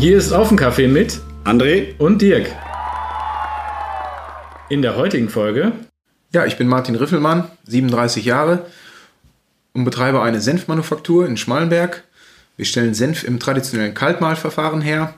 Hier 0.00 0.16
ist 0.16 0.32
Offencafé 0.32 0.88
mit 0.88 1.20
André 1.44 1.94
und 1.98 2.22
Dirk. 2.22 2.50
In 4.70 4.80
der 4.80 4.96
heutigen 4.96 5.28
Folge. 5.28 5.72
Ja, 6.32 6.46
ich 6.46 6.56
bin 6.56 6.68
Martin 6.68 6.94
Riffelmann, 6.94 7.50
37 7.66 8.24
Jahre 8.24 8.64
und 9.74 9.84
betreibe 9.84 10.22
eine 10.22 10.40
Senfmanufaktur 10.40 11.26
in 11.26 11.36
Schmallenberg. 11.36 12.04
Wir 12.56 12.64
stellen 12.64 12.94
Senf 12.94 13.24
im 13.24 13.40
traditionellen 13.40 13.92
Kaltmahlverfahren 13.92 14.80
her, 14.80 15.14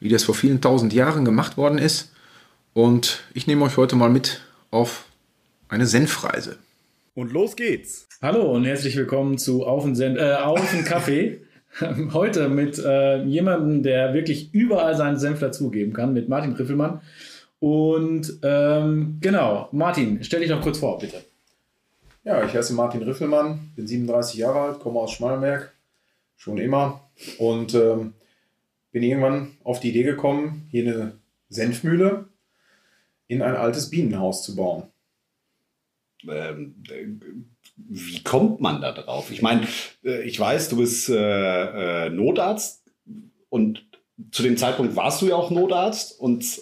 wie 0.00 0.08
das 0.08 0.24
vor 0.24 0.34
vielen 0.34 0.60
tausend 0.60 0.92
Jahren 0.92 1.24
gemacht 1.24 1.56
worden 1.56 1.78
ist. 1.78 2.12
Und 2.74 3.20
ich 3.32 3.46
nehme 3.46 3.64
euch 3.64 3.76
heute 3.76 3.96
mal 3.96 4.10
mit 4.10 4.42
auf 4.70 5.04
eine 5.68 5.86
Senfreise. 5.86 6.58
Und 7.18 7.32
los 7.32 7.56
geht's. 7.56 8.06
Hallo 8.22 8.48
und 8.52 8.64
herzlich 8.64 8.94
willkommen 8.94 9.38
zu 9.38 9.66
Auf 9.66 9.82
den, 9.82 9.96
Sen 9.96 10.16
äh, 10.16 10.34
Auf 10.34 10.70
den 10.70 10.84
Kaffee. 10.84 11.40
Heute 12.12 12.48
mit 12.48 12.78
äh, 12.78 13.24
jemandem, 13.24 13.82
der 13.82 14.14
wirklich 14.14 14.54
überall 14.54 14.96
seinen 14.96 15.16
Senf 15.16 15.40
dazugeben 15.40 15.92
kann, 15.92 16.12
mit 16.12 16.28
Martin 16.28 16.52
Riffelmann. 16.52 17.00
Und 17.58 18.38
ähm, 18.44 19.18
genau, 19.20 19.68
Martin, 19.72 20.22
stell 20.22 20.38
dich 20.38 20.50
doch 20.50 20.62
kurz 20.62 20.78
vor, 20.78 21.00
bitte. 21.00 21.24
Ja, 22.22 22.44
ich 22.44 22.54
heiße 22.54 22.72
Martin 22.72 23.02
Riffelmann, 23.02 23.72
bin 23.74 23.88
37 23.88 24.38
Jahre 24.38 24.60
alt, 24.60 24.78
komme 24.78 25.00
aus 25.00 25.10
Schmallenberg, 25.10 25.72
schon 26.36 26.58
immer. 26.58 27.10
Und 27.38 27.74
ähm, 27.74 28.14
bin 28.92 29.02
irgendwann 29.02 29.56
auf 29.64 29.80
die 29.80 29.88
Idee 29.88 30.04
gekommen, 30.04 30.68
hier 30.70 30.84
eine 30.84 31.12
Senfmühle 31.48 32.26
in 33.26 33.42
ein 33.42 33.56
altes 33.56 33.90
Bienenhaus 33.90 34.44
zu 34.44 34.54
bauen. 34.54 34.84
Ähm, 36.26 36.82
äh, 36.90 37.06
wie 37.76 38.22
kommt 38.22 38.60
man 38.60 38.80
da 38.80 38.92
drauf? 38.92 39.30
Ich 39.30 39.42
meine, 39.42 39.66
äh, 40.04 40.22
ich 40.22 40.38
weiß, 40.38 40.68
du 40.68 40.78
bist 40.78 41.08
äh, 41.08 42.06
äh, 42.06 42.10
Notarzt 42.10 42.84
und 43.48 43.84
zu 44.32 44.42
dem 44.42 44.56
Zeitpunkt 44.56 44.96
warst 44.96 45.22
du 45.22 45.26
ja 45.26 45.36
auch 45.36 45.50
Notarzt 45.50 46.18
und 46.18 46.60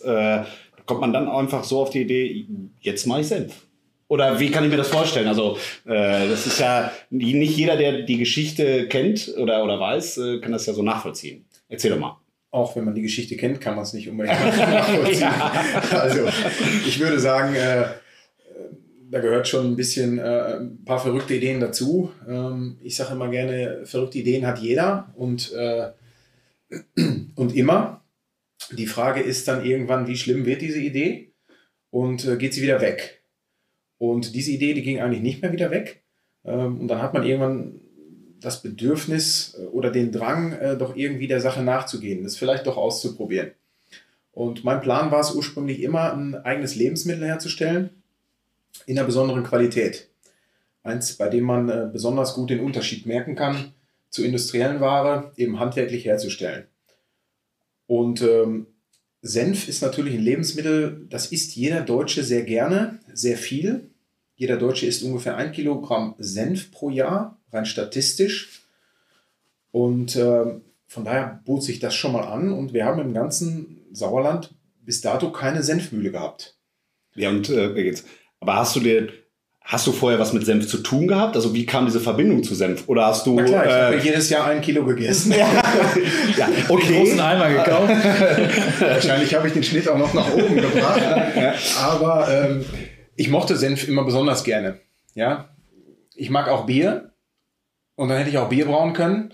kommt 0.85 1.01
man 1.01 1.13
dann 1.13 1.29
einfach 1.29 1.65
so 1.65 1.81
auf 1.81 1.91
die 1.91 2.03
Idee, 2.03 2.47
jetzt 2.81 3.07
mache 3.07 3.23
ich 3.23 3.29
Senf. 3.29 3.67
Oder 4.09 4.39
wie 4.39 4.51
kann 4.51 4.65
ich 4.65 4.71
mir 4.71 4.77
das 4.77 4.89
vorstellen? 4.89 5.27
Also, 5.27 5.59
äh, 5.85 6.29
das 6.29 6.47
ist 6.47 6.61
ja 6.61 6.93
nicht 7.11 7.57
jeder, 7.57 7.77
der 7.77 8.03
die 8.03 8.19
Geschichte 8.19 8.87
kennt 8.87 9.35
oder, 9.37 9.65
oder 9.65 9.81
weiß, 9.81 10.19
äh, 10.19 10.39
kann 10.39 10.53
das 10.53 10.67
ja 10.67 10.75
so 10.75 10.83
nachvollziehen. 10.83 11.45
Erzähl 11.69 11.91
doch 11.91 11.99
mal. 11.99 12.17
Auch 12.53 12.77
wenn 12.77 12.85
man 12.85 12.95
die 12.95 13.03
Geschichte 13.03 13.37
kennt, 13.37 13.61
kann 13.61 13.75
man 13.75 13.83
es 13.83 13.93
nicht 13.93 14.09
unbedingt 14.09 14.39
nachvollziehen. 14.57 15.21
ja. 15.21 15.83
Also, 15.91 16.21
ich 16.87 17.01
würde 17.01 17.19
sagen, 17.19 17.57
äh, 17.57 17.87
da 19.11 19.21
gehört 19.21 19.49
schon 19.49 19.67
ein 19.67 19.77
bisschen 19.77 20.19
äh, 20.19 20.59
ein 20.59 20.85
paar 20.85 20.99
verrückte 20.99 21.35
Ideen 21.35 21.61
dazu. 21.61 22.11
Ähm, 22.29 22.79
ich 22.83 22.97
sage 22.97 23.13
immer 23.13 23.29
gerne, 23.29 23.83
verrückte 23.85 24.19
Ideen 24.19 24.47
hat 24.47 24.59
jeder 24.59 25.13
und, 25.17 25.53
äh, 25.53 25.91
und 27.35 27.55
immer. 27.55 28.05
Die 28.73 28.87
Frage 28.87 29.21
ist 29.21 29.47
dann 29.49 29.65
irgendwann, 29.65 30.09
wie 30.09 30.17
schlimm 30.17 30.45
wird 30.45 30.63
diese 30.63 30.81
Idee 30.81 31.33
und 31.91 32.27
äh, 32.27 32.37
geht 32.37 32.55
sie 32.55 32.63
wieder 32.63 32.81
weg? 32.81 33.23
Und 33.99 34.35
diese 34.35 34.51
Idee, 34.51 34.75
die 34.75 34.83
ging 34.83 35.01
eigentlich 35.01 35.23
nicht 35.23 35.43
mehr 35.43 35.53
wieder 35.53 35.71
weg. 35.71 36.03
Ähm, 36.45 36.81
und 36.81 36.89
dann 36.89 37.01
hat 37.01 37.15
man 37.15 37.25
irgendwann 37.25 37.81
das 38.41 38.63
Bedürfnis 38.63 39.57
äh, 39.59 39.67
oder 39.67 39.91
den 39.91 40.11
Drang, 40.11 40.53
äh, 40.53 40.77
doch 40.77 40.97
irgendwie 40.97 41.29
der 41.29 41.41
Sache 41.41 41.63
nachzugehen, 41.63 42.25
das 42.25 42.37
vielleicht 42.37 42.67
doch 42.67 42.77
auszuprobieren. 42.77 43.53
Und 44.33 44.65
mein 44.65 44.81
Plan 44.81 45.11
war 45.11 45.21
es 45.21 45.35
ursprünglich 45.35 45.81
immer, 45.81 46.13
ein 46.13 46.35
eigenes 46.35 46.75
Lebensmittel 46.75 47.25
herzustellen 47.27 47.91
in 48.87 48.99
einer 48.99 49.07
besonderen 49.07 49.45
Qualität. 49.45 50.09
Eins, 50.83 51.15
bei 51.15 51.29
dem 51.29 51.45
man 51.45 51.69
äh, 51.69 51.89
besonders 51.93 52.35
gut 52.35 52.51
den 52.51 52.61
Unterschied 52.61 53.07
merken 53.07 53.35
kann 53.35 53.73
zu 54.11 54.25
industriellen 54.25 54.81
Ware, 54.81 55.33
eben 55.37 55.59
handwerklich 55.59 56.05
herzustellen. 56.05 56.67
Und 57.87 58.23
ähm, 58.23 58.67
Senf 59.23 59.69
ist 59.69 59.83
natürlich 59.83 60.15
ein 60.15 60.23
Lebensmittel, 60.23 61.07
das 61.11 61.33
isst 61.33 61.57
jeder 61.57 61.81
Deutsche 61.81 62.23
sehr 62.23 62.43
gerne, 62.43 63.01
sehr 63.13 63.37
viel. 63.37 63.91
Jeder 64.37 64.57
Deutsche 64.57 64.87
isst 64.87 65.03
ungefähr 65.03 65.37
ein 65.37 65.53
Kilogramm 65.53 66.15
Senf 66.19 66.71
pro 66.71 66.91
Jahr, 66.91 67.41
rein 67.53 67.67
statistisch. 67.67 68.63
Und 69.73 70.17
äh, 70.17 70.61
von 70.87 71.05
daher 71.05 71.43
bot 71.45 71.63
sich 71.63 71.81
das 71.81 71.95
schon 71.95 72.13
mal 72.13 72.25
an. 72.25 72.53
Und 72.53 72.73
wir 72.73 72.85
haben 72.85 73.01
im 73.01 73.13
ganzen 73.13 73.81
Sauerland 73.93 74.55
bis 74.83 75.01
dato 75.01 75.33
keine 75.33 75.63
Senfmühle 75.63 76.13
gehabt. 76.13 76.57
Ja, 77.15 77.31
und 77.31 77.49
äh, 77.49 77.73
jetzt 77.81 78.07
aber 78.41 78.57
hast 78.57 78.77
du 78.77 78.81
dir, 78.81 79.09
hast 79.61 79.87
du 79.87 79.93
vorher 79.93 80.19
was 80.19 80.33
mit 80.33 80.45
Senf 80.45 80.69
zu 80.69 80.79
tun 80.79 81.09
gehabt? 81.09 81.37
Also 81.37 81.55
wie 81.55 81.67
kam 81.67 81.87
diese 81.87 82.01
Verbindung 82.01 82.43
zu 82.43 82.55
Senf? 82.55 82.85
Oder 82.87 83.07
hast 83.07 83.27
du? 83.27 83.35
Na 83.35 83.45
klar, 83.45 83.65
ich 83.65 83.73
äh, 83.73 83.83
habe 83.83 83.97
jedes 83.99 84.31
Jahr 84.31 84.47
ein 84.47 84.61
Kilo 84.61 84.85
gegessen. 84.85 85.33
ja, 85.33 85.39
ja 86.37 86.49
okay. 86.69 86.87
Den 86.87 86.97
großen 86.97 87.21
Eimer 87.21 87.49
gekauft. 87.51 87.93
Wahrscheinlich 88.81 89.35
habe 89.35 89.49
ich 89.49 89.55
den 89.55 89.63
Schnitt 89.63 89.89
auch 89.89 89.99
noch 89.99 90.13
nach 90.15 90.33
oben 90.33 90.57
gebracht. 90.57 91.03
Aber 91.81 92.29
ähm, 92.31 92.65
ich 93.17 93.29
mochte 93.29 93.57
Senf 93.57 93.89
immer 93.89 94.05
besonders 94.05 94.45
gerne. 94.45 94.81
Ja, 95.15 95.49
ich 96.15 96.31
mag 96.31 96.49
auch 96.49 96.67
Bier. 96.67 97.13
Und 97.97 98.11
dann 98.11 98.19
hätte 98.19 98.31
ich 98.31 98.39
auch 98.39 98.49
Bier 98.49 98.67
brauen 98.67 98.93
können. 98.93 99.33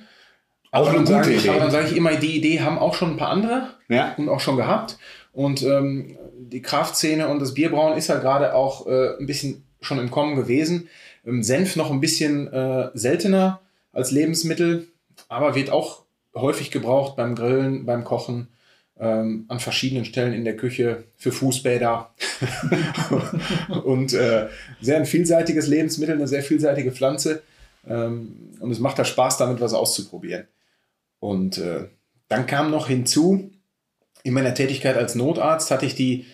Auch 0.71 0.89
aber, 0.89 0.97
dann 0.97 1.07
sage 1.07 1.33
ich, 1.33 1.51
aber 1.51 1.59
dann 1.59 1.71
sage 1.71 1.89
ich 1.89 1.97
immer, 1.97 2.15
die 2.17 2.37
Idee 2.37 2.61
haben 2.61 2.79
auch 2.79 2.95
schon 2.95 3.11
ein 3.11 3.17
paar 3.19 3.29
andere 3.29 3.69
ja. 3.89 4.15
und 4.17 4.29
auch 4.29 4.41
schon 4.41 4.57
gehabt. 4.57 4.99
Und 5.33 5.63
ähm, 5.63 6.17
die 6.49 6.63
Kraftszene 6.63 7.29
und 7.29 7.41
das 7.41 7.55
Bierbrauen 7.55 7.97
ist 7.97 8.09
ja 8.09 8.19
gerade 8.19 8.55
auch 8.55 8.87
äh, 8.87 9.17
ein 9.19 9.27
bisschen 9.27 9.65
schon 9.81 9.99
im 9.99 10.11
Kommen 10.11 10.37
gewesen. 10.37 10.89
Ähm, 11.27 11.43
Senf 11.43 11.77
noch 11.77 11.91
ein 11.91 12.01
bisschen 12.01 12.53
äh, 12.53 12.91
seltener 12.95 13.61
als 13.93 14.11
Lebensmittel, 14.11 14.89
aber 15.29 15.55
wird 15.55 15.71
auch 15.71 16.03
häufig 16.35 16.71
gebraucht 16.71 17.17
beim 17.17 17.35
Grillen, 17.35 17.85
beim 17.85 18.05
Kochen, 18.05 18.49
ähm, 18.99 19.45
an 19.49 19.61
verschiedenen 19.61 20.05
Stellen 20.05 20.33
in 20.33 20.45
der 20.45 20.57
Küche, 20.57 21.05
für 21.17 21.33
Fußbäder. 21.33 22.15
und 23.85 24.13
äh, 24.15 24.49
sehr 24.81 24.97
ein 24.97 25.07
vielseitiges 25.07 25.67
Lebensmittel, 25.67 26.15
eine 26.15 26.29
sehr 26.29 26.43
vielseitige 26.43 26.93
Pflanze. 26.93 27.43
Ähm, 27.87 28.51
und 28.61 28.71
es 28.71 28.79
macht 28.79 28.99
da 28.99 29.05
Spaß, 29.05 29.39
damit 29.39 29.61
was 29.61 29.75
auszuprobieren. 29.75 30.47
Und 31.19 31.59
äh, 31.59 31.89
dann 32.29 32.47
kam 32.47 32.71
noch 32.71 32.89
hinzu, 32.89 33.51
in 34.25 34.35
meiner 34.35 34.55
Tätigkeit 34.55 34.97
als 34.97 35.15
Notarzt 35.15 35.71
hatte 35.71 35.87
ich 35.87 35.95
die 35.95 36.27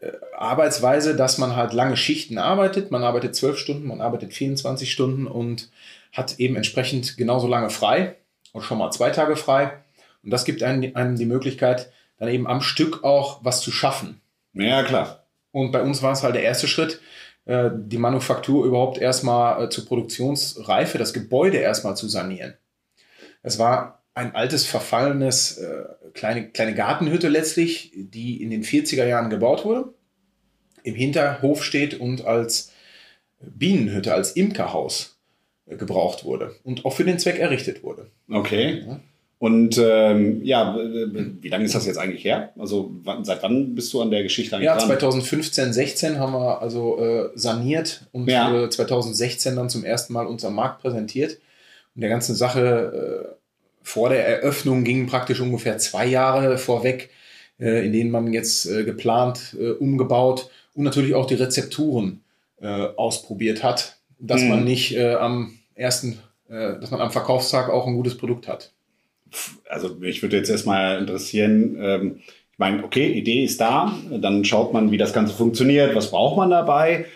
äh, 0.00 0.12
Arbeitsweise, 0.36 1.16
dass 1.16 1.38
man 1.38 1.56
halt 1.56 1.72
lange 1.72 1.96
Schichten 1.96 2.38
arbeitet. 2.38 2.90
Man 2.90 3.04
arbeitet 3.04 3.34
zwölf 3.34 3.58
Stunden, 3.58 3.86
man 3.86 4.00
arbeitet 4.00 4.32
24 4.32 4.90
Stunden 4.90 5.26
und 5.26 5.70
hat 6.12 6.38
eben 6.38 6.56
entsprechend 6.56 7.16
genauso 7.16 7.46
lange 7.46 7.70
frei 7.70 8.16
und 8.52 8.62
schon 8.62 8.78
mal 8.78 8.90
zwei 8.90 9.10
Tage 9.10 9.36
frei. 9.36 9.72
Und 10.22 10.30
das 10.30 10.44
gibt 10.44 10.62
einem, 10.62 10.94
einem 10.94 11.16
die 11.16 11.26
Möglichkeit, 11.26 11.90
dann 12.18 12.28
eben 12.28 12.46
am 12.46 12.60
Stück 12.60 13.04
auch 13.04 13.40
was 13.42 13.60
zu 13.62 13.70
schaffen. 13.70 14.20
Ja, 14.52 14.82
klar. 14.82 15.24
Und 15.52 15.72
bei 15.72 15.82
uns 15.82 16.02
war 16.02 16.12
es 16.12 16.22
halt 16.22 16.34
der 16.34 16.42
erste 16.42 16.68
Schritt, 16.68 17.00
äh, 17.46 17.70
die 17.72 17.98
Manufaktur 17.98 18.64
überhaupt 18.66 18.98
erstmal 18.98 19.64
äh, 19.64 19.68
zur 19.70 19.86
Produktionsreife, 19.86 20.98
das 20.98 21.12
Gebäude 21.12 21.58
erstmal 21.58 21.96
zu 21.96 22.08
sanieren. 22.08 22.54
Es 23.42 23.58
war 23.58 23.99
ein 24.14 24.34
altes, 24.34 24.66
verfallenes, 24.66 25.58
äh, 25.58 25.84
kleine, 26.14 26.48
kleine 26.48 26.74
Gartenhütte 26.74 27.28
letztlich, 27.28 27.92
die 27.94 28.42
in 28.42 28.50
den 28.50 28.64
40er 28.64 29.06
Jahren 29.06 29.30
gebaut 29.30 29.64
wurde, 29.64 29.94
im 30.82 30.94
Hinterhof 30.94 31.64
steht 31.64 32.00
und 32.00 32.24
als 32.24 32.72
Bienenhütte, 33.40 34.12
als 34.12 34.32
Imkerhaus 34.32 35.18
äh, 35.66 35.76
gebraucht 35.76 36.24
wurde 36.24 36.56
und 36.64 36.84
auch 36.84 36.92
für 36.92 37.04
den 37.04 37.18
Zweck 37.18 37.38
errichtet 37.38 37.82
wurde. 37.82 38.06
Okay. 38.28 38.84
Ja. 38.86 39.00
Und 39.38 39.80
ähm, 39.82 40.44
ja, 40.44 40.76
wie 40.76 41.48
lange 41.48 41.64
ist 41.64 41.74
das 41.74 41.86
jetzt 41.86 41.96
eigentlich 41.96 42.22
her? 42.24 42.52
Also 42.58 42.90
seit 43.22 43.42
wann 43.42 43.74
bist 43.74 43.90
du 43.94 44.02
an 44.02 44.10
der 44.10 44.22
Geschichte 44.22 44.54
eigentlich 44.54 44.66
Ja, 44.66 44.76
2015, 44.78 45.72
16 45.72 46.18
haben 46.18 46.34
wir 46.34 46.60
also 46.60 46.98
äh, 46.98 47.30
saniert 47.36 48.06
und 48.12 48.28
ja. 48.28 48.68
2016 48.68 49.56
dann 49.56 49.70
zum 49.70 49.82
ersten 49.82 50.12
Mal 50.12 50.26
unser 50.26 50.50
Markt 50.50 50.82
präsentiert. 50.82 51.38
Und 51.94 52.02
der 52.02 52.10
ganzen 52.10 52.34
Sache 52.34 53.32
äh, 53.32 53.39
vor 53.82 54.08
der 54.08 54.26
Eröffnung 54.26 54.84
gingen 54.84 55.06
praktisch 55.06 55.40
ungefähr 55.40 55.78
zwei 55.78 56.06
Jahre 56.06 56.58
vorweg, 56.58 57.10
äh, 57.58 57.84
in 57.84 57.92
denen 57.92 58.10
man 58.10 58.32
jetzt 58.32 58.66
äh, 58.66 58.84
geplant, 58.84 59.56
äh, 59.58 59.70
umgebaut 59.70 60.50
und 60.74 60.84
natürlich 60.84 61.14
auch 61.14 61.26
die 61.26 61.34
Rezepturen 61.34 62.22
äh, 62.60 62.66
ausprobiert 62.66 63.62
hat, 63.62 63.96
dass 64.18 64.42
mhm. 64.42 64.48
man 64.48 64.64
nicht 64.64 64.96
äh, 64.96 65.14
am 65.14 65.58
ersten, 65.74 66.18
äh, 66.48 66.78
dass 66.80 66.90
man 66.90 67.00
am 67.00 67.10
Verkaufstag 67.10 67.70
auch 67.70 67.86
ein 67.86 67.94
gutes 67.94 68.16
Produkt 68.16 68.48
hat. 68.48 68.72
Also 69.68 69.94
mich 69.94 70.22
würde 70.22 70.36
jetzt 70.36 70.50
erstmal 70.50 70.98
interessieren, 70.98 71.76
ähm, 71.80 72.20
ich 72.52 72.58
meine, 72.58 72.84
okay, 72.84 73.06
Idee 73.12 73.44
ist 73.44 73.60
da, 73.60 73.94
dann 74.10 74.44
schaut 74.44 74.72
man, 74.72 74.90
wie 74.90 74.98
das 74.98 75.14
Ganze 75.14 75.32
funktioniert, 75.32 75.94
was 75.94 76.10
braucht 76.10 76.36
man 76.36 76.50
dabei 76.50 77.06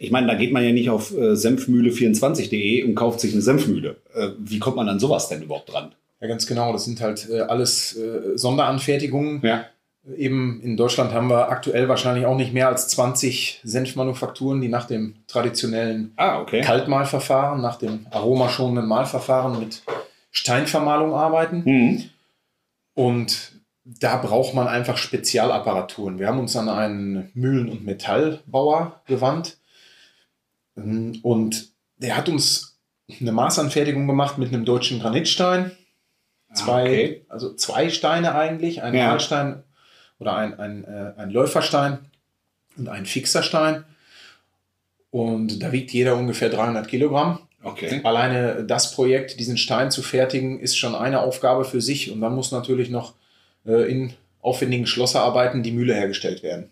ich 0.00 0.10
meine, 0.10 0.26
da 0.26 0.34
geht 0.34 0.52
man 0.52 0.64
ja 0.64 0.72
nicht 0.72 0.90
auf 0.90 1.12
äh, 1.12 1.32
senfmühle24.de 1.34 2.84
und 2.84 2.94
kauft 2.94 3.20
sich 3.20 3.32
eine 3.32 3.42
Senfmühle. 3.42 3.96
Äh, 4.14 4.30
wie 4.38 4.58
kommt 4.58 4.76
man 4.76 4.88
an 4.88 4.98
sowas 4.98 5.28
denn 5.28 5.42
überhaupt 5.42 5.72
dran? 5.72 5.94
Ja, 6.20 6.26
ganz 6.26 6.46
genau. 6.46 6.72
Das 6.72 6.84
sind 6.84 7.00
halt 7.00 7.28
äh, 7.30 7.40
alles 7.40 7.96
äh, 7.96 8.36
Sonderanfertigungen. 8.36 9.40
Ja. 9.42 9.66
Eben 10.16 10.60
in 10.62 10.76
Deutschland 10.76 11.12
haben 11.12 11.28
wir 11.28 11.50
aktuell 11.50 11.88
wahrscheinlich 11.88 12.24
auch 12.24 12.36
nicht 12.36 12.54
mehr 12.54 12.68
als 12.68 12.88
20 12.88 13.60
Senfmanufakturen, 13.62 14.60
die 14.60 14.68
nach 14.68 14.86
dem 14.86 15.16
traditionellen 15.26 16.12
Ah, 16.16 16.40
okay. 16.40 16.62
Kaltmahlverfahren, 16.62 17.60
nach 17.60 17.76
dem 17.76 18.06
aromaschonenden 18.10 18.86
Mahlverfahren 18.86 19.58
mit 19.58 19.82
Steinvermahlung 20.30 21.14
arbeiten. 21.14 21.62
Mhm. 21.64 22.04
Und 22.94 23.52
da 23.84 24.16
braucht 24.16 24.54
man 24.54 24.66
einfach 24.66 24.96
Spezialapparaturen. 24.96 26.18
Wir 26.18 26.26
haben 26.26 26.40
uns 26.40 26.56
an 26.56 26.68
einen 26.68 27.30
Mühlen- 27.34 27.68
und 27.68 27.84
Metallbauer 27.84 29.00
gewandt. 29.06 29.57
Und 31.22 31.68
der 31.98 32.16
hat 32.16 32.28
uns 32.28 32.78
eine 33.20 33.32
Maßanfertigung 33.32 34.06
gemacht 34.06 34.38
mit 34.38 34.48
einem 34.52 34.64
deutschen 34.64 35.00
Granitstein. 35.00 35.72
Zwei, 36.54 36.80
Ah, 36.80 36.84
okay. 36.84 37.26
Also 37.28 37.54
zwei 37.54 37.90
Steine 37.90 38.34
eigentlich, 38.34 38.82
ein 38.82 38.94
Ja. 38.94 39.08
Mahlstein 39.08 39.62
oder 40.18 40.36
ein, 40.36 40.58
ein, 40.58 40.84
äh, 40.84 41.12
ein 41.16 41.30
Läuferstein 41.30 41.98
und 42.76 42.88
ein 42.88 43.06
Fixerstein. 43.06 43.84
Und 45.10 45.62
da 45.62 45.72
wiegt 45.72 45.92
jeder 45.92 46.16
ungefähr 46.16 46.50
300 46.50 46.86
Kilogramm. 46.88 47.40
Okay. 47.62 48.00
Alleine 48.04 48.64
das 48.64 48.92
Projekt, 48.92 49.40
diesen 49.40 49.56
Stein 49.56 49.90
zu 49.90 50.02
fertigen, 50.02 50.60
ist 50.60 50.76
schon 50.76 50.94
eine 50.94 51.20
Aufgabe 51.20 51.64
für 51.64 51.80
sich. 51.80 52.10
Und 52.10 52.20
dann 52.20 52.34
muss 52.34 52.52
natürlich 52.52 52.88
noch 52.88 53.14
äh, 53.66 53.90
in 53.90 54.12
aufwendigen 54.40 54.86
Schlosserarbeiten 54.86 55.62
die 55.62 55.72
Mühle 55.72 55.94
hergestellt 55.94 56.42
werden. 56.42 56.70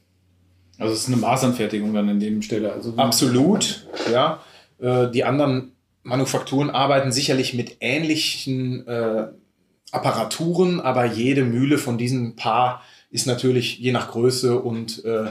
Also 0.79 0.93
es 0.93 1.01
ist 1.01 1.09
eine 1.09 1.17
Maßanfertigung 1.17 1.95
dann 1.95 2.09
in 2.09 2.21
dem 2.21 2.43
Stelle. 2.43 2.73
Also 2.73 2.95
Absolut, 2.97 3.87
ja. 4.13 4.41
Äh, 4.79 5.11
die 5.11 5.25
anderen 5.25 5.73
Manufakturen 6.03 6.71
arbeiten 6.71 7.13
sicherlich 7.13 7.55
mit 7.55 7.79
ähnlichen 7.81 8.87
äh, 8.87 9.29
Apparaturen, 9.91 10.81
aber 10.81 11.05
jede 11.05 11.45
Mühle 11.45 11.79
von 11.79 11.99
diesen 11.99 12.37
paar 12.37 12.83
ist 13.11 13.27
natürlich 13.27 13.79
je 13.79 13.93
nach 13.93 14.11
Größe 14.11 14.61
und 14.61 15.05
äh, 15.05 15.31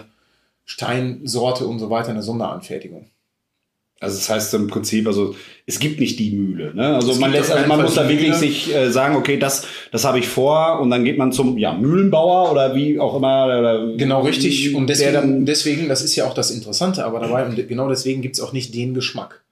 Steinsorte 0.66 1.68
und 1.68 1.80
so 1.80 1.90
weiter 1.90 2.10
eine 2.10 2.24
Sonderanfertigung. 2.24 3.10
Also 4.06 4.18
das 4.18 4.30
heißt 4.30 4.54
im 4.54 4.68
Prinzip, 4.68 5.06
also 5.08 5.36
es 5.66 5.80
gibt 5.80 6.00
nicht 6.00 6.18
die 6.20 6.32
Mühle. 6.32 6.74
Ne? 6.74 6.96
Also 6.96 7.12
Es 7.12 7.20
man 7.20 7.32
lässt, 7.32 7.52
also 7.52 7.68
man 7.68 7.78
Fall 7.78 7.86
muss 7.86 7.96
da 7.96 8.08
wirklich 8.08 8.30
Mühle. 8.30 8.40
sich 8.40 8.74
äh, 8.74 8.92
sagen, 8.92 9.16
okay, 9.16 9.38
das, 9.38 9.66
das 9.92 10.06
habe 10.06 10.20
ich 10.20 10.28
vor 10.28 10.80
und 10.80 10.90
dann 10.92 11.04
geht 11.04 11.18
man 11.18 11.32
zum 11.32 11.58
ja, 11.58 11.74
Mühlenbauer 11.74 12.52
oder 12.52 12.76
wie 12.76 13.00
auch 13.00 13.16
immer. 13.16 13.46
Oder 13.46 13.96
Genau 13.98 14.22
richtig. 14.22 14.74
Und 14.76 14.88
deswegen, 14.88 15.14
dann, 15.14 15.46
deswegen, 15.46 15.90
das 15.90 16.02
ist 16.02 16.16
ja 16.16 16.26
auch 16.26 16.34
das 16.34 16.52
Interessante, 16.52 17.04
aber 17.04 17.20
dabei, 17.20 17.46
und 17.46 17.68
genau 17.68 17.90
deswegen 17.90 18.22
gibt 18.22 18.36
es 18.36 18.42
auch 18.42 18.54
nicht 18.54 18.74
den 18.74 18.94
Geschmack. 18.94 19.44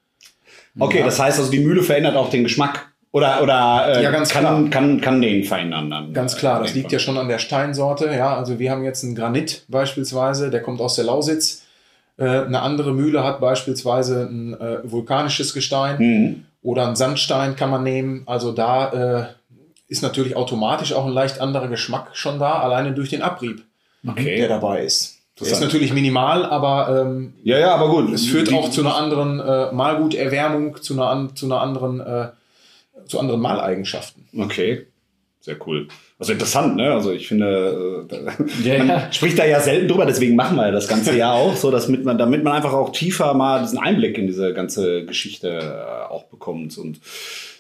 okay, 0.80 1.02
das 1.04 1.20
heißt 1.20 1.40
also 1.40 1.52
die 1.52 1.60
Mühle 1.60 1.84
verändert 1.84 2.16
auch 2.16 2.30
den 2.30 2.44
Geschmack 2.44 2.92
oder 3.12 3.42
oder 3.44 3.86
äh, 3.98 4.04
Ja, 4.04 4.12
ganz 4.12 4.30
kann, 4.30 4.44
klar. 4.44 4.70
kann 4.70 5.02
kann 5.02 5.22
den 5.22 5.44
verändern 5.44 5.90
dann. 5.90 6.14
Ganz 6.14 6.36
klar, 6.36 6.62
das 6.62 6.74
liegt 6.76 6.92
ja 6.92 7.00
schon 7.00 7.18
an 7.18 7.28
der 7.28 7.40
Steinsorte. 7.40 8.06
Ja, 8.08 8.36
also 8.38 8.60
wir 8.60 8.70
haben 8.72 8.84
jetzt 8.84 9.04
einen 9.04 9.16
Granit 9.16 9.66
beispielsweise, 9.68 10.50
der 10.52 10.62
kommt 10.62 10.80
aus 10.80 10.96
der 10.96 11.06
Lausitz. 11.06 11.63
Äh, 12.18 12.26
eine 12.26 12.62
andere 12.62 12.94
Mühle 12.94 13.24
hat 13.24 13.40
beispielsweise 13.42 14.28
ein 14.30 14.54
äh, 14.60 14.80
vulkanisches 14.84 15.54
Gestein 15.54 15.98
Mhm. 16.00 16.46
oder 16.62 16.88
ein 16.88 16.96
Sandstein 16.96 17.56
kann 17.56 17.70
man 17.72 17.84
nehmen. 17.84 18.24
Also 18.28 18.52
da 18.52 18.90
äh, 19.22 19.26
ist 19.88 20.04
natürlich 20.04 20.36
automatisch 20.36 20.94
auch 20.94 21.06
ein 21.06 21.12
leicht 21.14 21.40
anderer 21.42 21.68
Geschmack 21.68 22.10
schon 22.14 22.40
da, 22.40 22.60
alleine 22.60 22.94
durch 22.94 23.10
den 23.10 23.22
Abrieb, 23.22 23.64
der 24.04 24.12
Okay. 24.14 24.48
dabei 24.48 24.84
ist. 24.84 25.18
Der 25.40 25.48
ist 25.52 25.62
natürlich 25.62 25.92
minimal, 25.92 26.46
aber 26.46 27.02
ähm, 27.02 27.34
Ja, 27.44 27.58
ja, 27.58 27.74
aber 27.76 27.90
gut. 27.90 28.14
es 28.14 28.28
führt 28.28 28.50
Die- 28.50 28.54
auch 28.56 28.70
zu 28.70 28.82
einer 28.82 28.96
anderen 28.96 29.40
äh, 29.40 29.72
Mahlguterwärmung, 29.72 30.82
zu 30.82 30.94
einer, 30.94 31.30
zu 31.34 31.48
einer 31.48 31.60
anderen, 31.62 32.00
äh, 32.00 32.28
zu 33.08 33.20
anderen 33.20 33.42
Mahleigenschaften. 33.42 34.28
Okay, 34.38 34.86
sehr 35.44 35.58
cool. 35.68 35.90
Also 36.18 36.32
interessant, 36.32 36.78
ne? 36.78 36.94
Also 36.94 37.12
ich 37.12 37.28
finde, 37.28 38.08
äh, 38.10 38.64
Ja, 38.64 38.78
man 38.78 38.88
ja. 38.88 39.12
spricht 39.12 39.38
da 39.38 39.46
ja 39.46 39.60
selten 39.60 39.90
drüber, 39.90 40.06
deswegen 40.06 40.38
machen 40.38 40.56
wir 40.56 40.68
ja 40.68 40.72
das 40.72 40.88
ganze 40.88 41.18
Jahr 41.18 41.34
auch 41.34 41.58
so, 41.58 41.70
damit 41.70 42.06
man, 42.06 42.18
damit 42.18 42.46
man 42.46 42.54
einfach 42.54 42.72
auch 42.72 42.94
tiefer 42.94 43.34
mal 43.34 43.62
diesen 43.62 43.78
Einblick 43.78 44.18
in 44.18 44.28
diese 44.28 44.54
ganze 44.54 45.06
Geschichte 45.06 45.50
äh, 45.50 46.10
auch 46.10 46.24
bekommt. 46.26 46.78
Und 46.78 47.02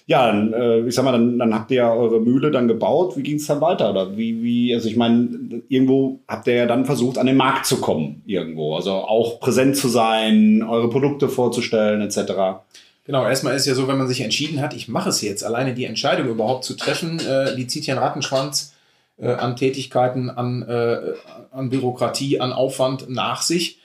ja, 0.06 0.27
dann, 0.27 0.53
äh, 0.53 0.80
ich 0.88 0.95
sag 0.95 1.03
mal, 1.03 1.12
dann, 1.12 1.38
dann 1.38 1.53
habt 1.53 1.71
ihr 1.71 1.77
ja 1.77 1.94
eure 1.94 2.21
Mühle 2.21 2.51
dann 2.51 2.69
gebaut. 2.69 3.18
Wie 3.18 3.24
ging 3.24 3.35
es 3.35 3.47
dann 3.47 3.59
weiter? 3.59 3.89
Oder 3.89 4.15
wie, 4.15 4.41
wie, 4.41 4.74
also 4.74 4.88
ich 4.88 4.95
meine, 4.95 5.62
irgendwo 5.68 6.21
habt 6.25 6.47
ihr 6.47 6.53
ja 6.56 6.65
dann 6.65 6.86
versucht, 6.86 7.18
an 7.18 7.27
den 7.27 7.36
Markt 7.36 7.65
zu 7.65 7.81
kommen, 7.81 8.21
irgendwo. 8.25 8.75
Also 8.77 8.91
auch 8.91 9.41
präsent 9.41 9.75
zu 9.75 9.89
sein, 9.89 10.63
eure 10.63 10.89
Produkte 10.89 11.27
vorzustellen, 11.27 12.00
etc. 12.00 12.63
Genau, 13.05 13.27
erstmal 13.27 13.55
ist 13.55 13.65
ja 13.65 13.75
so, 13.75 13.88
wenn 13.88 13.97
man 13.97 14.07
sich 14.07 14.21
entschieden 14.21 14.61
hat, 14.61 14.73
ich 14.73 14.88
mache 14.88 15.09
es 15.09 15.21
jetzt, 15.21 15.44
alleine 15.44 15.73
die 15.73 15.85
Entscheidung 15.85 16.29
überhaupt 16.29 16.63
zu 16.63 16.75
treffen, 16.75 17.19
äh, 17.19 17.55
die 17.55 17.67
zieht 17.67 17.85
ja 17.85 17.95
einen 17.95 18.03
Rattenschwanz 18.03 18.73
äh, 19.17 19.33
an 19.33 19.57
Tätigkeiten, 19.57 20.29
an, 20.29 20.61
äh, 20.63 21.13
an 21.51 21.69
Bürokratie, 21.69 22.39
an 22.39 22.53
Aufwand 22.53 23.09
nach 23.09 23.41
sich. 23.41 23.79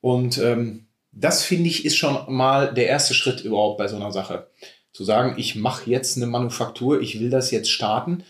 Und 0.00 0.38
ähm, 0.38 0.86
das 1.10 1.42
finde 1.42 1.68
ich 1.68 1.84
ist 1.84 1.96
schon 1.96 2.16
mal 2.28 2.72
der 2.72 2.86
erste 2.86 3.14
Schritt 3.14 3.40
überhaupt 3.40 3.78
bei 3.78 3.88
so 3.88 3.96
einer 3.96 4.12
Sache. 4.12 4.46
Zu 4.92 5.02
sagen, 5.02 5.34
ich 5.38 5.56
mache 5.56 5.90
jetzt 5.90 6.16
eine 6.16 6.26
Manufaktur, 6.26 7.00
ich 7.00 7.18
will 7.18 7.30
das 7.30 7.50
jetzt 7.50 7.70
starten. 7.70 8.22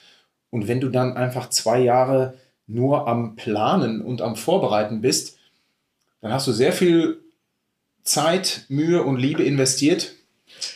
Und 0.51 0.67
wenn 0.67 0.81
du 0.81 0.89
dann 0.89 1.17
einfach 1.17 1.51
zwei 1.51 1.81
Jahre 1.81 2.35
nur 2.67 3.07
am 3.07 3.37
Planen 3.37 4.01
und 4.01 4.23
am 4.23 4.37
Vorbereiten 4.37 5.03
bist, 5.03 5.37
dann 6.23 6.33
hast 6.33 6.47
du 6.47 6.53
sehr 6.53 6.73
viel 6.73 7.21
Zeit, 8.03 8.65
Mühe 8.69 9.03
und 9.03 9.19
Liebe 9.19 9.43
investiert 9.43 10.15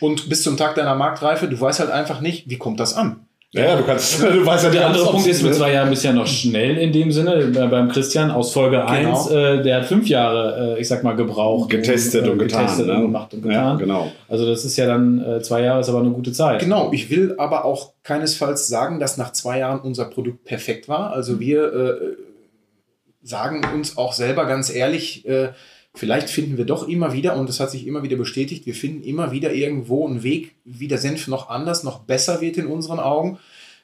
und 0.00 0.28
bis 0.28 0.42
zum 0.42 0.56
Tag 0.56 0.74
deiner 0.74 0.94
Marktreife, 0.94 1.48
du 1.48 1.60
weißt 1.60 1.80
halt 1.80 1.90
einfach 1.90 2.20
nicht, 2.20 2.48
wie 2.50 2.58
kommt 2.58 2.80
das 2.80 2.94
an. 2.94 3.20
Ja, 3.52 3.62
ja, 3.64 3.76
du 3.76 3.84
kannst, 3.84 4.20
du 4.22 4.44
weißt 4.44 4.64
ja 4.64 4.70
Der 4.70 4.80
nicht, 4.80 4.88
andere 4.98 5.12
Punkt 5.12 5.26
ist, 5.26 5.42
mit 5.42 5.54
zwei 5.54 5.72
Jahren 5.72 5.88
bist 5.88 6.02
du 6.02 6.08
ja 6.08 6.12
noch 6.14 6.26
schnell 6.26 6.76
in 6.76 6.92
dem 6.92 7.10
Sinne. 7.12 7.36
Äh, 7.36 7.66
Beim 7.68 7.88
Christian 7.88 8.30
aus 8.30 8.52
Folge 8.52 8.76
Genau. 8.76 8.90
1, 9.16 9.30
äh, 9.30 9.62
der 9.62 9.76
hat 9.78 9.86
fünf 9.86 10.08
Jahre, 10.08 10.76
äh, 10.76 10.80
ich 10.80 10.88
sag 10.88 11.04
mal, 11.04 11.14
gebraucht. 11.16 11.70
getestet 11.70 12.24
um, 12.24 12.28
äh, 12.28 12.32
und 12.32 12.38
getan. 12.40 12.62
getestet 12.62 12.86
ne? 12.88 12.94
und 12.96 13.02
gemacht 13.02 13.32
und 13.32 13.44
Ja, 13.46 13.50
getan. 13.74 13.78
genau. 13.78 14.12
Also 14.28 14.46
das 14.46 14.64
ist 14.64 14.76
ja 14.76 14.86
dann, 14.86 15.24
äh, 15.24 15.40
zwei 15.42 15.62
Jahre 15.62 15.80
ist 15.80 15.88
aber 15.88 16.00
eine 16.00 16.10
gute 16.10 16.32
Zeit. 16.32 16.58
Genau, 16.60 16.92
ich 16.92 17.08
will 17.08 17.34
aber 17.38 17.64
auch 17.64 17.92
keinesfalls 18.02 18.66
sagen, 18.68 19.00
dass 19.00 19.16
nach 19.16 19.32
zwei 19.32 19.60
Jahren 19.60 19.80
unser 19.80 20.06
Produkt 20.06 20.44
perfekt 20.44 20.88
war. 20.88 21.12
Also 21.12 21.40
wir 21.40 21.72
äh, 21.72 21.94
sagen 23.22 23.62
uns 23.74 23.96
auch 23.96 24.12
selber 24.12 24.44
ganz 24.46 24.74
ehrlich, 24.74 25.26
äh, 25.26 25.48
vielleicht 25.96 26.30
finden 26.30 26.56
wir 26.56 26.64
doch 26.64 26.86
immer 26.86 27.12
wieder, 27.12 27.36
und 27.36 27.48
das 27.48 27.58
hat 27.58 27.70
sich 27.70 27.86
immer 27.86 28.02
wieder 28.02 28.16
bestätigt, 28.16 28.66
wir 28.66 28.74
finden 28.74 29.02
immer 29.02 29.32
wieder 29.32 29.52
irgendwo 29.52 30.06
einen 30.06 30.22
Weg, 30.22 30.54
wie 30.64 30.88
der 30.88 30.98
Senf 30.98 31.26
noch 31.26 31.48
anders, 31.48 31.82
noch 31.82 32.00
besser 32.00 32.40
wird 32.40 32.58
in 32.58 32.66
unseren 32.66 33.00
Augen. 33.00 33.38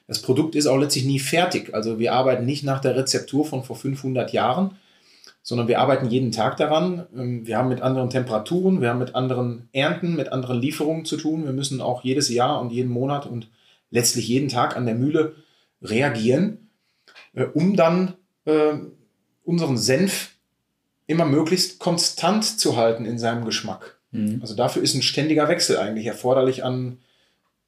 Das 0.07 0.21
Produkt 0.21 0.55
ist 0.55 0.67
auch 0.67 0.77
letztlich 0.77 1.05
nie 1.05 1.19
fertig. 1.19 1.73
Also 1.73 1.97
wir 1.97 2.13
arbeiten 2.13 2.45
nicht 2.45 2.63
nach 2.63 2.79
der 2.79 2.95
Rezeptur 2.95 3.45
von 3.45 3.63
vor 3.63 3.75
500 3.75 4.31
Jahren, 4.31 4.71
sondern 5.41 5.67
wir 5.67 5.79
arbeiten 5.79 6.09
jeden 6.09 6.31
Tag 6.31 6.57
daran. 6.57 7.05
Ähm, 7.15 7.45
Wir 7.45 7.57
haben 7.57 7.69
mit 7.69 7.81
anderen 7.81 8.09
Temperaturen, 8.09 8.81
wir 8.81 8.89
haben 8.89 8.99
mit 8.99 9.15
anderen 9.15 9.69
Ernten, 9.73 10.15
mit 10.15 10.31
anderen 10.31 10.59
Lieferungen 10.59 11.05
zu 11.05 11.17
tun. 11.17 11.45
Wir 11.45 11.53
müssen 11.53 11.81
auch 11.81 12.03
jedes 12.03 12.29
Jahr 12.29 12.61
und 12.61 12.71
jeden 12.71 12.91
Monat 12.91 13.25
und 13.25 13.49
letztlich 13.91 14.27
jeden 14.27 14.49
Tag 14.49 14.77
an 14.77 14.85
der 14.85 14.95
Mühle 14.95 15.35
reagieren, 15.81 16.69
äh, 17.33 17.45
um 17.45 17.75
dann 17.75 18.13
äh, 18.45 18.75
unseren 19.43 19.77
Senf 19.77 20.32
immer 21.13 21.25
möglichst 21.25 21.79
konstant 21.79 22.43
zu 22.59 22.75
halten 22.75 23.05
in 23.05 23.17
seinem 23.17 23.45
Geschmack. 23.45 23.97
Mhm. 24.11 24.39
Also 24.41 24.55
dafür 24.55 24.83
ist 24.83 24.95
ein 24.95 25.01
ständiger 25.01 25.47
Wechsel 25.47 25.77
eigentlich 25.77 26.07
erforderlich 26.07 26.63
an 26.63 26.97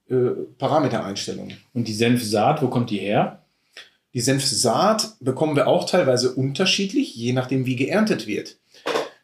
äh, 0.09 0.31
Parametereinstellungen. 0.57 1.57
Und 1.73 1.87
die 1.87 1.93
Senfsaat, 1.93 2.61
wo 2.61 2.67
kommt 2.67 2.89
die 2.89 2.99
her? 2.99 3.43
Die 4.13 4.21
Senfsaat 4.21 5.15
bekommen 5.19 5.55
wir 5.55 5.67
auch 5.67 5.89
teilweise 5.89 6.33
unterschiedlich, 6.33 7.15
je 7.15 7.33
nachdem, 7.33 7.65
wie 7.65 7.75
geerntet 7.75 8.27
wird. 8.27 8.57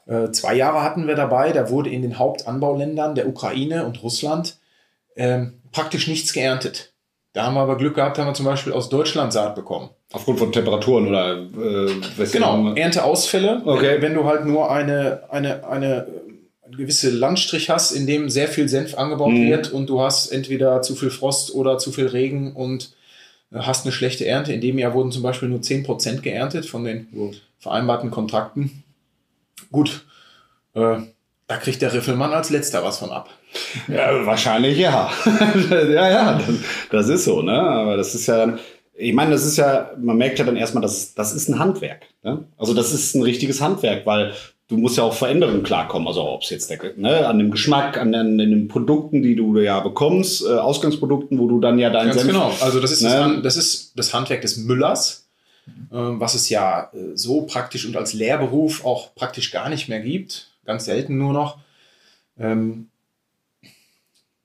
Äh, 0.06 0.32
zwei 0.32 0.56
Jahre 0.56 0.84
hatten 0.84 1.08
wir 1.08 1.16
dabei, 1.16 1.52
da 1.52 1.70
wurde 1.70 1.90
in 1.90 2.02
den 2.02 2.18
Hauptanbauländern 2.18 3.16
der 3.16 3.28
Ukraine 3.28 3.86
und 3.86 4.04
Russland 4.04 4.58
ähm, 5.16 5.54
praktisch 5.72 6.08
nichts 6.08 6.34
geerntet. 6.34 6.91
Da 7.34 7.46
haben 7.46 7.54
wir 7.54 7.62
aber 7.62 7.78
Glück 7.78 7.96
gehabt, 7.96 8.18
haben 8.18 8.28
wir 8.28 8.34
zum 8.34 8.46
Beispiel 8.46 8.74
aus 8.74 8.90
Deutschland 8.90 9.32
Saat 9.32 9.56
bekommen. 9.56 9.90
Aufgrund 10.12 10.40
von 10.40 10.52
Temperaturen 10.52 11.08
oder 11.08 11.38
äh, 11.38 12.26
Genau, 12.32 12.74
Ernteausfälle. 12.74 13.62
Okay. 13.64 13.94
Wenn, 13.96 14.02
wenn 14.02 14.14
du 14.16 14.26
halt 14.26 14.46
nur 14.46 14.70
eine, 14.70 15.24
eine, 15.30 15.66
eine 15.66 16.08
gewisse 16.70 17.10
Landstrich 17.10 17.70
hast, 17.70 17.92
in 17.92 18.06
dem 18.08 18.30
sehr 18.30 18.48
viel 18.50 18.68
Senf 18.68 18.98
angebaut 18.98 19.32
Mhm. 19.32 19.50
wird 19.50 19.72
und 19.72 19.88
du 19.90 20.02
hast 20.02 20.28
entweder 20.32 20.82
zu 20.82 20.96
viel 20.96 21.10
Frost 21.10 21.54
oder 21.56 21.78
zu 21.78 21.92
viel 21.94 22.08
Regen 22.08 22.54
und 22.54 22.94
äh, 23.54 23.60
hast 23.60 23.86
eine 23.86 23.94
schlechte 23.94 24.26
Ernte. 24.26 24.52
In 24.52 24.60
dem 24.62 24.78
Jahr 24.78 24.94
wurden 24.94 25.12
zum 25.12 25.24
Beispiel 25.24 25.48
nur 25.50 25.60
10% 25.60 26.20
geerntet 26.22 26.66
von 26.66 26.84
den 26.84 27.08
vereinbarten 27.60 28.12
Kontrakten. 28.12 28.84
Gut, 29.72 30.04
äh, 30.76 30.98
da 31.52 31.58
kriegt 31.58 31.82
der 31.82 31.92
Riffelmann 31.94 32.32
als 32.32 32.50
letzter 32.50 32.82
was 32.82 33.00
von 33.00 33.10
ab. 33.12 33.30
Ja, 33.90 34.26
wahrscheinlich 34.26 34.78
ja. 34.78 35.12
ja, 35.70 36.10
ja, 36.10 36.34
das, 36.40 36.56
das 36.90 37.10
ist 37.10 37.26
so, 37.26 37.42
ne? 37.42 37.60
Aber 37.60 37.98
das 37.98 38.16
ist 38.16 38.28
ja, 38.28 38.58
ich 38.96 39.14
meine, 39.14 39.32
das 39.32 39.46
ist 39.46 39.58
ja, 39.58 39.92
man 40.02 40.16
merkt 40.16 40.40
ja 40.40 40.46
dann 40.46 40.56
erstmal, 40.56 40.82
das, 40.82 41.14
das 41.14 41.34
ist 41.34 41.50
ein 41.50 41.60
Handwerk. 41.60 42.04
Ne? 42.24 42.46
Also 42.58 42.74
das 42.74 42.94
ist 42.94 43.16
ein 43.16 43.22
richtiges 43.24 43.60
Handwerk, 43.60 44.06
weil 44.06 44.32
du 44.70 44.78
musst 44.78 44.96
ja 44.96 45.04
auch 45.04 45.14
Veränderungen 45.14 45.64
klarkommen. 45.64 46.08
Also 46.08 46.22
ob 46.26 46.44
es 46.44 46.50
jetzt 46.52 46.70
der, 46.70 46.80
ne, 46.96 47.28
an 47.28 47.38
dem 47.38 47.52
Geschmack, 47.52 47.98
an 47.98 48.14
den, 48.14 48.40
an 48.40 48.50
den 48.50 48.68
Produkten, 48.70 49.22
die 49.22 49.36
du 49.36 49.58
ja 49.60 49.82
bekommst, 49.82 50.46
äh, 50.46 50.54
Ausgangsprodukten, 50.54 51.38
wo 51.38 51.50
du 51.50 51.60
dann 51.60 51.80
ja 51.80 51.90
dein 51.90 52.08
Ganz 52.08 52.22
Senf 52.22 52.32
genau. 52.32 52.54
Also 52.62 52.80
das 52.80 52.92
ist, 52.94 53.04
das, 53.04 53.12
Ne? 53.14 53.20
Han- 53.24 53.44
das 53.44 53.58
ist 53.58 53.92
das 53.98 54.14
Handwerk 54.14 54.42
des 54.42 54.56
Müllers. 54.56 55.28
ähm, 55.92 56.20
was 56.22 56.34
es 56.36 56.48
ja 56.50 56.90
äh, 56.94 57.16
so 57.16 57.42
praktisch 57.42 57.86
und 57.86 57.98
als 57.98 58.14
Lehrberuf 58.14 58.86
auch 58.86 59.14
praktisch 59.16 59.52
gar 59.52 59.68
nicht 59.70 59.90
mehr 59.90 60.00
gibt, 60.00 60.48
ganz 60.66 60.86
selten 60.86 61.18
nur 61.18 61.34
noch. 61.34 61.60
Ähm, 62.40 62.90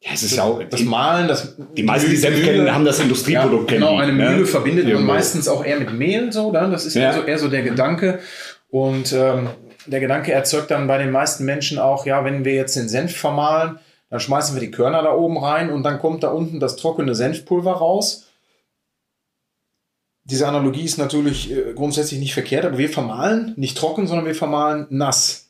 Ja, 0.00 0.10
es 0.14 0.22
ist 0.22 0.36
ja 0.36 0.44
auch. 0.44 0.62
das 0.62 0.82
Malen, 0.82 1.26
das 1.28 1.56
die 1.76 1.82
meisten, 1.82 2.10
die 2.10 2.16
Senf 2.16 2.42
kennen, 2.42 2.72
haben 2.72 2.84
das 2.84 3.00
Industrieprodukt 3.00 3.70
ja, 3.70 3.78
Genau, 3.78 3.96
eine 3.96 4.12
die, 4.12 4.18
Mühle 4.18 4.36
ne? 4.40 4.46
verbindet 4.46 4.92
man 4.92 5.04
meistens 5.04 5.48
auch 5.48 5.64
eher 5.64 5.80
mit 5.80 5.92
Mehl, 5.92 6.32
so, 6.32 6.52
dann. 6.52 6.70
das 6.70 6.84
ist 6.86 6.94
Ja. 6.94 7.02
eher, 7.02 7.12
so, 7.14 7.22
eher 7.22 7.38
so 7.38 7.48
der 7.48 7.62
Gedanke. 7.62 8.20
Und 8.70 9.12
ähm, 9.12 9.48
der 9.86 10.00
Gedanke 10.00 10.32
erzeugt 10.32 10.70
dann 10.70 10.86
bei 10.86 10.98
den 10.98 11.10
meisten 11.10 11.44
Menschen 11.44 11.78
auch, 11.78 12.06
ja, 12.06 12.24
wenn 12.24 12.44
wir 12.44 12.54
jetzt 12.54 12.76
den 12.76 12.88
Senf 12.88 13.16
vermahlen, 13.16 13.78
dann 14.10 14.20
schmeißen 14.20 14.54
wir 14.54 14.60
die 14.60 14.70
Körner 14.70 15.02
da 15.02 15.12
oben 15.12 15.38
rein 15.38 15.70
und 15.70 15.82
dann 15.82 15.98
kommt 15.98 16.22
da 16.22 16.28
unten 16.28 16.60
das 16.60 16.76
trockene 16.76 17.14
Senfpulver 17.14 17.72
raus. 17.72 18.26
Diese 20.24 20.46
Analogie 20.48 20.84
ist 20.84 20.98
natürlich 20.98 21.50
äh, 21.52 21.72
grundsätzlich 21.74 22.18
nicht 22.20 22.34
verkehrt, 22.34 22.64
aber 22.64 22.78
wir 22.78 22.88
vermahlen 22.90 23.52
nicht 23.56 23.78
trocken, 23.78 24.06
sondern 24.06 24.26
wir 24.26 24.34
vermahlen 24.34 24.86
nass. 24.90 25.45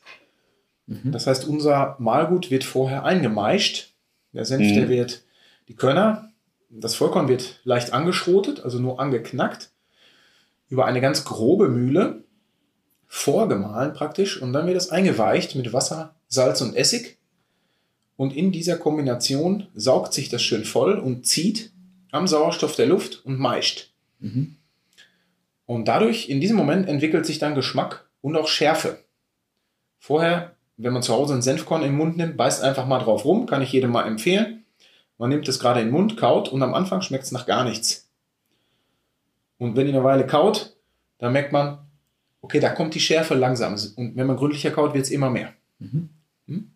Das 0.87 1.27
heißt, 1.27 1.45
unser 1.45 1.97
Mahlgut 1.99 2.49
wird 2.49 2.63
vorher 2.63 3.03
eingemeischt. 3.03 3.93
Der 4.31 4.45
Senf, 4.45 4.63
Mhm. 4.69 4.75
der 4.75 4.89
wird, 4.89 5.23
die 5.67 5.75
Körner, 5.75 6.31
das 6.69 6.95
Vollkorn 6.95 7.27
wird 7.27 7.59
leicht 7.65 7.91
angeschrotet, 7.91 8.61
also 8.61 8.79
nur 8.79 8.99
angeknackt, 8.99 9.71
über 10.69 10.85
eine 10.85 11.01
ganz 11.01 11.25
grobe 11.25 11.67
Mühle, 11.67 12.23
vorgemahlen 13.07 13.93
praktisch, 13.93 14.41
und 14.41 14.53
dann 14.53 14.67
wird 14.67 14.77
es 14.77 14.89
eingeweicht 14.89 15.55
mit 15.55 15.73
Wasser, 15.73 16.15
Salz 16.27 16.61
und 16.61 16.75
Essig. 16.75 17.17
Und 18.15 18.35
in 18.35 18.51
dieser 18.51 18.77
Kombination 18.77 19.67
saugt 19.75 20.13
sich 20.13 20.29
das 20.29 20.41
schön 20.41 20.65
voll 20.65 20.97
und 20.97 21.25
zieht 21.27 21.71
am 22.11 22.27
Sauerstoff 22.27 22.75
der 22.75 22.87
Luft 22.87 23.25
und 23.25 23.39
meischt. 23.39 23.93
Mhm. 24.19 24.55
Und 25.65 25.87
dadurch, 25.87 26.29
in 26.29 26.39
diesem 26.41 26.55
Moment, 26.57 26.87
entwickelt 26.87 27.25
sich 27.25 27.39
dann 27.39 27.55
Geschmack 27.55 28.09
und 28.21 28.35
auch 28.35 28.47
Schärfe. 28.47 29.03
Vorher, 29.99 30.55
wenn 30.77 30.93
man 30.93 31.01
zu 31.01 31.13
Hause 31.13 31.33
ein 31.33 31.41
Senfkorn 31.41 31.83
im 31.83 31.95
Mund 31.97 32.17
nimmt, 32.17 32.37
beißt 32.37 32.63
einfach 32.63 32.85
mal 32.85 32.99
drauf 32.99 33.25
rum, 33.25 33.47
kann 33.47 33.61
ich 33.61 33.71
jedem 33.71 33.91
mal 33.91 34.07
empfehlen. 34.07 34.63
Man 35.17 35.29
nimmt 35.29 35.47
es 35.47 35.59
gerade 35.59 35.81
in 35.81 35.87
den 35.87 35.93
Mund, 35.93 36.17
kaut 36.17 36.49
und 36.49 36.61
am 36.61 36.75
Anfang 36.75 37.01
schmeckt 37.01 37.23
es 37.23 37.31
nach 37.31 37.47
gar 37.47 37.63
nichts. 37.63 38.07
Und 39.57 39.75
wenn 39.75 39.87
ihr 39.87 39.93
eine 39.93 40.03
Weile 40.03 40.27
kaut, 40.27 40.77
dann 41.17 41.33
merkt 41.33 41.51
man, 41.51 41.79
okay, 42.41 42.59
da 42.59 42.69
kommt 42.69 42.93
die 42.93 42.99
Schärfe 42.99 43.33
langsam. 43.33 43.73
Und 43.95 44.15
wenn 44.15 44.27
man 44.27 44.37
gründlicher 44.37 44.69
kaut, 44.69 44.93
wird 44.93 45.05
es 45.05 45.11
immer 45.11 45.31
mehr. 45.31 45.53
Mhm. 45.79 46.09
Hm? 46.47 46.71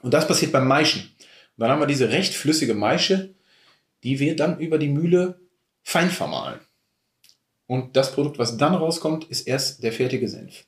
Und 0.00 0.14
das 0.14 0.26
passiert 0.26 0.52
beim 0.52 0.66
Maischen. 0.66 1.02
Und 1.02 1.60
dann 1.60 1.70
haben 1.70 1.80
wir 1.80 1.86
diese 1.86 2.08
recht 2.08 2.34
flüssige 2.34 2.74
Maische, 2.74 3.34
die 4.02 4.18
wird 4.18 4.40
dann 4.40 4.58
über 4.58 4.78
die 4.78 4.88
Mühle 4.88 5.38
fein 5.82 6.08
vermahlen. 6.08 6.60
Und 7.66 7.96
das 7.96 8.12
Produkt, 8.12 8.38
was 8.38 8.56
dann 8.56 8.74
rauskommt, 8.74 9.24
ist 9.24 9.46
erst 9.46 9.82
der 9.82 9.92
fertige 9.92 10.28
Senf. 10.28 10.64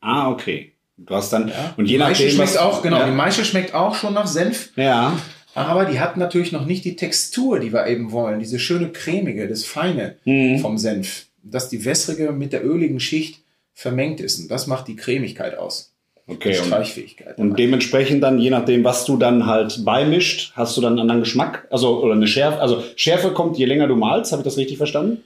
Ah, 0.00 0.30
okay. 0.30 0.73
Du 0.96 1.14
hast 1.14 1.32
dann. 1.32 1.48
Ja. 1.48 1.74
Und 1.76 1.86
je 1.86 1.94
die 1.94 1.98
Maische 1.98 2.22
nachdem. 2.22 2.36
schmeckt 2.36 2.50
was- 2.54 2.56
auch, 2.58 2.82
genau, 2.82 2.98
Ja. 3.00 3.06
die 3.06 3.12
Maische 3.12 3.44
schmeckt 3.44 3.74
auch 3.74 3.94
schon 3.94 4.14
nach 4.14 4.26
Senf, 4.26 4.70
ja. 4.76 5.16
aber 5.54 5.84
die 5.86 5.98
hat 6.00 6.16
natürlich 6.16 6.52
noch 6.52 6.66
nicht 6.66 6.84
die 6.84 6.96
Textur, 6.96 7.58
die 7.60 7.72
wir 7.72 7.86
eben 7.86 8.12
wollen. 8.12 8.38
Diese 8.38 8.58
schöne 8.58 8.90
cremige, 8.90 9.48
das 9.48 9.64
Feine 9.64 10.16
Mhm. 10.24 10.58
vom 10.60 10.78
Senf. 10.78 11.26
Dass 11.42 11.68
die 11.68 11.84
wässrige 11.84 12.32
mit 12.32 12.52
der 12.52 12.64
öligen 12.64 13.00
Schicht 13.00 13.40
vermengt 13.74 14.20
ist. 14.20 14.38
Und 14.40 14.50
das 14.50 14.66
macht 14.66 14.86
die 14.88 14.96
Cremigkeit 14.96 15.58
aus. 15.58 15.90
Okay. 16.26 16.52
die 16.52 16.58
Und, 16.58 16.64
Streichfähigkeit. 16.68 17.36
und 17.36 17.58
dementsprechend 17.58 18.22
dann, 18.22 18.38
je 18.38 18.48
nachdem, 18.48 18.82
was 18.82 19.04
du 19.04 19.18
dann 19.18 19.44
halt 19.44 19.84
beimischt, 19.84 20.52
hast 20.56 20.74
du 20.74 20.80
dann 20.80 20.92
einen 20.94 21.00
anderen 21.00 21.20
Geschmack. 21.20 21.66
Also, 21.70 22.00
oder 22.02 22.14
eine 22.14 22.26
Schärfe. 22.26 22.60
Also, 22.60 22.82
Schärfe 22.96 23.32
kommt, 23.34 23.58
je 23.58 23.66
länger 23.66 23.88
du 23.88 23.94
malst. 23.96 24.32
Habe 24.32 24.40
ich 24.40 24.44
das 24.44 24.56
richtig 24.56 24.78
verstanden? 24.78 25.22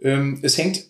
Ähm, 0.00 0.38
es 0.42 0.56
hängt 0.56 0.84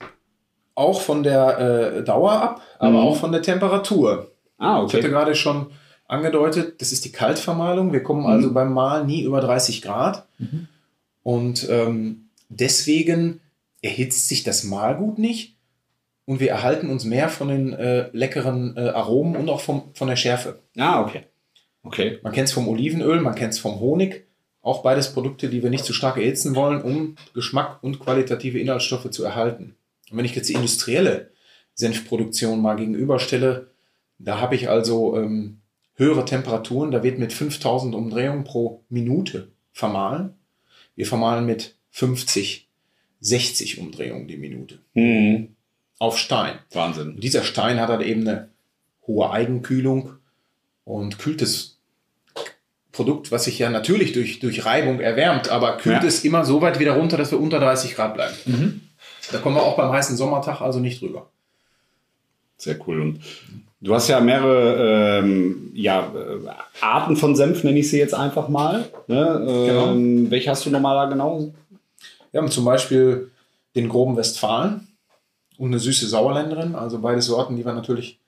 auch 0.77 1.01
von 1.01 1.23
der 1.25 1.59
äh, 1.59 2.05
Dauer 2.05 2.33
ab, 2.33 2.61
aber 2.79 2.91
Mhm. 2.91 2.97
auch 2.99 3.17
von 3.17 3.33
der 3.33 3.43
Temperatur. 3.43 4.31
Ah, 4.59 4.85
Ich 4.87 4.93
hatte 4.95 4.99
okay. 4.99 5.09
gerade 5.09 5.35
schon 5.35 5.67
angedeutet, 6.07 6.81
das 6.81 6.93
ist 6.93 7.05
die 7.05 7.11
Kaltvermahlung. 7.13 7.93
Wir 7.93 8.03
kommen 8.05 8.21
Mhm. 8.21 8.27
also 8.27 8.53
beim 8.53 8.73
Mahlen 8.73 9.07
nie 9.09 9.23
über 9.23 9.41
30 9.41 9.83
Grad. 9.83 10.27
Mhm. 10.39 10.69
Und 11.25 11.67
ähm, 11.69 12.29
deswegen 12.49 13.41
erhitzt 13.83 14.29
sich 14.29 14.45
das 14.45 14.63
Mahlgut 14.65 15.19
nicht. 15.19 15.57
Und 16.27 16.41
wir 16.41 16.51
erhalten 16.51 16.91
uns 16.91 17.05
mehr 17.05 17.29
von 17.29 17.49
den 17.49 17.73
äh, 17.73 18.09
leckeren 18.13 18.77
äh, 18.77 18.89
Aromen 18.91 19.37
und 19.37 19.49
auch 19.49 19.61
vom, 19.61 19.91
von 19.95 20.09
der 20.09 20.17
Schärfe. 20.17 20.59
Ah, 20.77 21.01
okay. 21.03 21.23
Okay. 21.85 22.19
Man 22.23 22.33
kennt 22.33 22.49
es 22.49 22.55
vom 22.55 22.67
Olivenöl, 22.69 23.21
man 23.21 23.35
kennt 23.37 23.53
es 23.53 23.59
vom 23.61 23.79
Honig. 23.81 24.27
Auch 24.61 24.83
beides 24.83 25.13
Produkte, 25.13 25.49
die 25.49 25.63
wir 25.63 25.71
nicht 25.71 25.85
zu 25.85 25.93
stark 25.93 26.17
erhitzen 26.17 26.57
wollen, 26.57 26.83
um 26.83 27.15
Geschmack 27.35 27.79
und 27.83 28.01
qualitative 28.01 28.59
Inhaltsstoffe 28.59 29.09
zu 29.11 29.23
erhalten. 29.25 29.77
Und 30.11 30.19
wenn 30.19 30.25
ich 30.25 30.35
jetzt 30.35 30.49
die 30.49 30.55
industrielle 30.55 31.31
Senfproduktion 31.75 32.61
mal 32.61 32.77
gegenüberstelle, 32.77 33.69
da 34.19 34.41
habe 34.41 34.55
ich 34.55 34.69
also 34.69 35.17
ähm, 35.19 35.59
höhere 35.95 36.25
Temperaturen. 36.25 36.91
Da 36.91 37.03
wird 37.03 37.19
mit 37.19 37.33
5000 37.33 37.95
Umdrehungen 37.95 38.45
pro 38.45 38.83
Minute 38.89 39.49
vermahlen. 39.73 40.35
Wir 40.95 41.07
vermahlen 41.07 41.45
mit 41.45 41.75
50, 41.91 42.69
60 43.21 43.79
Umdrehungen 43.79 44.29
die 44.29 44.37
Minute 44.37 44.79
Mhm. 44.95 45.55
auf 45.99 46.19
Stein. 46.19 46.59
Wahnsinn. 46.73 47.11
Und 47.15 47.23
dieser 47.25 47.43
Stein 47.43 47.81
hat 47.81 47.89
halt 47.89 48.03
eben 48.03 48.23
eine 48.27 48.49
hohe 49.07 49.31
Eigenkühlung 49.31 50.13
und 50.85 51.19
kühlt 51.19 51.43
das 51.43 51.79
Produkt, 52.93 53.31
was 53.31 53.45
sich 53.45 53.59
ja 53.59 53.69
natürlich 53.69 54.13
durch, 54.13 54.39
durch 54.41 54.65
Reibung 54.65 55.01
erwärmt, 55.01 55.51
aber 55.51 55.77
kühlt 55.77 56.03
Ja. 56.03 56.09
es 56.09 56.25
immer 56.25 56.45
so 56.47 56.63
weit 56.63 56.79
wieder 56.79 56.93
runter, 56.93 57.19
dass 57.19 57.31
wir 57.31 57.41
unter 57.41 57.61
30 57.61 57.95
Grad 57.95 58.15
bleiben. 58.15 58.35
Mhm. 58.47 58.81
Da 59.33 59.39
kommen 59.39 59.57
wir 59.57 59.63
auch 59.63 59.77
beim 59.77 59.93
heißen 59.93 60.17
Sommertag 60.17 60.61
also 60.61 60.79
nicht 60.79 61.01
drüber. 61.01 61.27
Sehr 62.57 62.77
cool. 62.87 63.01
Und 63.01 63.21
du 63.81 63.95
hast 63.95 64.09
ja 64.09 64.21
mehrere 64.21 65.19
ähm, 65.21 65.71
ja, 65.75 66.13
äh, 66.15 66.49
Arten 66.81 67.17
von 67.17 67.37
Senf, 67.37 67.65
nenne 67.65 67.79
ich 67.79 67.91
sie 67.91 67.99
jetzt 67.99 68.15
einfach 68.15 68.49
mal. 68.49 68.89
Ne? 69.09 69.47
Ähm, 69.49 70.31
Welche 70.31 70.51
hast 70.51 70.65
du 70.65 70.71
nochmal 70.71 71.09
genau? 71.09 71.53
Wir 72.31 72.41
haben 72.41 72.51
zum 72.51 72.65
Beispiel 72.65 73.31
den 73.75 73.89
groben 73.89 74.17
Westfalen 74.17 74.89
und 75.59 75.69
eine 75.69 75.79
süße 75.79 76.07
Sauerländerin, 76.07 76.75
also 76.75 76.99
beide 76.99 77.23
Sorten, 77.23 77.57
die 77.57 77.65
wir 77.65 77.73
natürlich 77.73 78.19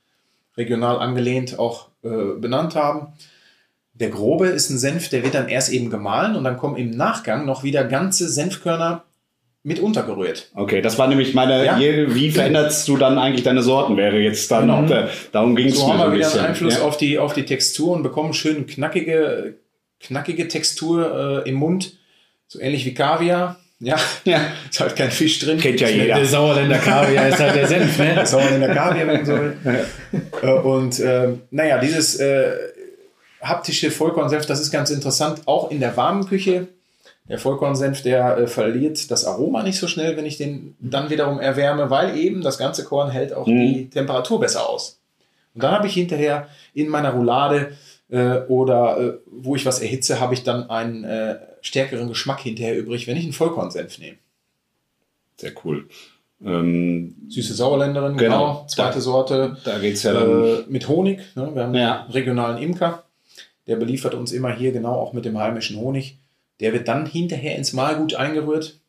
regional 0.57 0.99
angelehnt 0.99 1.59
auch 1.59 1.89
äh, 2.03 2.39
benannt 2.39 2.75
haben. 2.75 3.09
Der 3.95 4.11
grobe 4.11 4.47
ist 4.47 4.71
ein 4.71 4.79
Senf, 4.79 5.09
der 5.09 5.25
wird 5.25 5.35
dann 5.35 5.49
erst 5.49 5.73
eben 5.73 5.91
gemahlen 5.91 6.37
und 6.37 6.45
dann 6.45 6.57
kommen 6.57 6.77
im 6.77 6.91
Nachgang 6.91 7.47
noch 7.47 7.65
wieder 7.65 7.85
ganze 7.85 8.29
Senfkörner 8.29 9.05
mit 9.69 9.81
untergerührt. 9.81 10.49
Okay, 10.55 10.81
das 10.81 10.99
war 10.99 11.07
nämlich 11.09 11.35
meine, 11.35 11.65
Ja. 11.65 11.79
wie 11.79 12.31
veränderst 12.31 12.89
du 12.89 12.97
dann 12.97 13.19
eigentlich 13.19 13.43
deine 13.45 13.63
Sorten, 13.63 13.97
wäre 13.99 14.19
jetzt 14.19 14.51
dann, 14.51 14.67
Genau. 14.87 14.93
äh, 15.03 15.09
darum 15.31 15.55
ging 15.55 15.69
es 15.69 15.77
So 15.79 15.87
mir 15.87 15.93
haben 15.93 15.99
so 15.99 16.03
wir 16.05 16.07
ein 16.07 16.13
wieder 16.15 16.25
bisschen. 16.25 16.39
einen 16.41 16.49
Einfluss 16.49 16.75
ja. 16.79 16.83
auf, 16.83 16.97
die, 16.97 17.19
auf 17.19 17.35
die 17.35 17.45
Textur 17.45 17.95
und 17.95 18.03
bekommen 18.03 18.33
schön 18.33 18.67
knackige, 18.67 19.55
knackige 20.01 20.49
Textur 20.49 21.43
äh, 21.45 21.49
im 21.49 21.57
Mund, 21.57 21.93
so 22.47 22.59
ähnlich 22.61 22.87
wie 22.87 22.95
Kaviar. 22.95 23.59
Ja, 23.81 23.97
Ja, 24.25 24.41
ist 24.71 24.81
halt 24.81 24.97
kein 24.97 25.11
Fisch 25.11 25.39
drin. 25.39 25.59
kennt 25.59 25.81
ja 25.81 25.87
Der 25.89 25.97
jeder. 25.97 26.25
Sauerländer 26.25 26.79
Kaviar 26.79 27.29
ist 27.29 27.39
halt 27.39 27.55
der 27.55 27.67
Senf, 27.69 27.99
ne? 27.99 28.21
Sauerländer 28.27 28.75
Kaviar, 28.75 29.07
wenn 29.07 29.17
man 29.19 29.27
so 29.27 29.35
will. 29.35 29.57
Äh, 30.43 30.49
Und 30.51 30.99
ähm, 31.01 31.43
naja, 31.51 31.79
dieses 31.79 32.17
äh, 32.17 32.53
haptische 33.43 33.91
Vollkornsenf, 33.91 34.47
das 34.47 34.61
ist 34.61 34.71
ganz 34.73 34.91
interessant, 34.91 35.43
auch 35.47 35.71
in 35.71 35.79
der 35.81 35.97
warmen 35.97 36.27
Küche. 36.27 36.69
Der 37.29 37.39
Vollkornsenf, 37.39 38.03
der 38.03 38.39
äh, 38.39 38.47
verliert 38.47 39.11
das 39.11 39.25
Aroma 39.27 39.63
nicht 39.63 39.79
so 39.79 39.87
schnell, 39.87 40.17
wenn 40.17 40.25
ich 40.27 40.39
den 40.39 40.75
dann 40.81 41.11
wiederum 41.11 41.39
erwärme, 41.41 41.91
weil 41.91 42.17
eben 42.17 42.41
das 42.41 42.57
ganze 42.59 42.85
Korn 42.85 43.11
hält 43.11 43.33
auch 43.35 43.47
Mhm. 43.47 43.61
die 43.75 43.91
Temperatur 43.91 44.41
besser 44.41 44.69
aus. 44.69 44.99
Und 45.55 45.63
dann 45.63 45.73
habe 45.73 45.87
ich 45.89 45.95
hinterher 45.95 46.49
in 46.75 46.89
meiner 46.89 47.11
Roulade 47.11 47.73
äh, 48.11 48.39
oder 48.49 48.99
äh, 48.99 49.13
wo 49.27 49.55
ich 49.57 49.67
was 49.67 49.81
erhitze, 49.81 50.19
habe 50.21 50.33
ich 50.33 50.43
dann 50.43 50.71
einen 50.71 51.05
äh, 51.05 51.37
stärkeren 51.61 52.09
Geschmack 52.09 52.41
hinterher 52.41 52.79
übrig, 52.79 53.07
wenn 53.07 53.17
ich 53.19 53.25
einen 53.25 53.33
Vollkornsenf 53.35 53.99
nehme. 53.99 54.17
Sehr 55.37 55.53
cool. 55.65 55.89
Ähm, 56.45 57.15
Süße 57.29 57.53
Sauerländerin, 57.55 58.17
Genau. 58.17 58.39
genau, 58.55 58.67
zweite 58.69 59.01
Sorte. 59.01 59.57
da 59.65 59.79
geht 59.79 59.95
es 59.95 60.05
ja 60.05 60.13
dann. 60.15 60.45
äh, 60.45 60.57
mit 60.69 60.89
Honig. 60.89 61.21
Ne? 61.35 61.51
Wir 61.55 61.63
haben 61.65 61.75
Ja. 61.75 62.03
einen 62.05 62.13
regionalen 62.13 62.63
Imker, 62.63 63.03
der 63.67 63.77
beliefert 63.77 64.15
uns 64.15 64.33
immer 64.33 64.55
hier 64.55 64.73
genau 64.73 64.95
auch 64.95 65.13
mit 65.13 65.25
dem 65.25 65.37
heimischen 65.39 65.79
Honig. 65.79 66.19
Der 66.61 66.73
wird 66.73 66.89
dann 66.89 67.07
hinterher 67.07 67.57
ins 67.57 67.73
Mahlgut 67.73 68.15
eingerührt. 68.15 68.81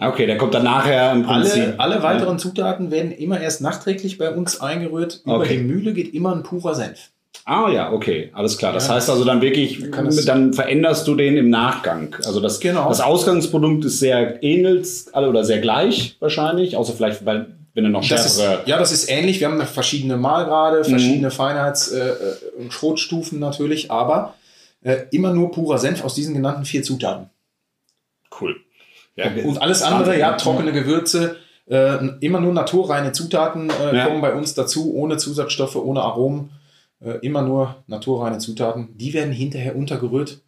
okay, 0.00 0.26
der 0.26 0.38
kommt 0.38 0.54
dann 0.54 0.64
nachher 0.64 1.12
im 1.12 1.22
Prinzip. 1.24 1.74
Alle, 1.78 1.94
alle 1.94 2.02
weiteren 2.02 2.38
Zutaten 2.38 2.90
werden 2.90 3.12
immer 3.12 3.40
erst 3.40 3.60
nachträglich 3.60 4.18
bei 4.18 4.30
uns 4.34 4.60
eingerührt. 4.60 5.20
Über 5.24 5.36
Okay. 5.38 5.58
die 5.58 5.62
Mühle 5.62 5.92
geht 5.92 6.12
immer 6.14 6.34
ein 6.34 6.42
purer 6.42 6.74
Senf. 6.74 7.10
Ah 7.44 7.68
ja, 7.70 7.92
okay, 7.92 8.30
alles 8.34 8.56
klar. 8.58 8.72
Das 8.72 8.88
Ja. 8.88 8.94
heißt 8.94 9.08
also 9.10 9.24
dann 9.24 9.40
wirklich, 9.40 9.84
dann 10.26 10.52
veränderst 10.52 11.06
du 11.08 11.14
den 11.14 11.36
im 11.36 11.50
Nachgang. 11.50 12.14
Also 12.24 12.40
das, 12.40 12.60
Genau. 12.60 12.88
das 12.88 13.00
Ausgangsprodukt 13.00 13.84
ist 13.84 13.98
sehr 14.00 14.42
ähnelt 14.42 14.86
alle 15.12 15.28
oder 15.28 15.44
sehr 15.44 15.58
gleich 15.60 16.16
wahrscheinlich, 16.20 16.76
außer 16.76 16.92
vielleicht, 16.92 17.24
weil, 17.24 17.46
wenn 17.74 17.84
du 17.84 17.90
noch 17.90 18.06
Das 18.06 18.26
ist, 18.26 18.40
schärfere. 18.40 18.68
ja, 18.68 18.78
das 18.78 18.92
ist 18.92 19.08
ähnlich. 19.10 19.40
Wir 19.40 19.48
haben 19.50 19.60
verschiedene 19.62 20.16
Mahlgrade, 20.16 20.84
verschiedene 20.84 21.30
Feinheits- 21.30 21.92
äh, 21.92 21.98
äh, 22.10 22.14
und 22.62 22.72
Schrotstufen 22.72 23.38
natürlich, 23.40 23.90
aber 23.90 24.34
äh, 24.82 25.04
immer 25.10 25.32
nur 25.32 25.50
purer 25.52 25.78
Senf 25.78 26.04
aus 26.04 26.14
diesen 26.14 26.34
genannten 26.34 26.64
vier 26.64 26.82
Zutaten. 26.82 27.30
Cool. 28.40 28.56
Ja, 29.16 29.30
Und 29.44 29.60
alles 29.60 29.82
andere, 29.82 30.18
ja, 30.18 30.32
trockene 30.36 30.72
Gewürze, 30.72 31.36
Äh, 31.68 32.16
immer 32.20 32.40
nur 32.40 32.52
naturreine 32.52 33.12
Zutaten 33.12 33.70
äh, 33.70 33.96
Ja. 33.96 34.06
kommen 34.06 34.20
bei 34.20 34.34
uns 34.34 34.52
dazu, 34.54 34.94
ohne 34.96 35.16
Zusatzstoffe, 35.16 35.76
ohne 35.76 36.02
Aromen. 36.02 36.50
Äh, 37.00 37.18
immer 37.22 37.42
nur 37.42 37.76
naturreine 37.86 38.38
Zutaten. 38.38 38.88
Die 38.98 39.14
werden 39.14 39.32
hinterher 39.32 39.76
untergerührt. 39.76 40.40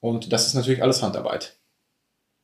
Und 0.00 0.32
das 0.32 0.46
ist 0.46 0.54
natürlich 0.54 0.82
alles 0.82 1.02
Handarbeit. 1.02 1.56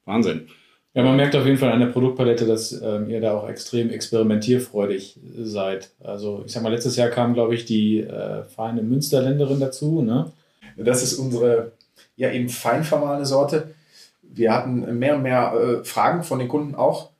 Wahnsinn. 0.04 0.48
Ja, 0.94 1.02
man 1.02 1.16
merkt 1.16 1.34
auf 1.34 1.46
jeden 1.46 1.56
Fall 1.56 1.72
an 1.72 1.80
der 1.80 1.86
Produktpalette, 1.86 2.46
dass 2.46 2.72
ähm, 2.72 3.08
ihr 3.08 3.22
da 3.22 3.32
auch 3.38 3.48
extrem 3.48 3.88
experimentierfreudig 3.88 5.18
seid. 5.38 5.90
Also 6.00 6.42
ich 6.44 6.52
sag 6.52 6.62
mal, 6.62 6.72
letztes 6.72 6.96
Jahr 6.96 7.08
kam, 7.08 7.32
glaube 7.32 7.54
ich, 7.54 7.64
die 7.64 8.00
äh, 8.00 8.44
feine 8.44 8.82
Münsterländerin 8.82 9.60
dazu. 9.60 10.02
Ne? 10.02 10.30
Das 10.76 11.02
ist 11.02 11.14
unsere 11.14 11.72
ja 12.16 12.30
eben 12.30 12.48
fein 12.48 12.84
vermahlene 12.84 13.26
Sorte. 13.26 13.74
Wir 14.22 14.52
hatten 14.52 14.98
mehr 14.98 15.16
und 15.16 15.22
mehr 15.22 15.54
äh, 15.54 15.84
Fragen 15.84 16.22
von 16.22 16.38
den 16.38 16.48
Kunden 16.48 16.74
auch, 16.74 17.10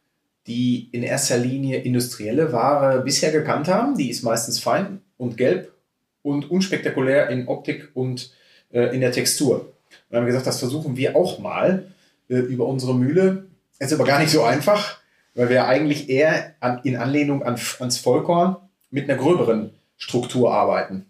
die 0.47 0.89
in 0.93 1.03
erster 1.03 1.39
Linie 1.39 1.79
industrielle 1.79 2.53
Ware 2.53 3.03
bisher 3.03 3.31
gekannt 3.31 3.69
haben. 3.69 3.97
Die 3.97 4.11
ist 4.11 4.23
meistens 4.23 4.59
fein 4.59 5.01
und 5.17 5.37
gelb 5.37 5.73
und 6.23 6.51
unspektakulär 6.51 7.29
in 7.29 7.49
Optik 7.49 7.91
und 7.95 8.33
äh, 8.73 8.95
in 8.95 9.01
der 9.01 9.13
Textur. 9.13 9.73
Wir 10.09 10.19
haben 10.19 10.27
gesagt, 10.27 10.47
das 10.47 10.59
versuchen 10.59 10.97
wir 10.97 11.17
auch 11.17 11.39
mal 11.39 11.87
äh, 12.29 12.37
über 12.37 12.67
unsere 12.67 12.95
Mühle. 12.95 13.47
Ist 13.79 13.93
aber 13.93 14.05
gar 14.05 14.21
nicht 14.21 14.31
so 14.31 14.43
einfach, 14.43 14.99
weil 15.35 15.49
wir 15.49 15.67
eigentlich 15.67 16.09
eher 16.09 16.55
an, 16.61 16.81
in 16.85 16.97
Anlehnung 16.97 17.43
an, 17.43 17.59
ans 17.79 17.99
Vollkorn 17.99 18.57
mit 18.91 19.09
einer 19.09 19.19
gröberen 19.19 19.71
Struktur 19.97 20.53
arbeiten. 20.53 21.07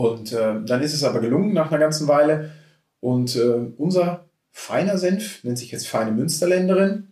Und 0.00 0.32
äh, 0.32 0.62
dann 0.64 0.80
ist 0.80 0.94
es 0.94 1.04
aber 1.04 1.20
gelungen 1.20 1.52
nach 1.52 1.70
einer 1.70 1.78
ganzen 1.78 2.08
Weile. 2.08 2.52
Und 3.00 3.36
äh, 3.36 3.66
unser 3.76 4.24
feiner 4.50 4.96
Senf 4.96 5.44
nennt 5.44 5.58
sich 5.58 5.70
jetzt 5.70 5.86
feine 5.86 6.10
Münsterländerin. 6.10 7.08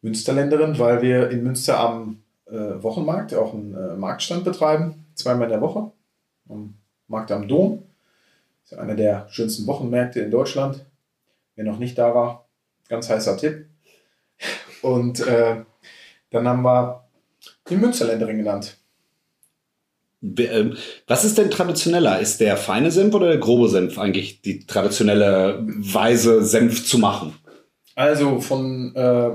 Münsterländerin, 0.00 0.78
weil 0.78 1.02
wir 1.02 1.30
in 1.30 1.42
Münster 1.42 1.80
am 1.80 2.22
äh, 2.46 2.80
Wochenmarkt 2.80 3.34
auch 3.34 3.54
einen 3.54 3.74
äh, 3.74 3.96
Marktstand 3.96 4.44
betreiben, 4.44 5.06
zweimal 5.16 5.44
in 5.48 5.50
der 5.50 5.60
Woche. 5.60 5.90
Am 6.48 6.74
Markt 7.08 7.32
am 7.32 7.48
Dom. 7.48 7.82
Das 8.62 8.72
ist 8.72 8.78
einer 8.78 8.94
der 8.94 9.26
schönsten 9.28 9.66
Wochenmärkte 9.66 10.20
in 10.20 10.30
Deutschland. 10.30 10.86
Wer 11.56 11.64
noch 11.64 11.80
nicht 11.80 11.98
da 11.98 12.14
war, 12.14 12.46
ganz 12.88 13.10
heißer 13.10 13.36
Tipp. 13.36 13.66
Und 14.80 15.26
äh, 15.26 15.64
dann 16.30 16.46
haben 16.46 16.62
wir 16.62 17.04
die 17.68 17.76
Münsterländerin 17.76 18.38
genannt. 18.38 18.78
Ähm, 20.38 20.76
Was 21.06 21.24
ist 21.24 21.36
denn 21.36 21.50
traditioneller? 21.50 22.18
Ist 22.20 22.40
der 22.40 22.56
feine 22.56 22.90
Senf 22.90 23.14
oder 23.14 23.28
der 23.28 23.38
grobe 23.38 23.68
Senf 23.68 23.98
eigentlich 23.98 24.40
die 24.42 24.64
traditionelle 24.66 25.58
Weise, 25.66 26.42
Senf 26.44 26.86
zu 26.86 26.98
machen? 26.98 27.34
Also 27.94 28.40
von, 28.40 28.92
äh, 28.96 29.30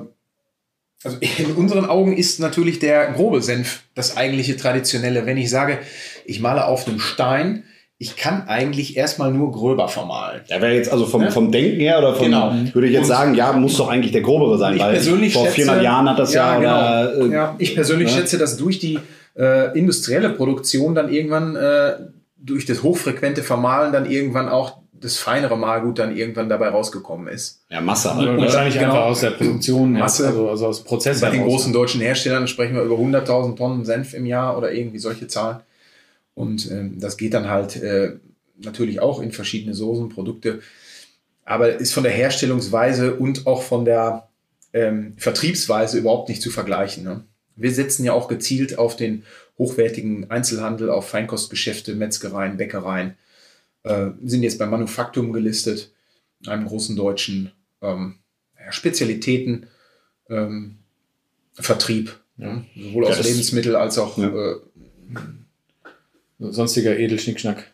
also 1.03 1.17
in 1.19 1.51
unseren 1.55 1.86
Augen 1.86 2.17
ist 2.17 2.39
natürlich 2.39 2.79
der 2.79 3.12
grobe 3.12 3.41
Senf 3.41 3.84
das 3.96 4.17
eigentliche 4.17 4.58
Traditionelle. 4.58 5.25
Wenn 5.25 5.38
ich 5.38 5.50
sage, 5.50 5.77
ich 6.25 6.39
male 6.41 6.65
auf 6.65 6.88
einem 6.88 7.00
Stein, 7.00 7.63
ich 8.01 8.15
kann 8.15 8.48
eigentlich 8.48 8.98
erstmal 8.98 9.31
nur 9.31 9.51
gröber 9.51 9.88
vermalen. 9.89 10.41
Der 10.50 10.62
wäre 10.62 10.74
jetzt 10.74 10.91
also 10.91 11.05
vom, 11.05 11.22
Ja. 11.22 11.31
vom 11.31 11.51
Denken 11.51 11.79
her 11.81 12.00
oder 12.00 12.15
vom, 12.15 12.25
Genau. 12.25 12.53
würde 12.74 12.88
ich 12.88 12.93
jetzt 12.93 13.03
Und- 13.03 13.08
sagen, 13.10 13.36
ja, 13.36 13.51
muss 13.53 13.77
doch 13.77 13.89
eigentlich 13.89 14.12
der 14.13 14.22
grobere 14.22 14.58
sein, 14.58 14.75
Ich 14.75 14.81
weil 14.81 14.93
persönlich 14.93 15.34
vor 15.34 15.43
schätze- 15.46 15.55
400 15.55 15.84
Jahren 15.84 16.10
hat 16.10 16.17
das 16.19 16.34
ja, 16.34 16.58
oder, 16.58 17.12
genau. 17.13 17.25
äh, 17.27 17.34
ja, 17.34 17.55
ich 17.60 17.75
persönlich 17.75 18.10
ne? 18.10 18.17
schätze, 18.17 18.38
dass 18.38 18.58
durch 18.58 18.79
die 18.79 19.00
äh, 19.38 19.77
industrielle 19.77 20.29
Produktion 20.29 20.95
dann 20.95 21.12
irgendwann, 21.12 21.55
äh, 21.55 21.93
durch 22.38 22.65
das 22.65 22.83
hochfrequente 22.83 23.43
Vermahlen 23.43 23.91
dann 23.91 24.09
irgendwann 24.09 24.50
auch 24.50 24.79
das 25.01 25.17
feinere 25.17 25.57
Malgut 25.57 26.00
dann 26.00 26.15
irgendwann 26.15 26.50
dabei 26.50 26.69
rausgekommen 26.69 27.27
ist. 27.27 27.63
ja, 27.69 27.81
Masse 27.81 28.12
Also 28.12 28.27
halt. 28.27 28.41
wahrscheinlich 28.41 28.75
genau. 28.75 28.88
einfach 28.88 29.05
aus 29.05 29.21
der 29.21 29.31
Produktion, 29.31 29.93
Masse. 29.93 30.27
also, 30.27 30.50
also 30.50 30.67
aus 30.67 30.83
Prozess. 30.83 31.21
Bei 31.21 31.29
den 31.29 31.39
heraus. 31.39 31.53
großen 31.53 31.74
deutschen 31.74 32.01
Herstellern 32.01 32.48
sprechen 32.48 32.75
wir 32.75 32.83
über 32.83 32.95
100.000 32.95 33.55
Tonnen 33.55 33.86
Senf 33.86 34.13
im 34.13 34.25
Jahr 34.25 34.57
oder 34.57 34.74
irgendwie 34.74 35.00
solche 35.00 35.27
Zahlen. 35.27 35.59
Und 36.33 36.69
ähm, 36.71 37.00
das 37.00 37.17
geht 37.17 37.33
dann 37.33 37.50
halt 37.50 37.81
äh, 37.81 38.13
natürlich 38.57 39.00
auch 39.01 39.21
in 39.21 39.31
verschiedene 39.31 39.74
Soßen, 39.74 40.09
Produkte. 40.09 40.59
Aber 41.45 41.79
ist 41.79 41.93
von 41.93 42.03
der 42.03 42.12
Herstellungsweise 42.12 43.15
und 43.15 43.48
auch 43.48 43.63
von 43.63 43.85
der 43.85 44.29
ähm, 44.74 45.13
Vertriebsweise 45.18 45.98
überhaupt 45.98 46.29
nicht 46.29 46.42
zu 46.42 46.51
vergleichen. 46.51 47.03
Ne? 47.03 47.24
Wir 47.59 47.72
setzen 47.72 48.03
ja 48.05 48.13
auch 48.13 48.27
gezielt 48.27 48.77
auf 48.77 48.95
den 48.95 49.24
hochwertigen 49.57 50.29
Einzelhandel, 50.31 50.89
auf 50.89 51.09
Feinkostgeschäfte, 51.09 51.95
Metzgereien, 51.95 52.57
Bäckereien. 52.57 53.15
Äh, 53.83 54.07
sind 54.24 54.43
jetzt 54.43 54.57
bei 54.59 54.65
Manufaktum 54.65 55.33
gelistet, 55.33 55.91
einem 56.48 56.65
großen 56.67 56.95
deutschen 56.95 57.51
ähm, 57.81 58.15
Spezialitäten. 58.69 59.67
Ähm, 60.29 60.75
Vertrieb, 61.61 62.15
ja, 62.37 62.63
sowohl 62.75 63.03
Ja, 63.03 63.09
aus 63.09 63.24
Lebensmittel 63.24 63.75
als 63.75 63.98
auch 63.98 64.17
Ja. 64.17 64.27
äh, 64.29 64.55
Sonstiger 66.39 66.98
Edelschnickschnack. 66.98 67.65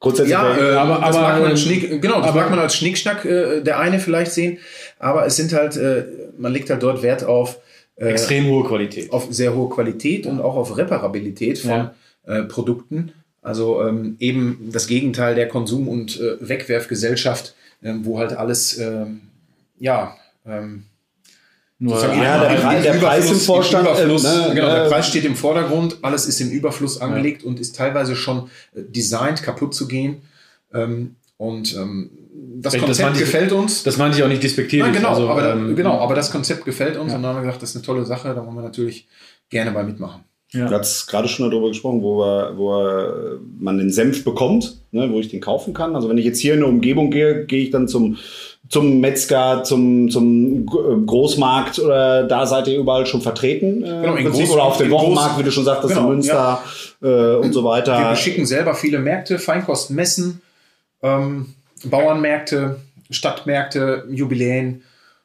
Grundsätzlich 0.00 0.32
ja, 0.32 0.56
äh, 0.56 0.74
aber- 0.76 1.00
das 1.06 1.16
aber- 1.16 1.20
mag 1.28 1.40
man 1.42 1.50
als 1.50 1.62
Schnick, 1.62 2.00
genau, 2.02 2.18
das 2.20 2.28
aber- 2.28 2.40
mag 2.42 2.50
man 2.50 2.58
als 2.60 2.76
Schnickschnack 2.76 3.24
äh, 3.24 3.60
der 3.62 3.78
eine 3.78 3.98
vielleicht 4.00 4.32
sehen, 4.32 4.58
aber 4.98 5.26
es 5.26 5.36
sind 5.36 5.52
halt, 5.52 5.76
äh, 5.76 6.04
man 6.38 6.52
legt 6.52 6.70
halt 6.70 6.82
dort 6.82 7.02
Wert 7.02 7.24
auf 7.24 7.58
Extrem 7.96 8.46
hohe 8.46 8.64
Qualität. 8.64 9.12
auf 9.12 9.28
sehr 9.30 9.54
hohe 9.54 9.68
Qualität 9.68 10.26
und 10.26 10.40
auch 10.40 10.56
auf 10.56 10.76
Reparabilität 10.76 11.58
von 11.60 11.70
Ja. 11.70 11.94
äh, 12.26 12.42
Produkten. 12.44 13.12
Also 13.42 13.86
ähm, 13.86 14.16
eben 14.20 14.70
das 14.72 14.86
Gegenteil 14.86 15.34
der 15.34 15.48
Konsum- 15.48 15.86
und 15.88 16.18
äh, 16.20 16.36
Wegwerfgesellschaft, 16.40 17.54
ähm, 17.82 18.04
wo 18.04 18.18
halt 18.18 18.32
alles, 18.32 18.78
ähm, 18.78 19.20
ja, 19.78 20.16
ähm, 20.46 20.84
Nur 21.78 22.00
Ja, 22.00 22.12
im- 22.12 22.20
der 22.62 22.76
im 22.76 22.82
der 22.84 22.92
Preis 22.94 23.30
im 23.30 23.36
Vorstand, 23.36 23.84
Überfluss, 23.86 24.24
äh, 24.24 24.54
genau, 24.54 24.66
der 24.74 24.84
äh, 24.86 24.88
Preis 24.88 25.08
steht 25.08 25.24
im 25.24 25.34
Vordergrund, 25.36 25.98
alles 26.02 26.26
ist 26.26 26.40
im 26.40 26.50
Überfluss 26.50 27.00
angelegt 27.00 27.42
und 27.44 27.58
ist 27.60 27.74
teilweise 27.76 28.14
schon 28.16 28.48
äh, 28.74 28.82
designt, 28.88 29.42
kaputt 29.42 29.74
zu 29.74 29.86
gehen. 29.88 30.22
Und 31.46 31.74
ähm, 31.76 32.10
das 32.60 32.72
Das 32.74 32.82
Konzept 32.82 33.06
meinte 33.06 33.18
ich- 33.20 33.24
gefällt 33.26 33.52
uns. 33.52 33.82
Das 33.82 33.96
meinte 33.98 34.16
ich 34.18 34.24
auch 34.24 34.28
nicht 34.28 34.42
despektierlich. 34.42 34.86
Nein, 34.92 34.96
genau, 35.02 35.10
also, 35.14 35.28
aber, 35.28 35.52
ähm, 35.52 35.76
genau, 35.76 35.98
aber 35.98 36.14
das 36.14 36.30
Konzept 36.30 36.64
gefällt 36.64 36.96
uns 36.96 37.10
Ja. 37.12 37.16
und 37.16 37.22
dann 37.22 37.30
haben 37.34 37.42
wir 37.42 37.46
gesagt, 37.46 37.62
das 37.62 37.70
ist 37.70 37.76
eine 37.76 37.84
tolle 37.84 38.04
Sache, 38.04 38.28
da 38.34 38.44
wollen 38.44 38.54
wir 38.56 38.62
natürlich 38.62 39.06
gerne 39.50 39.70
bei 39.72 39.82
mitmachen. 39.82 40.22
Ja. 40.52 40.68
Du 40.68 40.74
hast 40.76 41.08
gerade 41.08 41.26
schon 41.26 41.50
darüber 41.50 41.68
gesprochen, 41.68 42.00
wo, 42.00 42.18
wir, 42.20 42.52
wo 42.56 42.80
äh, 42.80 43.38
man 43.58 43.76
den 43.78 43.90
Senf 43.90 44.22
bekommt, 44.24 44.78
ne, 44.92 45.10
wo 45.10 45.18
ich 45.18 45.26
den 45.28 45.40
kaufen 45.40 45.74
kann. 45.74 45.96
Also 45.96 46.08
wenn 46.08 46.16
ich 46.16 46.24
jetzt 46.24 46.38
hier 46.38 46.54
in 46.54 46.60
eine 46.60 46.68
Umgebung 46.68 47.10
gehe, 47.10 47.44
gehe 47.44 47.64
ich 47.64 47.70
dann 47.70 47.88
zum, 47.88 48.18
zum 48.68 49.00
Metzger, 49.00 49.64
zum, 49.64 50.08
zum 50.10 50.62
äh, 50.62 51.06
Großmarkt 51.06 51.80
oder 51.80 52.22
da 52.22 52.46
seid 52.46 52.68
ihr 52.68 52.78
überall 52.78 53.04
schon 53.04 53.20
vertreten. 53.20 53.82
Äh, 53.82 53.86
Genau, 54.02 54.14
in 54.14 54.28
Groß- 54.28 54.50
oder 54.52 54.62
auf 54.62 54.76
dem 54.76 54.86
in 54.86 54.92
Groß- 54.92 54.96
Wochenmarkt, 55.00 55.38
wie 55.40 55.42
du 55.42 55.50
schon 55.50 55.64
sagtest, 55.64 55.92
Genau, 55.94 56.06
in 56.06 56.12
Münster 56.14 56.62
äh, 57.02 57.34
und 57.34 57.52
so 57.52 57.64
Wir 57.64 57.70
weiter. 57.70 58.10
beschicken 58.10 58.46
selber 58.46 58.74
viele 58.74 59.00
Märkte, 59.00 59.40
Feinkostmessen, 59.40 60.40
ähm, 61.02 61.54
Bauernmärkte, 61.84 62.80
Stadtmärkte, 63.10 64.04
Jubiläen. 64.10 64.82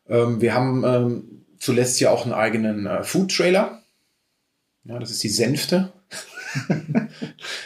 Ähm, 0.08 0.42
wir 0.42 0.54
haben 0.54 0.84
ähm, 0.86 1.24
zuletzt 1.60 2.00
ja 2.00 2.12
auch 2.12 2.26
einen 2.26 2.34
eigenen 2.34 2.86
äh, 2.86 3.04
Food-Trailer. 3.04 3.82
Ja, 4.86 5.00
das 5.00 5.12
ist 5.12 5.24
die 5.24 5.30
Senfte. 5.30 5.92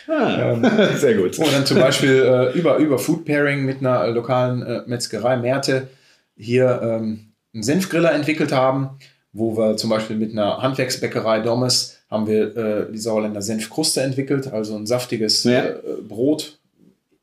Ah, 0.07 0.51
Ähm, 0.53 0.65
Sehr 0.97 1.15
gut. 1.15 1.37
Wo 1.39 1.43
wir 1.43 1.51
dann 1.51 1.65
zum 1.65 1.79
Beispiel 1.79 2.21
äh, 2.21 2.57
über, 2.57 2.77
über 2.77 2.99
Food 2.99 3.23
Pairing 3.25 3.63
mit 3.63 3.79
einer 3.79 4.03
äh, 4.03 4.11
lokalen 4.11 4.61
äh, 4.61 4.81
Metzgerei 4.85 5.37
Merte 5.37 5.87
hier 6.35 6.81
ähm, 6.83 7.31
einen 7.53 7.63
Senfgriller 7.63 8.11
entwickelt 8.13 8.51
haben, 8.51 8.89
wo 9.31 9.55
wir 9.57 9.77
zum 9.77 9.89
Beispiel 9.89 10.17
mit 10.17 10.31
einer 10.31 10.61
Handwerksbäckerei 10.61 11.39
Dommes 11.39 11.99
haben 12.11 12.27
wir 12.27 12.55
äh, 12.57 12.91
die 12.91 12.97
Sauerländer 12.97 13.41
Senfkruste 13.41 14.01
entwickelt, 14.01 14.47
also 14.51 14.75
ein 14.75 14.85
saftiges 14.85 15.43
Ja. 15.45 15.65
äh, 15.65 15.77
Brot, 16.07 16.59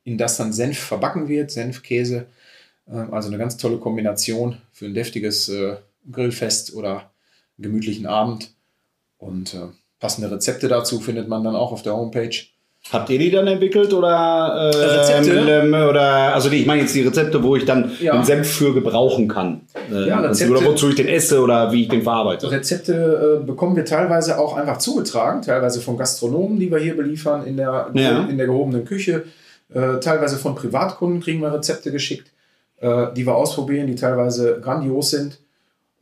in 0.05 0.19
das 0.19 0.37
dann 0.37 0.53
Senf 0.53 0.79
verbacken 0.79 1.29
wird, 1.29 1.51
Senfkäse. 1.51 2.27
Ähm, 2.91 3.13
also 3.13 3.29
eine 3.29 3.39
ganz 3.39 3.57
tolle 3.57 3.79
Kombination 3.79 4.57
für 4.73 4.87
ein 4.87 4.95
deftiges 4.95 5.49
äh, 5.49 5.77
Grillfest 6.11 6.75
oder 6.75 7.11
gemütlichen 7.59 8.07
Abend. 8.07 8.51
Und 9.19 9.55
äh, 9.55 9.59
passende 10.01 10.31
Rezepte 10.31 10.69
dazu 10.69 10.99
findet 11.01 11.29
man 11.29 11.45
dann 11.45 11.55
auch 11.55 11.73
auf 11.73 11.83
der 11.83 11.95
Homepage. 11.95 12.35
Habt 12.91 13.11
ihr 13.11 13.19
die 13.19 13.31
dann 13.31 13.47
entwickelt 13.47 13.93
oder, 13.93 14.71
äh, 14.73 14.75
Rezepte? 14.75 15.39
ähm, 15.63 15.75
oder 15.75 16.35
also 16.35 16.51
ich 16.51 16.65
meine 16.65 16.81
jetzt 16.81 16.95
die 16.95 17.03
Rezepte, 17.03 17.43
wo 17.43 17.55
ich 17.55 17.67
dann 17.67 17.93
Ja. 18.01 18.15
den 18.17 18.25
Senf 18.25 18.49
für 18.51 18.73
gebrauchen 18.73 19.29
kann. 19.29 19.61
Äh, 19.93 20.09
Ja, 20.09 20.23
Prinzip, 20.23 20.47
Rezepte- 20.49 20.51
oder 20.63 20.67
wozu 20.73 20.89
ich 20.89 20.95
den 20.95 21.07
esse 21.07 21.43
oder 21.43 21.71
wie 21.73 21.83
ich 21.83 21.89
den 21.89 22.01
verarbeite. 22.03 22.51
Rezepte 22.51 23.41
äh, 23.43 23.45
bekommen 23.45 23.77
wir 23.77 23.85
teilweise 23.85 24.39
auch 24.39 24.57
einfach 24.57 24.79
zugetragen, 24.79 25.43
teilweise 25.43 25.83
von 25.83 25.99
Gastronomen, 25.99 26.59
die 26.59 26.71
wir 26.73 26.79
hier 26.79 26.97
beliefern 26.97 27.45
in 27.47 27.59
der, 27.59 27.91
Ja. 27.93 28.25
in 28.27 28.39
der 28.39 28.47
gehobenen 28.47 28.87
Küche. 28.87 29.25
Äh, 29.73 30.01
teilweise 30.01 30.37
von 30.37 30.55
Privatkunden 30.55 31.21
kriegen 31.21 31.41
wir 31.41 31.53
Rezepte 31.53 31.93
geschickt, 31.93 32.31
äh, 32.81 33.07
die 33.15 33.27
wir 33.27 33.35
ausprobieren, 33.35 33.87
die 33.87 33.95
teilweise 33.95 34.61
grandios 34.61 35.11
sind. 35.11 35.39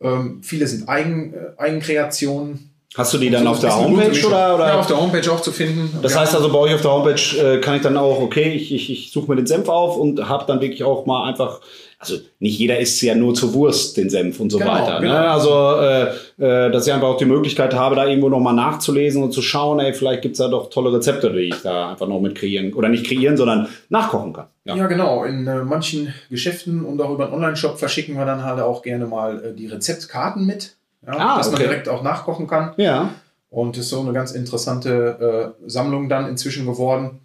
Ähm, 0.00 0.40
viele 0.42 0.66
sind 0.66 0.88
Eigen, 0.88 1.34
äh, 1.34 1.60
Eigenkreationen. 1.60 2.70
Hast 2.96 3.12
du 3.12 3.18
die 3.18 3.30
dann 3.30 3.44
So, 3.44 3.50
auf 3.50 3.60
der 3.60 3.76
Homepage 3.76 4.26
oder? 4.26 4.54
oder? 4.54 4.68
Ja, 4.68 4.80
auf 4.80 4.86
der 4.86 5.00
Homepage 5.00 5.30
auch 5.30 5.40
zu 5.40 5.52
finden. 5.52 5.90
Das 6.02 6.14
Wir 6.14 6.20
heißt 6.20 6.34
also, 6.34 6.50
bei 6.50 6.58
euch 6.58 6.74
auf 6.74 6.80
der 6.80 6.90
Homepage 6.90 7.36
äh, 7.38 7.60
kann 7.60 7.76
ich 7.76 7.82
dann 7.82 7.96
auch, 7.96 8.20
okay, 8.20 8.52
ich, 8.52 8.72
ich, 8.72 8.90
ich 8.90 9.12
suche 9.12 9.30
mir 9.30 9.36
den 9.36 9.46
Senf 9.46 9.68
auf 9.68 9.96
und 9.96 10.26
habe 10.28 10.44
dann 10.46 10.60
wirklich 10.60 10.82
auch 10.84 11.04
mal 11.04 11.28
einfach, 11.28 11.60
also 12.00 12.14
nicht 12.38 12.58
jeder 12.58 12.78
isst 12.78 13.02
ja 13.02 13.14
nur 13.16 13.34
zur 13.34 13.52
Wurst 13.54 13.96
den 13.96 14.08
Senf 14.08 14.38
und 14.38 14.50
so 14.50 14.58
Genau, 14.58 14.70
weiter. 14.72 15.00
genau. 15.00 15.12
Ne? 15.12 15.30
Also, 15.30 15.74
äh, 15.80 16.66
äh, 16.66 16.70
dass 16.70 16.86
ich 16.86 16.92
einfach 16.92 17.08
auch 17.08 17.16
die 17.16 17.24
Möglichkeit 17.24 17.74
habe, 17.74 17.96
da 17.96 18.06
irgendwo 18.06 18.28
nochmal 18.28 18.54
nachzulesen 18.54 19.22
und 19.22 19.32
zu 19.32 19.42
schauen, 19.42 19.80
ey, 19.80 19.92
vielleicht 19.92 20.22
gibt's 20.22 20.38
da 20.38 20.46
doch 20.48 20.70
tolle 20.70 20.92
Rezepte, 20.92 21.32
die 21.32 21.40
ich 21.48 21.60
da 21.62 21.90
einfach 21.90 22.06
noch 22.06 22.20
mit 22.20 22.36
kreieren, 22.36 22.72
oder 22.74 22.88
nicht 22.88 23.04
kreieren, 23.06 23.36
sondern 23.36 23.68
nachkochen 23.88 24.32
kann. 24.32 24.46
Ja. 24.64 24.76
Ja, 24.76 24.86
genau. 24.86 25.24
In 25.24 25.46
äh, 25.48 25.64
manchen 25.64 26.14
Geschäften 26.30 26.84
und 26.84 27.00
auch 27.02 27.10
über 27.10 27.24
einen 27.24 27.34
Online-Shop 27.34 27.78
verschicken 27.78 28.16
wir 28.16 28.24
dann 28.26 28.44
halt 28.44 28.60
auch 28.60 28.82
gerne 28.82 29.06
mal 29.06 29.44
äh, 29.44 29.54
die 29.54 29.66
Rezeptkarten 29.66 30.46
mit, 30.46 30.76
ja, 31.06 31.14
Ah, 31.18 31.36
dass 31.38 31.46
man 31.50 31.56
okay. 31.60 31.68
direkt 31.68 31.88
auch 31.88 32.02
nachkochen 32.02 32.46
kann. 32.46 32.74
ja. 32.76 33.10
Und 33.50 33.78
ist 33.78 33.88
so 33.88 34.00
eine 34.00 34.12
ganz 34.12 34.32
interessante 34.32 35.54
äh, 35.64 35.68
Sammlung 35.70 36.10
dann 36.10 36.28
inzwischen 36.28 36.66
geworden, 36.66 37.20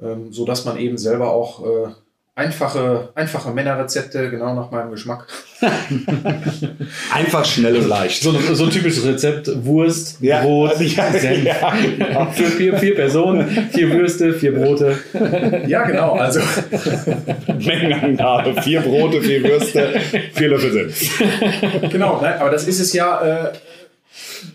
ähm, 0.00 0.30
so 0.30 0.44
dass 0.44 0.66
man 0.66 0.76
eben 0.76 0.98
selber 0.98 1.30
auch 1.32 1.64
äh, 1.64 1.88
einfache, 2.36 3.10
einfache 3.14 3.50
Männerrezepte 3.52 4.28
genau 4.30 4.54
nach 4.54 4.70
meinem 4.70 4.90
Geschmack. 4.90 5.26
Einfach 7.12 7.44
schnell 7.44 7.76
und 7.76 7.88
leicht. 7.88 8.22
So, 8.22 8.32
so 8.32 8.64
ein 8.64 8.70
typisches 8.70 9.04
Rezept: 9.06 9.64
Wurst, 9.64 10.20
Ja, 10.20 10.42
Brot, 10.42 10.70
also 10.72 10.82
ja, 10.96 11.12
Senf. 11.12 11.44
ja, 11.44 11.72
genau. 11.96 12.26
Für 12.32 12.46
vier, 12.46 12.76
vier 12.76 12.94
Personen, 12.94 13.68
vier 13.72 13.90
Würste, 13.90 14.32
vier 14.34 14.54
Brote. 14.54 14.98
Ja, 15.66 15.84
genau. 15.84 16.14
Also 16.14 16.40
Mengenangabe, 17.46 18.60
vier 18.62 18.80
Brote, 18.80 19.22
vier 19.22 19.42
Würste, 19.44 20.00
vier 20.34 20.48
Löffel 20.48 20.72
Senf. 20.72 21.22
genau, 21.90 22.20
nein, 22.20 22.40
aber 22.40 22.50
das 22.50 22.66
ist 22.66 22.80
es 22.80 22.92
ja. 22.92 23.46
Äh, 23.46 23.52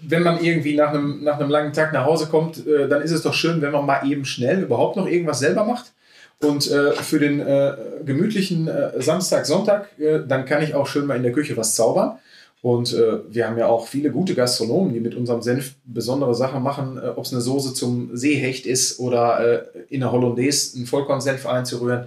wenn 0.02 0.24
man 0.24 0.44
irgendwie 0.44 0.76
nach 0.76 0.90
einem, 0.90 1.24
nach 1.24 1.40
einem 1.40 1.50
langen 1.50 1.74
Tag 1.74 1.94
nach 1.94 2.06
Hause 2.06 2.28
kommt, 2.28 2.66
äh, 2.66 2.88
dann 2.88 3.02
ist 3.02 3.12
es 3.12 3.22
doch 3.22 3.34
schön, 3.34 3.62
wenn 3.62 3.72
man 3.72 3.86
mal 3.86 4.02
eben 4.10 4.26
schnell 4.26 4.62
überhaupt 4.62 4.96
noch 4.96 5.08
irgendwas 5.08 5.40
selber 5.40 5.64
macht. 5.66 5.92
Und 6.42 6.72
äh, 6.72 6.94
für 6.94 7.20
den 7.20 7.42
äh, 7.42 7.76
gemütlichen 8.06 8.68
äh, 8.68 9.02
Samstag, 9.02 9.46
Sonntag, 9.46 9.90
äh, 10.00 10.22
dann 10.26 10.46
kann 10.46 10.64
ich 10.64 10.74
auch 10.74 10.88
schön 10.88 11.06
mal 11.06 11.18
in 11.18 11.24
der 11.24 11.34
Küche 11.34 11.58
was 11.58 11.76
zaubern. 11.76 12.18
Und 12.62 12.94
äh, 12.94 13.20
wir 13.30 13.48
haben 13.48 13.58
ja 13.58 13.68
auch 13.68 13.88
viele 13.88 14.10
gute 14.12 14.36
Gastronomen, 14.36 14.94
die 14.94 15.02
mit 15.02 15.16
unserem 15.16 15.42
Senf 15.42 15.76
besondere 15.86 16.36
Sachen 16.36 16.64
machen, 16.64 16.98
äh, 16.98 17.08
ob 17.10 17.26
es 17.26 17.34
eine 17.34 17.42
Soße 17.42 17.74
zum 17.74 18.16
Seehecht 18.16 18.66
ist 18.66 19.00
oder 19.00 19.66
in 19.90 20.00
der 20.00 20.12
Hollandaise 20.12 20.78
einen 20.78 20.86
Vollkornsenf 20.86 21.46
einzurühren. 21.46 22.06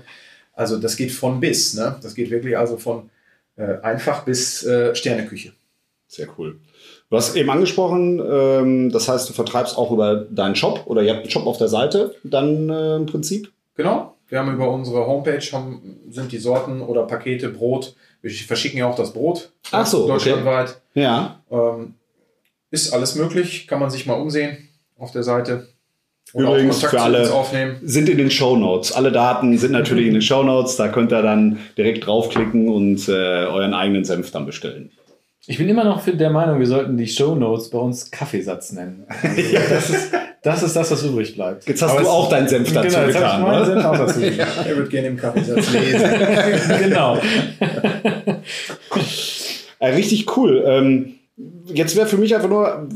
Also 0.54 0.78
das 0.78 0.96
geht 0.96 1.12
von 1.12 1.40
bis. 1.40 1.74
Ne? 1.74 1.96
Das 2.02 2.14
geht 2.14 2.30
wirklich 2.30 2.56
also 2.56 2.76
von 2.76 3.10
einfach 3.82 4.24
bis 4.24 4.66
Sterneküche. 4.94 5.52
Sehr 6.06 6.26
cool. 6.38 6.58
Du 7.10 7.16
hast 7.16 7.36
eben 7.36 7.50
angesprochen, 7.50 8.18
ähm, 8.18 8.90
das 8.90 9.08
heißt, 9.08 9.28
du 9.28 9.34
vertreibst 9.34 9.76
auch 9.76 9.90
über 9.90 10.16
deinen 10.16 10.56
Shop 10.56 10.82
oder 10.86 11.02
ihr 11.02 11.10
habt 11.10 11.20
einen 11.20 11.30
Shop 11.30 11.46
auf 11.46 11.58
der 11.58 11.68
Seite 11.68 12.14
dann 12.24 12.70
im 12.70 13.06
Prinzip. 13.06 13.52
Genau. 13.76 14.14
Wir 14.32 14.38
haben 14.38 14.54
über 14.54 14.70
unsere 14.70 15.06
Homepage 15.06 15.44
haben, 15.52 15.98
sind 16.08 16.32
die 16.32 16.38
Sorten 16.38 16.80
oder 16.80 17.02
Pakete 17.02 17.50
Brot. 17.50 17.94
Wir 18.22 18.30
verschicken 18.30 18.78
ja 18.78 18.86
auch 18.86 18.96
das 18.96 19.12
Brot 19.12 19.52
Ach 19.72 19.84
so, 19.84 20.04
okay. 20.04 20.12
deutschlandweit. 20.12 20.80
Ja. 20.94 21.42
Ähm, 21.50 21.96
ist 22.70 22.94
alles 22.94 23.14
möglich, 23.14 23.66
kann 23.68 23.78
man 23.78 23.90
sich 23.90 24.06
mal 24.06 24.14
umsehen 24.14 24.70
auf 24.96 25.12
der 25.12 25.22
Seite. 25.22 25.68
Übrigens 26.32 26.80
Kontakt 26.80 26.90
für 26.92 26.96
zu 26.96 27.02
alle- 27.02 27.20
uns 27.24 27.30
aufnehmen. 27.30 27.76
Sind 27.82 28.08
in 28.08 28.16
den 28.16 28.30
Show 28.30 28.56
Notes. 28.56 28.92
Alle 28.92 29.12
Daten 29.12 29.58
sind 29.58 29.72
natürlich 29.72 30.06
in 30.06 30.14
den 30.14 30.22
Show 30.22 30.42
Notes. 30.42 30.76
Da 30.76 30.88
könnt 30.88 31.12
ihr 31.12 31.20
dann 31.20 31.58
direkt 31.76 32.06
draufklicken 32.06 32.70
und 32.70 33.06
äh, 33.10 33.12
euren 33.12 33.74
eigenen 33.74 34.06
Senf 34.06 34.30
dann 34.30 34.46
bestellen. 34.46 34.92
Ich 35.46 35.58
bin 35.58 35.68
immer 35.68 35.84
noch 35.84 36.02
der 36.06 36.30
Meinung, 36.30 36.58
wir 36.58 36.66
sollten 36.66 36.96
die 36.96 37.06
Show 37.06 37.34
Notes 37.34 37.68
bei 37.68 37.78
uns 37.78 38.10
Kaffeesatz 38.10 38.72
nennen. 38.72 39.04
Also 39.22 39.52
das, 39.68 39.90
ist, 39.90 40.14
das 40.42 40.62
ist 40.64 40.74
das, 40.74 40.90
was 40.90 41.04
übrig 41.04 41.36
bleibt. 41.36 41.68
Jetzt 41.68 41.82
hast 41.82 41.92
Aber 41.92 42.00
du 42.00 42.08
auch 42.08 42.28
deinen 42.28 42.48
Senf 42.48 42.72
dazu 42.72 42.88
genau, 42.88 43.06
getan, 43.06 43.42
ne? 43.42 43.64
Senf 43.64 43.84
auch 43.84 43.96
dazu 43.96 44.20
getan. 44.20 44.48
Er 44.66 44.76
wird 44.76 44.90
gerne 44.90 45.08
im 45.08 45.16
Kaffeesatz 45.16 45.72
lesen. 45.72 46.10
genau. 46.82 47.18
Äh, 49.78 49.88
richtig 49.94 50.36
cool. 50.36 50.64
Ähm, 50.66 51.14
jetzt 51.66 51.94
wäre 51.94 52.08
für 52.08 52.18
mich 52.18 52.34
einfach 52.34 52.48
nur, 52.48 52.88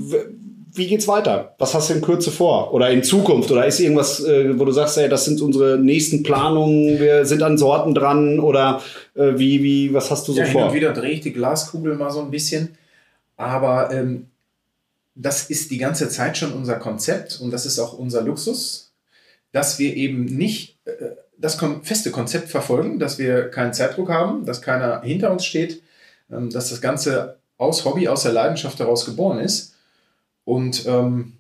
wie 0.73 0.87
geht's 0.89 1.07
weiter? 1.07 1.55
Was 1.59 1.73
hast 1.73 1.89
du 1.89 1.95
in 1.95 2.01
Kürze 2.01 2.33
vor? 2.33 2.75
Oder 2.75 2.91
in 2.91 3.05
Zukunft? 3.05 3.51
Oder 3.53 3.65
ist 3.65 3.79
irgendwas, 3.79 4.25
äh, 4.25 4.59
wo 4.59 4.65
du 4.65 4.73
sagst, 4.73 4.99
ey, 4.99 5.09
das 5.09 5.25
sind 5.25 5.41
unsere 5.41 5.79
nächsten 5.79 6.25
Planungen, 6.25 6.99
wir 6.99 7.27
sind 7.27 7.45
an 7.45 7.59
Sorten 7.59 7.95
dran? 7.95 8.41
Oder 8.41 8.83
äh, 9.15 9.33
wie, 9.37 9.63
wie, 9.63 9.95
was 9.95 10.11
hast 10.11 10.27
du 10.27 10.33
so 10.33 10.41
ja, 10.41 10.45
hin 10.47 10.53
vor? 10.53 10.67
und 10.67 10.75
wieder 10.75 10.93
drehe 10.93 11.13
ich 11.13 11.21
die 11.21 11.33
Glaskugel 11.33 11.95
mal 11.95 12.11
so 12.11 12.21
ein 12.21 12.31
bisschen. 12.33 12.77
Aber 13.37 13.91
ähm, 13.93 14.27
das 15.17 15.49
ist 15.51 15.71
die 15.71 15.79
ganze 15.79 16.09
Zeit 16.09 16.37
schon 16.37 16.53
unser 16.53 16.77
Konzept 16.77 17.41
und 17.41 17.51
das 17.51 17.67
ist 17.67 17.79
auch 17.79 17.95
unser 17.95 18.23
Luxus, 18.23 18.93
dass 19.51 19.79
wir 19.79 19.97
eben 19.97 20.27
nicht 20.27 20.79
äh, 20.85 21.17
das 21.39 21.59
feste 21.83 22.11
Konzept 22.11 22.49
verfolgen, 22.49 22.99
dass 22.99 23.19
wir 23.19 23.51
keinen 23.51 23.73
Zeitdruck 23.75 24.11
haben, 24.11 24.45
dass 24.45 24.63
keiner 24.63 25.03
hinter 25.03 25.33
uns 25.33 25.45
steht, 25.45 25.83
ähm, 26.31 26.51
dass 26.51 26.71
das 26.71 26.81
Ganze 26.81 27.39
aus 27.57 27.85
Hobby, 27.85 28.09
aus 28.09 28.23
der 28.23 28.33
Leidenschaft 28.33 28.79
heraus 28.79 29.07
geboren 29.07 29.39
ist. 29.39 29.75
Und 30.45 30.87
ähm, 30.87 31.39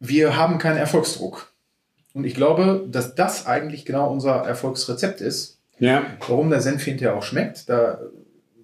wir 0.00 0.36
haben 0.36 0.58
keinen 0.58 0.78
Erfolgsdruck. 0.78 1.52
Und 2.14 2.24
ich 2.24 2.34
glaube, 2.34 2.86
dass 2.90 3.14
das 3.14 3.46
eigentlich 3.46 3.84
genau 3.84 4.10
unser 4.10 4.36
Erfolgsrezept 4.36 5.20
ist 5.20 5.58
Ja, 5.78 6.04
warum 6.26 6.50
der 6.50 6.62
Senf 6.62 6.82
hinterher 6.82 7.16
auch 7.16 7.22
schmeckt. 7.22 7.68
Da, 7.68 8.00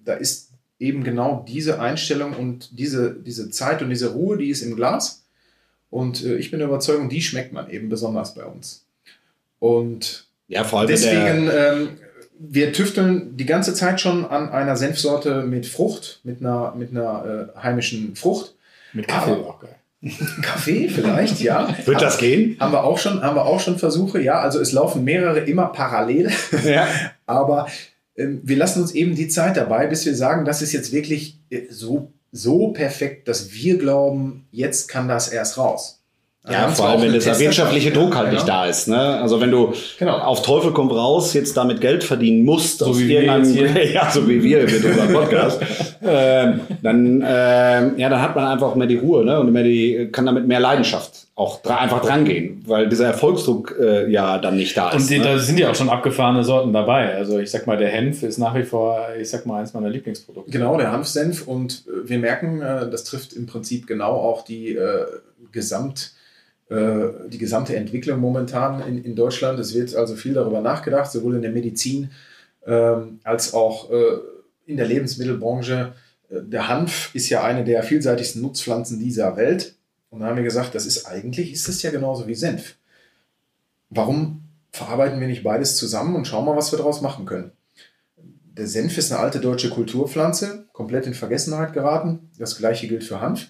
da 0.03 0.13
ist 0.13 0.44
eben 0.79 1.03
genau 1.03 1.45
diese 1.47 1.79
Einstellung 1.79 2.33
und 2.33 2.77
diese, 2.77 3.13
diese 3.13 3.49
Zeit 3.49 3.81
und 3.81 3.89
diese 3.89 4.13
Ruhe, 4.13 4.37
die 4.37 4.49
ist 4.49 4.61
im 4.61 4.75
Glas. 4.75 5.23
Und 5.89 6.23
äh, 6.25 6.35
ich 6.35 6.51
bin 6.51 6.59
der 6.59 6.67
Überzeugung, 6.67 7.09
die 7.09 7.21
schmeckt 7.21 7.53
man 7.53 7.69
eben 7.69 7.89
besonders 7.89 8.33
bei 8.35 8.43
uns. 8.43 8.85
Und 9.59 10.27
ja 10.47 10.63
vor 10.63 10.79
allem 10.79 10.89
deswegen, 10.89 11.49
ähm, 11.53 11.89
wir 12.37 12.73
tüfteln 12.73 13.37
die 13.37 13.45
ganze 13.45 13.73
Zeit 13.73 14.01
schon 14.01 14.25
an 14.25 14.49
einer 14.49 14.75
Senfsorte 14.75 15.43
mit 15.43 15.65
Frucht, 15.65 16.19
mit 16.23 16.41
einer, 16.41 16.75
mit 16.75 16.91
einer 16.91 17.51
äh, 17.55 17.59
heimischen 17.59 18.15
Frucht. 18.15 18.55
Mit 18.93 19.07
Kaffee 19.07 19.31
Aber- 19.31 19.47
auch 19.47 19.59
geil. 19.59 19.75
Kaffee 20.41 20.87
vielleicht, 20.89 21.39
ja. 21.39 21.73
wird 21.85 22.01
das 22.01 22.17
gehen? 22.19 22.57
Haben 22.59 22.73
wir 22.73 22.83
auch 22.83 22.99
schon, 22.99 23.23
haben 23.23 23.35
wir 23.35 23.45
auch 23.45 23.59
schon 23.59 23.79
Versuche, 23.79 24.21
ja. 24.21 24.39
Also 24.39 24.59
es 24.59 24.71
laufen 24.71 25.03
mehrere 25.03 25.39
immer 25.39 25.67
parallel. 25.67 26.31
Ja. 26.63 26.87
Aber 27.25 27.67
wir 28.15 28.57
lassen 28.57 28.81
uns 28.81 28.93
eben 28.93 29.15
die 29.15 29.27
Zeit 29.27 29.57
dabei, 29.57 29.87
bis 29.87 30.05
wir 30.05 30.15
sagen, 30.15 30.45
das 30.45 30.61
ist 30.61 30.71
jetzt 30.71 30.91
wirklich 30.91 31.41
äh, 31.49 31.63
so, 31.69 32.13
so 32.31 32.69
perfekt, 32.69 33.27
dass 33.27 33.53
wir 33.53 33.77
glauben, 33.77 34.47
jetzt 34.51 34.87
kann 34.87 35.07
das 35.07 35.29
erst 35.29 35.57
raus. 35.57 36.04
Ja, 36.49 36.67
vor 36.67 36.89
allem, 36.89 37.01
wenn 37.01 37.09
eine 37.09 37.19
der 37.19 37.39
wirtschaftliche 37.39 37.91
Druck 37.91 38.15
halt 38.15 38.27
ja, 38.27 38.33
nicht 38.33 38.45
genau. 38.45 38.57
da 38.63 38.65
ist. 38.67 38.87
Ne? 38.87 38.97
Also 38.97 39.41
wenn 39.41 39.51
du 39.51 39.73
Genau. 39.97 40.17
auf 40.17 40.41
Teufel 40.43 40.71
kommt 40.71 40.91
raus, 40.91 41.33
jetzt 41.33 41.57
damit 41.57 41.81
Geld 41.81 42.03
verdienen 42.03 42.45
musst, 42.45 42.83
aus 42.83 42.99
wie 42.99 43.07
wir 43.07 43.23
ja, 43.93 44.11
so 44.11 44.27
wie 44.27 44.43
wir 44.43 44.63
mit 44.63 44.83
unserem 44.83 45.13
Podcast, 45.13 45.61
ähm, 46.05 46.59
dann, 46.83 47.23
ähm, 47.27 47.93
ja, 47.97 48.09
dann 48.09 48.21
hat 48.21 48.35
man 48.35 48.45
einfach 48.45 48.75
mehr 48.75 48.87
die 48.87 48.97
Ruhe 48.97 49.25
ne? 49.25 49.39
und 49.39 49.51
mehr 49.51 49.63
die, 49.63 50.09
kann 50.11 50.25
damit 50.25 50.47
mehr 50.47 50.59
Leidenschaft 50.59 51.25
auch 51.37 51.61
dra 51.61 51.77
einfach 51.77 52.01
drangehen, 52.01 52.63
weil 52.65 52.87
dieser 52.87 53.07
Erfolgsdruck 53.07 53.75
äh, 53.77 54.09
ja 54.09 54.37
dann 54.37 54.55
nicht 54.55 54.77
da 54.77 54.89
ist. 54.89 55.01
Und 55.01 55.09
die, 55.09 55.17
ne? 55.17 55.25
da 55.25 55.39
sind 55.39 55.59
ja 55.59 55.69
auch 55.69 55.75
schon 55.75 55.89
abgefahrene 55.89 56.45
Sorten 56.45 56.71
dabei. 56.71 57.13
Also 57.13 57.39
ich 57.39 57.51
sag 57.51 57.67
mal, 57.67 57.75
der 57.75 57.89
Henf 57.89 58.23
ist 58.23 58.37
nach 58.37 58.55
wie 58.55 58.63
vor, 58.63 59.07
ich 59.19 59.29
sag 59.29 59.45
mal, 59.45 59.59
eins 59.59 59.73
meiner 59.73 59.89
Lieblingsprodukte. 59.89 60.49
Genau, 60.49 60.77
der 60.77 60.93
Hanfsenf. 60.93 61.45
Und 61.45 61.83
äh, 61.87 62.07
wir 62.07 62.19
merken, 62.19 62.61
äh, 62.61 62.89
das 62.89 63.03
trifft 63.03 63.33
im 63.33 63.47
Prinzip 63.47 63.85
genau 63.85 64.11
auch 64.11 64.43
die, 64.43 64.75
äh, 64.75 65.05
Gesamt, 65.55 66.11
die 66.69 67.37
gesamte 67.37 67.75
Entwicklung 67.75 68.19
momentan 68.19 68.81
in, 68.87 69.03
in 69.03 69.15
Deutschland. 69.15 69.59
Es 69.59 69.75
wird 69.75 69.95
also 69.95 70.15
viel 70.15 70.33
darüber 70.33 70.61
nachgedacht, 70.61 71.11
sowohl 71.11 71.35
in 71.35 71.43
der 71.43 71.51
Medizin 71.51 72.09
ähm, 72.65 73.19
als 73.23 73.53
auch 73.53 73.91
äh, 73.91 74.17
in 74.65 74.77
der 74.77 74.87
Lebensmittelbranche. 74.87 75.93
Äh, 76.29 76.41
Der 76.41 76.67
Hanf 76.67 77.13
ist 77.13 77.29
ja 77.29 77.43
eine 77.43 77.63
der 77.63 77.83
vielseitigsten 77.83 78.41
Nutzpflanzen 78.41 78.99
dieser 78.99 79.37
Welt. 79.37 79.75
Und 80.09 80.21
da 80.21 80.27
haben 80.27 80.37
wir 80.37 80.43
gesagt, 80.43 80.73
das 80.73 80.85
ist 80.85 81.05
eigentlich, 81.05 81.53
ist 81.53 81.67
das 81.67 81.83
ja 81.83 81.91
genauso 81.91 82.27
wie 82.27 82.35
Senf. 82.35 82.77
Warum 83.89 84.41
verarbeiten 84.71 85.19
wir 85.19 85.27
nicht 85.27 85.43
beides 85.43 85.77
zusammen 85.77 86.15
und 86.15 86.27
schauen 86.27 86.45
mal, 86.45 86.55
was 86.55 86.71
wir 86.71 86.77
daraus 86.77 87.01
machen 87.01 87.25
können? 87.25 87.51
Der 88.57 88.67
Senf 88.67 88.97
ist 88.97 89.11
eine 89.11 89.21
alte 89.21 89.39
deutsche 89.39 89.69
Kulturpflanze, 89.69 90.65
komplett 90.71 91.05
in 91.05 91.13
Vergessenheit 91.13 91.73
geraten. 91.73 92.31
Das 92.39 92.57
gleiche 92.57 92.87
gilt 92.87 93.03
für 93.03 93.21
Hanf. 93.21 93.49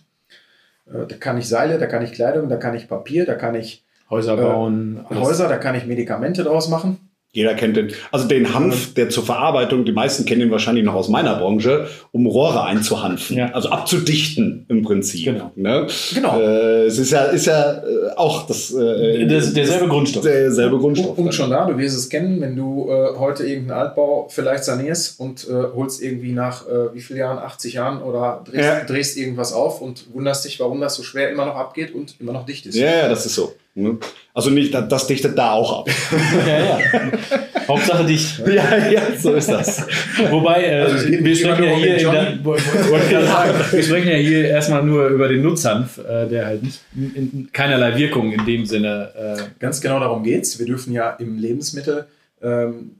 Äh, 0.88 1.06
Da 1.08 1.16
kann 1.18 1.38
ich 1.38 1.48
Seile, 1.48 1.78
da 1.78 1.88
kann 1.88 2.04
ich 2.04 2.14
Kleidung, 2.14 2.50
da 2.50 2.58
kann 2.58 2.76
ich 2.76 2.88
Papier, 2.88 3.26
da 3.26 3.36
kann 3.36 3.56
ich 3.56 3.84
Häuser 4.10 4.34
Äh, 4.38 4.42
bauen, 4.42 5.06
alles. 5.10 5.24
Häuser, 5.24 5.48
da 5.50 5.58
kann 5.58 5.76
ich 5.76 5.86
Medikamente 5.86 6.44
draus 6.44 6.70
machen. 6.70 7.05
Jeder 7.36 7.54
kennt 7.54 7.76
den. 7.76 7.92
Also 8.12 8.28
den 8.28 8.54
Hanf, 8.54 8.94
der 8.94 9.10
zur 9.10 9.26
Verarbeitung, 9.26 9.84
die 9.84 9.92
meisten 9.92 10.26
kennen 10.26 10.42
ihn 10.42 10.52
wahrscheinlich 10.52 10.86
noch 10.86 10.94
aus 10.94 11.10
meiner 11.10 11.36
Branche, 11.36 11.88
um 12.12 12.26
Rohre 12.26 12.64
einzuhanfen. 12.64 13.38
Ja. 13.38 13.52
Also 13.52 13.70
abzudichten 13.70 14.66
im 14.70 14.84
Prinzip. 14.84 15.26
Genau. 15.26 15.52
Ne? 15.56 15.88
Genau. 16.14 16.40
Äh, 16.40 16.86
es 16.86 16.98
ist 16.98 17.12
ja, 17.12 17.24
ist 17.26 17.46
ja 17.48 17.74
äh, 17.84 17.84
auch 18.16 18.48
das, 18.48 18.74
äh, 18.74 19.28
Das- 19.28 19.54
derselbe 19.54 19.88
Grundstoff. 19.90 20.24
Derselbe 20.24 20.78
Grundstoff. 20.80 21.18
Und, 21.18 21.26
und 21.26 21.34
schon 21.34 21.50
da, 21.50 21.66
du 21.66 21.78
wirst 21.78 21.98
es 21.98 22.10
kennen, 22.10 22.40
wenn 22.40 22.56
du 22.56 22.88
äh, 22.90 23.18
heute 23.20 23.46
irgendeinen 23.46 23.82
Altbau 23.82 24.28
vielleicht 24.30 24.64
sanierst 24.64 25.20
und 25.20 25.48
äh, 25.50 25.54
holst 25.76 26.02
irgendwie 26.02 26.32
nach 26.32 26.66
äh, 26.68 26.94
wie 26.94 27.02
vielen 27.02 27.20
Jahren, 27.20 27.38
80 27.40 27.74
Jahren 27.74 28.02
oder 28.02 28.44
drehst, 28.50 28.64
Ja. 28.66 28.84
drehst 28.86 29.18
irgendwas 29.18 29.52
auf 29.52 29.82
und 29.82 30.06
wunderst 30.14 30.46
dich, 30.46 30.60
warum 30.62 30.80
das 30.80 30.96
so 30.96 31.04
schwer 31.04 31.30
immer 31.32 31.46
noch 31.46 31.56
abgeht 31.56 31.94
und 31.94 32.16
immer 32.20 32.32
noch 32.32 32.46
dicht 32.46 32.66
ist. 32.66 32.76
Ja, 32.76 32.86
ja, 32.90 33.10
das 33.10 33.26
ist 33.26 33.36
so. 33.36 33.54
Ne? 33.78 33.98
Also 34.34 34.52
nicht, 34.52 34.74
das, 34.74 35.06
dichtet 35.08 35.38
da 35.38 35.52
auch 35.52 35.80
ab. 35.80 35.90
Ja, 36.48 36.60
ja. 36.60 36.80
Hauptsache 37.68 38.06
dicht. 38.06 38.40
ja, 38.48 38.90
ja, 38.90 39.02
so 39.20 39.34
ist 39.34 39.50
das. 39.50 39.86
Wobei, 40.30 40.64
äh, 40.64 40.82
Also 40.82 41.10
wir 41.10 41.36
sprechen 41.36 41.64
ja 41.64 41.76
hier, 41.76 41.98
der, 41.98 42.46
wir 42.46 43.84
sprechen 43.84 44.08
ja 44.08 44.16
erstmal 44.16 44.84
nur 44.84 45.08
über 45.08 45.28
den 45.28 45.42
Nutzhanf, 45.42 45.98
äh, 45.98 46.28
der 46.28 46.46
halt 46.46 46.64
nicht, 46.64 46.80
in, 46.96 47.16
in, 47.16 47.50
keinerlei 47.52 47.98
Wirkung 47.98 48.32
in 48.32 48.46
dem 48.46 48.66
Sinne. 48.66 49.12
Äh, 49.38 49.44
Ganz 49.60 49.82
genau 49.82 50.00
darum 50.00 50.24
geht 50.24 50.44
es. 50.44 50.58
Wir 50.58 50.66
dürfen 50.66 50.94
ja 50.94 51.12
im 51.12 51.38
Lebensmittel 51.38 52.06
ähm, 52.42 52.92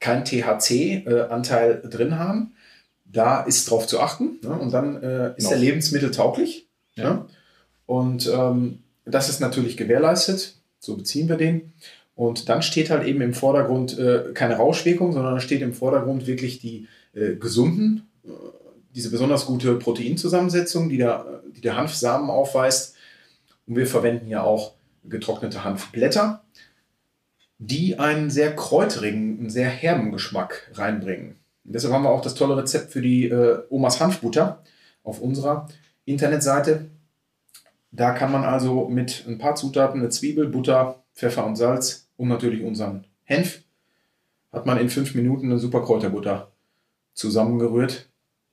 keinen 0.00 0.24
THC-Anteil 0.24 1.82
drin 1.88 2.18
haben. 2.18 2.54
Da 3.04 3.42
ist 3.42 3.70
drauf 3.70 3.86
zu 3.86 4.00
achten. 4.00 4.40
Ne? 4.42 4.50
Und 4.50 4.72
dann 4.72 5.00
äh, 5.02 5.36
ist 5.36 5.44
Noch. 5.44 5.50
der 5.50 5.60
Lebensmittel 5.60 6.10
tauglich. 6.10 6.66
Ja. 6.96 7.14
Ne? 7.14 7.24
Und 7.86 8.28
ähm, 8.32 8.80
das 9.14 9.28
ist 9.28 9.40
natürlich 9.40 9.76
gewährleistet. 9.76 10.56
So 10.78 10.96
beziehen 10.96 11.28
wir 11.28 11.36
den. 11.36 11.72
Und 12.14 12.48
dann 12.48 12.62
steht 12.62 12.90
halt 12.90 13.06
eben 13.06 13.20
im 13.22 13.34
Vordergrund 13.34 13.98
äh, 13.98 14.32
keine 14.34 14.56
Rauschwirkung, 14.56 15.12
sondern 15.12 15.34
da 15.34 15.40
steht 15.40 15.62
im 15.62 15.72
Vordergrund 15.72 16.26
wirklich 16.26 16.58
die 16.58 16.86
äh, 17.14 17.36
gesunden, 17.36 18.08
äh, 18.24 18.28
diese 18.94 19.10
besonders 19.10 19.46
gute 19.46 19.74
Proteinzusammensetzung, 19.76 20.88
die 20.88 20.98
der, 20.98 21.42
die 21.56 21.60
der 21.60 21.76
Hanfsamen 21.76 22.28
aufweist. 22.28 22.94
Und 23.66 23.76
wir 23.76 23.86
verwenden 23.86 24.28
ja 24.28 24.42
auch 24.42 24.74
getrocknete 25.04 25.64
Hanfblätter, 25.64 26.42
die 27.58 27.98
einen 27.98 28.30
sehr 28.30 28.54
kräuterigen, 28.54 29.38
einen 29.38 29.50
sehr 29.50 29.68
herben 29.68 30.12
Geschmack 30.12 30.70
reinbringen. 30.74 31.36
Und 31.64 31.74
deshalb 31.74 31.94
haben 31.94 32.04
wir 32.04 32.10
auch 32.10 32.22
das 32.22 32.34
tolle 32.34 32.56
Rezept 32.56 32.92
für 32.92 33.02
die 33.02 33.28
äh, 33.28 33.62
Omas 33.70 34.00
Hanfbutter 34.00 34.62
auf 35.04 35.20
unserer 35.20 35.68
Internetseite. 36.04 36.86
Da 37.92 38.12
kann 38.12 38.30
man 38.30 38.44
also 38.44 38.88
mit 38.88 39.24
ein 39.26 39.38
paar 39.38 39.56
Zutaten, 39.56 40.00
eine 40.00 40.10
Zwiebel, 40.10 40.46
Butter, 40.46 41.02
Pfeffer 41.14 41.44
und 41.44 41.56
Salz 41.56 42.08
und 42.16 42.28
natürlich 42.28 42.62
unseren 42.62 43.04
Henf, 43.24 43.62
hat 44.52 44.66
man 44.66 44.78
in 44.78 44.88
fünf 44.88 45.14
Minuten 45.14 45.46
eine 45.46 45.58
super 45.58 45.82
Kräuterbutter 45.82 46.52
zusammengerührt. 47.14 48.08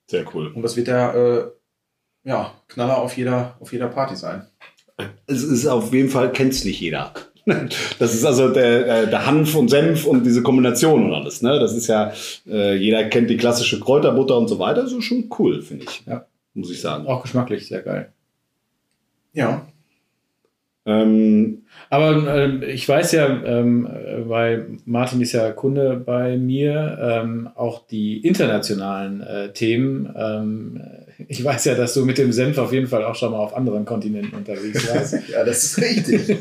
Sehr 0.07 0.25
cool. 0.33 0.47
Und 0.53 0.61
das 0.61 0.75
wird 0.75 0.87
der 0.87 1.13
äh, 1.15 2.29
ja, 2.29 2.53
Knaller 2.67 2.97
auf 2.97 3.17
jeder, 3.17 3.57
auf 3.59 3.71
jeder 3.73 3.87
Party 3.87 4.15
sein. 4.15 4.47
Es 5.27 5.43
ist 5.43 5.67
auf 5.67 5.93
jeden 5.93 6.09
Fall, 6.09 6.31
kennt 6.31 6.53
es 6.53 6.65
nicht 6.65 6.79
jeder. 6.79 7.13
Das 7.97 8.13
ist 8.13 8.25
also 8.25 8.49
der, 8.49 9.05
der 9.05 9.25
Hanf 9.25 9.55
und 9.55 9.69
Senf 9.69 10.05
und 10.05 10.25
diese 10.25 10.43
Kombination 10.43 11.05
und 11.05 11.13
alles. 11.13 11.41
Ne? 11.41 11.57
Das 11.59 11.73
ist 11.73 11.87
ja, 11.87 12.11
äh, 12.45 12.75
jeder 12.75 13.05
kennt 13.05 13.29
die 13.29 13.37
klassische 13.37 13.79
Kräuterbutter 13.79 14.37
und 14.37 14.49
so 14.49 14.59
weiter. 14.59 14.83
Das 14.83 14.91
ist 14.91 15.05
schon 15.05 15.29
cool, 15.39 15.61
finde 15.61 15.85
ich. 15.85 16.03
Ja. 16.05 16.25
Muss 16.53 16.69
ich 16.71 16.81
sagen. 16.81 17.07
auch 17.07 17.21
geschmacklich 17.21 17.65
sehr 17.65 17.83
geil. 17.83 18.11
Ja, 19.37 19.67
Ähm, 20.85 21.65
Aber 21.89 22.11
ähm, 22.35 22.63
ich 22.63 22.87
weiß 22.87 23.11
ja, 23.11 23.27
ähm, 23.43 23.85
äh, 23.87 24.27
weil 24.29 24.77
Martin 24.85 25.19
ist 25.21 25.33
ja 25.33 25.51
Kunde 25.51 25.97
bei 25.97 26.37
mir, 26.37 26.97
ähm, 27.01 27.49
auch 27.55 27.85
die 27.87 28.25
internationalen 28.25 29.21
äh, 29.21 29.51
Themen. 29.53 30.09
Ich 31.27 31.43
weiß 31.43 31.65
ja, 31.65 31.75
dass 31.75 31.93
du 31.95 32.05
mit 32.05 32.17
dem 32.17 32.31
Senf 32.31 32.57
auf 32.59 32.71
jeden 32.71 32.87
Fall 32.87 33.03
auch 33.03 33.15
schon 33.15 33.31
mal 33.31 33.39
auf 33.39 33.55
anderen 33.55 33.85
Kontinenten 33.85 34.37
unterwegs 34.37 34.87
warst. 34.93 35.15
ja, 35.31 35.43
das 35.43 35.63
ist 35.63 35.77
richtig. 35.81 36.37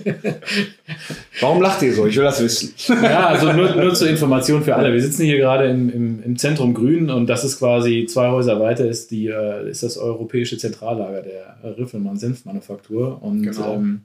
warum 1.41 1.63
lacht 1.63 1.83
ihr 1.83 1.95
so? 1.95 2.07
Ich 2.07 2.17
will 2.17 2.25
das 2.25 2.43
wissen. 2.43 2.75
Ja, 3.03 3.27
also 3.29 3.53
nur, 3.53 3.75
nur 3.75 3.95
zur 3.95 4.09
Information 4.09 4.63
für 4.63 4.77
alle. 4.77 4.93
Wir 4.93 5.01
sitzen 5.03 5.25
hier 5.25 5.39
gerade 5.39 5.67
im, 5.69 5.89
im, 5.91 6.23
im 6.23 6.37
Zentrum 6.39 6.75
Grün 6.75 7.11
und 7.11 7.27
das 7.27 7.45
ist 7.45 7.59
quasi 7.59 8.07
zwei 8.09 8.29
Häuser 8.29 8.61
weiter 8.61 8.87
ist, 8.87 9.11
die, 9.11 9.29
äh, 9.29 9.69
ist 9.71 9.83
das 9.83 9.97
europäische 9.97 10.59
Zentrallager 10.59 11.23
der 11.23 11.57
äh, 11.63 11.69
Riffelmann 11.81 12.17
Senfmanufaktur. 12.19 13.23
Und 13.23 13.43
Genau. 13.45 13.75
ähm, 13.75 14.03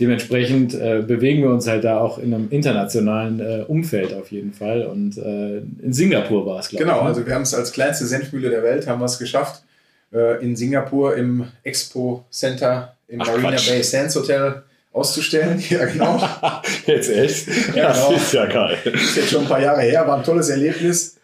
dementsprechend 0.00 0.74
äh, 0.74 1.02
bewegen 1.06 1.42
wir 1.42 1.50
uns 1.50 1.66
halt 1.68 1.84
da 1.84 1.98
auch 1.98 2.18
in 2.18 2.32
einem 2.32 2.48
internationalen 2.50 3.40
äh, 3.40 3.64
Umfeld 3.68 4.14
auf 4.14 4.32
jeden 4.32 4.52
Fall. 4.52 4.86
Und 4.86 5.18
äh, 5.18 5.58
in 5.82 5.92
Singapur 5.92 6.46
war 6.46 6.60
es, 6.60 6.70
glaube 6.70 6.84
Genau, 6.84 6.96
ich. 6.98 7.02
ne? 7.02 7.08
also 7.08 7.26
wir 7.26 7.34
haben 7.34 7.42
es 7.42 7.54
als 7.54 7.72
kleinste 7.72 8.06
Senfmühle 8.06 8.48
der 8.50 8.62
Welt, 8.62 8.86
haben 8.86 9.00
wir 9.00 9.04
es 9.06 9.18
geschafft, 9.18 9.62
äh, 10.12 10.42
in 10.42 10.56
Singapur 10.56 11.16
im 11.16 11.48
Expo 11.62 12.24
Center 12.30 12.96
im 13.08 13.20
Ach, 13.20 13.26
Marina 13.26 13.50
Quatsch. 13.50 13.68
Bay 13.68 13.82
Sands 13.82 14.16
Hotel 14.16 14.62
auszustellen. 14.92 15.62
Ja, 15.68 15.84
genau. 15.84 16.22
Jetzt 16.86 17.10
echt? 17.10 17.48
Ja, 17.74 17.88
das 17.88 18.06
genau. 18.06 18.16
ist 18.16 18.32
ja 18.32 18.46
geil. 18.46 18.78
ist 18.84 19.16
jetzt 19.16 19.30
schon 19.30 19.42
ein 19.42 19.48
paar 19.48 19.60
Jahre 19.60 19.82
her, 19.82 20.06
war 20.06 20.18
ein 20.18 20.24
tolles 20.24 20.48
Erlebnis. 20.48 21.16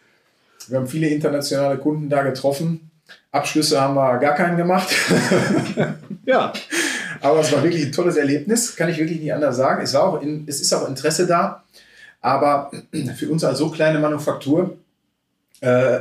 Wir 0.69 0.79
haben 0.79 0.87
viele 0.87 1.09
internationale 1.09 1.79
Kunden 1.79 2.09
da 2.09 2.23
getroffen. 2.23 2.91
Abschlüsse 3.31 3.81
haben 3.81 3.95
wir 3.95 4.19
gar 4.19 4.35
keinen 4.35 4.57
gemacht. 4.57 4.89
Ja. 6.25 6.53
Aber 7.23 7.41
es 7.41 7.51
war 7.53 7.63
wirklich 7.63 7.87
ein 7.87 7.93
tolles 7.93 8.17
Erlebnis, 8.17 8.77
kann 8.77 8.91
ich 8.91 8.99
wirklich 8.99 9.19
nicht 9.19 9.33
anders 9.33 9.57
sagen. 9.57 9.83
Es, 9.83 9.95
war 9.95 10.03
auch 10.03 10.21
in, 10.21 10.45
es 10.47 10.61
ist 10.61 10.75
auch 10.75 10.87
Interesse 10.87 11.27
da, 11.27 11.65
aber 12.21 12.71
für 13.17 13.31
uns 13.31 13.45
als 13.45 13.59
so 13.59 13.71
kleine 13.71 13.99
Manufaktur 13.99 14.77
äh, 15.63 16.01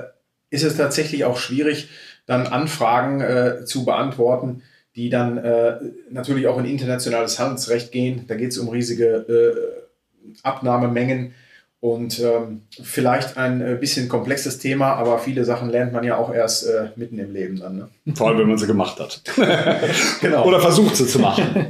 ist 0.49 0.63
es 0.63 0.75
tatsächlich 0.75 1.23
auch 1.23 1.37
schwierig, 1.37 1.87
dann 2.27 2.45
Anfragen 2.45 3.21
äh, 3.21 3.65
zu 3.65 3.83
beantworten, 3.83 4.61
die 4.95 5.09
dann 5.09 5.37
äh, 5.37 5.77
natürlich 6.11 6.47
auch 6.47 6.59
in 6.59 6.65
internationales 6.65 7.39
Handelsrecht 7.39 7.91
gehen. 7.91 8.25
Da 8.27 8.35
geht 8.35 8.51
es 8.51 8.57
um 8.59 8.69
riesige 8.69 9.05
äh, 9.07 10.37
Abnahmemengen 10.43 11.33
und 11.79 12.19
ähm, 12.19 12.63
vielleicht 12.81 13.37
ein 13.37 13.61
äh, 13.61 13.75
bisschen 13.79 14.09
komplexes 14.09 14.57
Thema, 14.59 14.93
aber 14.93 15.19
viele 15.19 15.45
Sachen 15.45 15.69
lernt 15.69 15.93
man 15.93 16.03
ja 16.03 16.17
auch 16.17 16.33
erst 16.33 16.67
äh, 16.67 16.89
mitten 16.95 17.17
im 17.19 17.31
Leben 17.31 17.59
dann. 17.59 17.77
Ne? 17.77 18.15
Vor 18.15 18.27
allem, 18.27 18.39
wenn 18.39 18.49
man 18.49 18.57
sie 18.57 18.67
gemacht 18.67 18.99
hat. 18.99 19.21
Genau. 20.21 20.45
Oder 20.45 20.59
versucht 20.59 20.95
sie 20.95 21.07
zu 21.07 21.19
machen. 21.19 21.65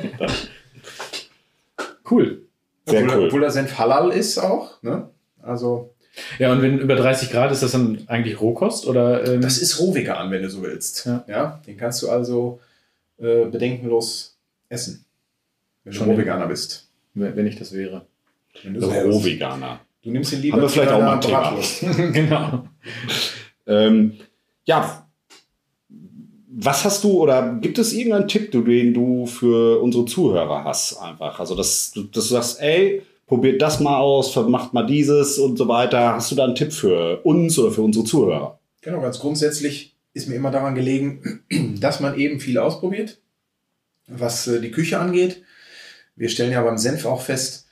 Cool. 2.09 2.43
Sehr 2.85 3.03
obwohl, 3.03 3.17
cool. 3.17 3.25
obwohl 3.25 3.41
der 3.41 3.51
Senf 3.51 3.77
halal 3.77 4.11
ist 4.11 4.37
auch. 4.37 4.81
Ne? 4.81 5.09
Also 5.41 5.93
Ja, 6.39 6.51
und 6.51 6.61
wenn 6.61 6.79
über 6.79 6.95
30 6.95 7.29
Grad 7.31 7.51
ist 7.51 7.61
das 7.63 7.71
dann 7.73 8.03
eigentlich 8.07 8.39
Rohkost? 8.41 8.87
Oder, 8.87 9.25
ähm, 9.33 9.41
das 9.41 9.57
ist 9.59 9.79
rohvegan, 9.79 10.31
wenn 10.31 10.41
du 10.41 10.49
so 10.49 10.61
willst. 10.63 11.07
Ja. 11.27 11.61
den 11.65 11.77
kannst 11.77 12.01
du 12.01 12.09
also 12.09 12.59
äh, 13.19 13.45
bedenkenlos 13.45 14.35
essen, 14.69 15.05
wenn 15.83 15.93
Schon 15.93 16.07
du 16.07 16.13
Rohveganer 16.13 16.47
bist. 16.47 16.89
wenn 17.13 17.45
ich 17.47 17.55
das 17.57 17.71
wäre. 17.73 18.05
Wenn 18.63 18.73
du, 18.73 18.81
so 18.81 18.87
Rohveganer. 18.89 19.79
du 20.03 20.11
nimmst 20.11 20.33
ihn 20.33 20.41
lieber 20.41 20.57
Haben 20.57 20.63
wir 20.63 20.67
zu 20.69 20.73
vielleicht 20.73 20.91
auch 20.91 20.99
mal 21.01 21.13
ein 21.15 21.21
Thema. 21.21 21.39
Bratwurst. 21.41 21.81
genau. 22.13 22.67
Ähm, 23.67 24.13
ja, 24.65 25.07
was 26.59 26.83
hast 26.85 27.03
du 27.03 27.11
oder 27.21 27.53
gibt 27.61 27.77
es 27.77 27.93
irgendeinen 27.93 28.27
Tipp, 28.27 28.51
den 28.51 28.93
du 28.93 29.25
für 29.27 29.79
unsere 29.81 30.05
Zuhörer 30.05 30.63
hast? 30.63 30.97
Einfach, 30.97 31.39
also 31.39 31.55
dass, 31.55 31.91
du- 31.91 32.03
dass 32.03 32.27
du 32.27 32.33
sagst, 32.33 32.59
ey, 32.61 33.03
probiert 33.27 33.61
das 33.61 33.79
mal 33.79 33.97
aus, 33.97 34.35
macht 34.35 34.73
mal 34.73 34.85
dieses 34.85 35.37
und 35.37 35.57
so 35.57 35.67
weiter. 35.67 36.15
Hast 36.15 36.31
du 36.31 36.35
da 36.35 36.45
einen 36.45 36.55
Tipp 36.55 36.73
für 36.73 37.21
uns 37.23 37.59
oder 37.59 37.71
für 37.71 37.81
unsere 37.81 38.05
Zuhörer? 38.05 38.59
Genau, 38.81 39.01
ganz 39.01 39.19
grundsätzlich 39.19 39.95
ist 40.13 40.27
mir 40.27 40.35
immer 40.35 40.49
daran 40.49 40.73
gelegen, 40.73 41.43
dass 41.79 41.99
man 41.99 42.17
eben 42.17 42.39
viel 42.39 42.57
ausprobiert, 42.57 43.19
was 44.07 44.47
äh, 44.47 44.61
die 44.61 44.71
Küche 44.71 44.97
angeht. 44.97 45.43
Wir 46.15 46.29
stellen 46.29 46.53
ja 46.53 46.63
beim 46.63 46.77
Senf 46.77 47.05
auch 47.05 47.21
fest, 47.21 47.67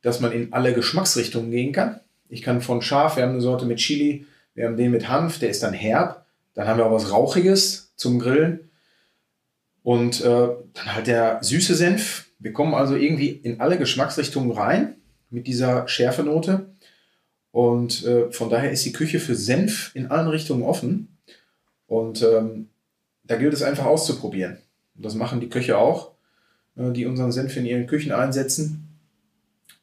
dass 0.00 0.20
man 0.20 0.32
in 0.32 0.52
alle 0.52 0.72
Geschmacksrichtungen 0.72 1.50
gehen 1.50 1.72
kann. 1.72 2.00
Ich 2.28 2.42
kann 2.42 2.62
von 2.62 2.80
scharf, 2.80 3.16
wir 3.16 3.24
haben 3.24 3.32
eine 3.32 3.40
Sorte 3.42 3.66
mit 3.66 3.78
Chili, 3.78 4.24
wir 4.54 4.66
haben 4.66 4.76
den 4.76 4.92
mit 4.92 5.08
Hanf, 5.08 5.38
der 5.40 5.50
ist 5.50 5.62
dann 5.62 5.74
herb. 5.74 6.24
Dann 6.54 6.66
haben 6.66 6.78
wir 6.78 6.86
auch 6.86 6.92
was 6.92 7.12
Rauchiges 7.12 7.92
zum 7.96 8.18
Grillen. 8.18 8.70
Und 9.82 10.20
äh, 10.20 10.24
dann 10.24 10.94
halt 10.94 11.06
der 11.06 11.38
süße 11.42 11.74
Senf. 11.74 12.26
Wir 12.38 12.52
kommen 12.52 12.74
also 12.74 12.94
irgendwie 12.94 13.28
in 13.28 13.60
alle 13.60 13.76
Geschmacksrichtungen 13.76 14.52
rein 14.52 14.96
mit 15.30 15.46
dieser 15.46 15.88
Schärfenote. 15.88 16.70
Und 17.52 18.04
äh, 18.04 18.30
von 18.30 18.50
daher 18.50 18.70
ist 18.70 18.84
die 18.84 18.92
Küche 18.92 19.18
für 19.18 19.34
Senf 19.34 19.92
in 19.94 20.06
allen 20.06 20.28
Richtungen 20.28 20.62
offen. 20.62 21.16
Und 21.86 22.22
ähm, 22.22 22.68
da 23.24 23.36
gilt 23.36 23.54
es 23.54 23.62
einfach 23.62 23.86
auszuprobieren. 23.86 24.58
Und 24.96 25.04
das 25.04 25.14
machen 25.14 25.40
die 25.40 25.48
Köche 25.48 25.78
auch, 25.78 26.12
äh, 26.76 26.92
die 26.92 27.06
unseren 27.06 27.32
Senf 27.32 27.56
in 27.56 27.66
ihren 27.66 27.86
Küchen 27.86 28.12
einsetzen. 28.12 28.88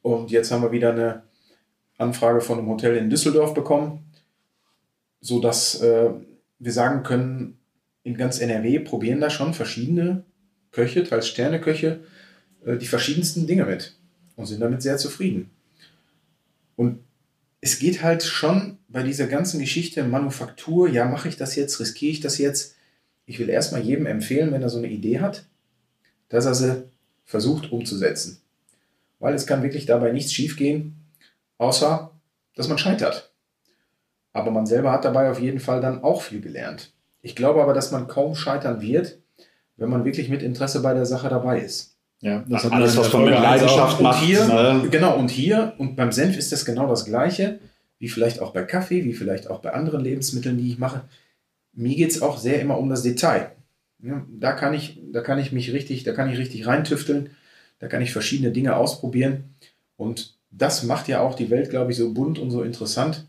Und 0.02 0.32
jetzt 0.32 0.52
haben 0.52 0.62
wir 0.62 0.72
wieder 0.72 0.92
eine 0.92 1.24
Anfrage 1.98 2.42
von 2.42 2.60
einem 2.60 2.70
Hotel 2.70 2.96
in 2.96 3.10
Düsseldorf 3.10 3.54
bekommen, 3.54 4.06
sodass 5.20 5.82
äh, 5.82 6.12
wir 6.60 6.72
sagen 6.72 7.04
können, 7.04 7.60
in 8.04 8.16
ganz 8.16 8.40
NRW 8.40 8.80
probieren 8.80 9.20
da 9.20 9.30
schon 9.30 9.54
verschiedene 9.54 10.24
Köche, 10.72 11.04
teils 11.04 11.28
Sterneköche, 11.28 12.00
äh, 12.66 12.78
die 12.78 12.88
verschiedensten 12.88 13.48
Dinge 13.48 13.66
mit 13.66 13.98
und 14.38 14.46
sind 14.46 14.62
damit 14.62 14.82
sehr 14.82 14.98
zufrieden. 14.98 15.50
Und 16.78 17.00
es 17.60 17.80
geht 17.80 18.04
halt 18.04 18.24
schon 18.24 18.78
bei 18.88 19.04
dieser 19.04 19.28
ganzen 19.28 19.60
Geschichte 19.60 20.04
Manufaktur, 20.04 20.88
ja, 20.88 21.04
mache 21.04 21.28
ich 21.28 21.36
das 21.36 21.56
jetzt, 21.58 21.82
riskiere 21.82 22.12
ich 22.14 22.22
das 22.22 22.38
jetzt? 22.38 22.76
Ich 23.26 23.40
will 23.40 23.50
erstmal 23.50 23.82
jedem 23.82 24.06
empfehlen, 24.06 24.54
wenn 24.54 24.62
er 24.62 24.70
so 24.70 24.78
eine 24.78 24.88
Idee 24.88 25.20
hat, 25.20 25.46
dass 26.30 26.46
er 26.46 26.56
sie 26.56 26.84
versucht 27.26 27.74
umzusetzen. 27.74 28.42
Weil 29.20 29.34
es 29.34 29.48
kann 29.48 29.64
wirklich 29.64 29.86
dabei 29.86 30.14
nichts 30.14 30.32
schiefgehen, 30.32 30.96
außer 31.58 32.12
dass 32.56 32.70
man 32.70 32.78
scheitert. 32.78 33.34
Aber 34.32 34.52
man 34.52 34.68
selber 34.68 34.92
hat 34.92 35.04
dabei 35.04 35.30
auf 35.32 35.40
jeden 35.40 35.60
Fall 35.60 35.82
dann 35.82 36.04
auch 36.04 36.22
viel 36.22 36.40
gelernt. 36.40 36.94
Ich 37.22 37.36
glaube 37.36 37.62
aber, 37.62 37.74
dass 37.74 37.92
man 37.92 38.08
kaum 38.08 38.36
scheitern 38.36 38.82
wird, 38.82 39.18
wenn 39.76 39.90
man 39.90 40.06
wirklich 40.06 40.30
mit 40.30 40.44
Interesse 40.44 40.82
bei 40.82 40.94
der 40.94 41.06
Sache 41.06 41.28
dabei 41.28 41.60
ist. 41.60 41.97
Ja, 42.22 42.44
das 42.48 42.64
hat 42.64 42.72
alles, 42.72 42.98
was 42.98 43.14
man 43.14 43.26
mit 43.26 43.34
Leidenschaft 43.34 44.02
macht. 44.02 44.22
Und 44.22 44.28
hier, 44.28 44.46
ne? 44.48 44.88
Genau, 44.90 45.18
und 45.18 45.30
hier 45.30 45.74
und 45.78 45.96
beim 45.96 46.12
Senf 46.12 46.36
ist 46.36 46.52
das 46.52 46.66
genau 46.66 46.88
das 46.88 47.06
Gleiche, 47.06 47.60
wie 48.00 48.10
vielleicht 48.10 48.42
auch 48.42 48.54
bei 48.54 48.64
Kaffee, 48.64 49.04
wie 49.04 49.14
vielleicht 49.14 49.50
auch 49.50 49.60
bei 49.60 49.74
anderen 49.74 50.02
Lebensmitteln, 50.02 50.58
die 50.58 50.70
ich 50.70 50.78
mache. 50.80 51.02
Mir 51.74 51.96
geht 51.96 52.10
es 52.10 52.22
auch 52.22 52.38
sehr 52.40 52.60
immer 52.60 52.80
um 52.80 52.90
das 52.90 53.04
Detail. 53.04 53.52
Ja, 54.02 54.26
da, 54.30 54.54
kann 54.54 54.74
ich, 54.74 55.00
da 55.12 55.22
kann 55.22 55.40
ich 55.40 55.52
mich 55.52 55.74
richtig, 55.74 56.04
da 56.04 56.14
kann 56.14 56.32
ich 56.32 56.38
richtig 56.38 56.66
reintüfteln, 56.68 57.32
da 57.80 57.88
kann 57.88 58.02
ich 58.02 58.12
verschiedene 58.12 58.52
Dinge 58.52 58.76
ausprobieren. 58.76 59.56
Und 59.96 60.38
das 60.52 60.84
macht 60.84 61.08
ja 61.08 61.22
auch 61.22 61.36
die 61.36 61.50
Welt, 61.50 61.70
glaube 61.70 61.92
ich, 61.92 61.98
so 61.98 62.14
bunt 62.14 62.40
und 62.40 62.52
so 62.52 62.64
interessant. 62.64 63.28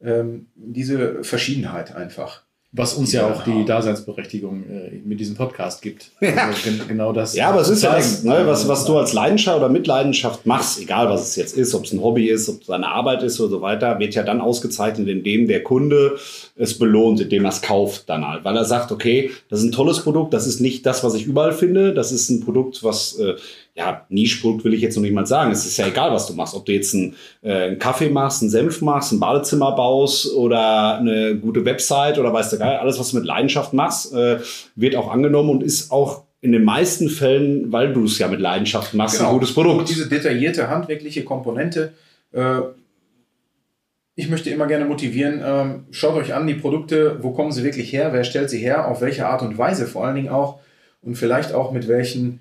Ähm, 0.00 0.46
diese 0.54 1.24
Verschiedenheit 1.24 1.94
einfach. 1.94 2.44
Was 2.72 2.92
uns 2.92 3.12
ja 3.12 3.26
auch 3.26 3.44
die 3.44 3.64
Daseinsberechtigung 3.64 4.64
äh, 4.68 5.00
mit 5.02 5.18
diesem 5.18 5.36
Podcast 5.36 5.80
gibt. 5.80 6.10
Also 6.20 6.62
gen 6.62 6.82
genau 6.86 7.14
das. 7.14 7.34
Ja, 7.34 7.48
aber 7.48 7.62
es 7.62 7.70
ist 7.70 7.82
ja 7.82 7.94
das, 7.94 8.24
ne, 8.24 8.42
was, 8.44 8.68
was 8.68 8.84
du 8.84 8.98
als 8.98 9.14
Leidenschaft 9.14 9.56
oder 9.56 9.70
mit 9.70 9.86
Leidenschaft 9.86 10.44
machst, 10.44 10.78
egal 10.78 11.08
was 11.08 11.22
es 11.22 11.36
jetzt 11.36 11.56
ist, 11.56 11.74
ob 11.74 11.84
es 11.84 11.92
ein 11.92 12.02
Hobby 12.02 12.28
ist, 12.28 12.46
ob 12.50 12.60
es 12.60 12.68
eine 12.68 12.88
Arbeit 12.88 13.22
ist 13.22 13.40
oder 13.40 13.48
so 13.48 13.60
weiter, 13.62 13.98
wird 13.98 14.14
ja 14.14 14.22
dann 14.22 14.42
ausgezeichnet, 14.42 15.08
indem 15.08 15.48
der 15.48 15.62
Kunde 15.62 16.18
es 16.56 16.78
belohnt, 16.78 17.22
indem 17.22 17.46
er 17.46 17.52
es 17.52 17.62
kauft 17.62 18.06
dann 18.10 18.28
halt. 18.28 18.44
Weil 18.44 18.56
er 18.56 18.66
sagt, 18.66 18.92
okay, 18.92 19.30
das 19.48 19.60
ist 19.60 19.64
ein 19.64 19.72
tolles 19.72 20.00
Produkt, 20.00 20.34
das 20.34 20.46
ist 20.46 20.60
nicht 20.60 20.84
das, 20.84 21.02
was 21.02 21.14
ich 21.14 21.24
überall 21.24 21.52
finde, 21.52 21.94
das 21.94 22.12
ist 22.12 22.28
ein 22.28 22.40
Produkt, 22.40 22.84
was 22.84 23.18
äh, 23.18 23.36
ja, 23.78 24.04
Nischprodukt 24.08 24.64
will 24.64 24.74
ich 24.74 24.80
jetzt 24.80 24.96
noch 24.96 25.02
nicht 25.02 25.14
mal 25.14 25.24
sagen. 25.24 25.52
Es 25.52 25.64
ist 25.64 25.76
ja 25.76 25.86
egal, 25.86 26.12
was 26.12 26.26
du 26.26 26.34
machst. 26.34 26.54
Ob 26.54 26.66
du 26.66 26.72
jetzt 26.72 26.94
einen, 26.94 27.14
äh, 27.42 27.52
einen 27.52 27.78
Kaffee 27.78 28.10
machst, 28.10 28.42
einen 28.42 28.50
Senf 28.50 28.82
machst, 28.82 29.12
ein 29.12 29.20
Badezimmer 29.20 29.72
baust 29.76 30.34
oder 30.34 30.98
eine 30.98 31.36
gute 31.36 31.64
Website 31.64 32.18
oder 32.18 32.32
weißt 32.32 32.52
du 32.52 32.58
geil, 32.58 32.76
alles, 32.76 32.98
was 32.98 33.12
du 33.12 33.18
mit 33.18 33.24
Leidenschaft 33.24 33.72
machst, 33.72 34.12
äh, 34.12 34.40
wird 34.74 34.96
auch 34.96 35.10
angenommen 35.12 35.50
und 35.50 35.62
ist 35.62 35.92
auch 35.92 36.24
in 36.40 36.50
den 36.50 36.64
meisten 36.64 37.08
Fällen, 37.08 37.70
weil 37.72 37.92
du 37.92 38.04
es 38.04 38.18
ja 38.18 38.26
mit 38.26 38.40
Leidenschaft 38.40 38.94
machst, 38.94 39.18
Genau. 39.18 39.30
ein 39.30 39.34
gutes 39.34 39.54
Produkt. 39.54 39.78
Und 39.78 39.88
diese 39.88 40.08
detaillierte 40.08 40.68
handwerkliche 40.68 41.22
Komponente. 41.24 41.92
Äh, 42.32 42.60
ich 44.16 44.28
möchte 44.28 44.50
immer 44.50 44.66
gerne 44.66 44.86
motivieren, 44.86 45.40
ähm, 45.44 45.84
schaut 45.92 46.16
euch 46.16 46.34
an 46.34 46.48
die 46.48 46.54
Produkte, 46.54 47.22
wo 47.22 47.30
kommen 47.30 47.52
sie 47.52 47.62
wirklich 47.62 47.92
her, 47.92 48.12
wer 48.12 48.24
stellt 48.24 48.50
sie 48.50 48.58
her, 48.58 48.88
auf 48.88 49.00
welche 49.00 49.28
Art 49.28 49.42
und 49.42 49.56
Weise 49.56 49.86
vor 49.86 50.04
allen 50.04 50.16
Dingen 50.16 50.30
auch 50.30 50.58
und 51.00 51.14
vielleicht 51.14 51.52
auch 51.52 51.70
mit 51.70 51.86
welchen 51.86 52.40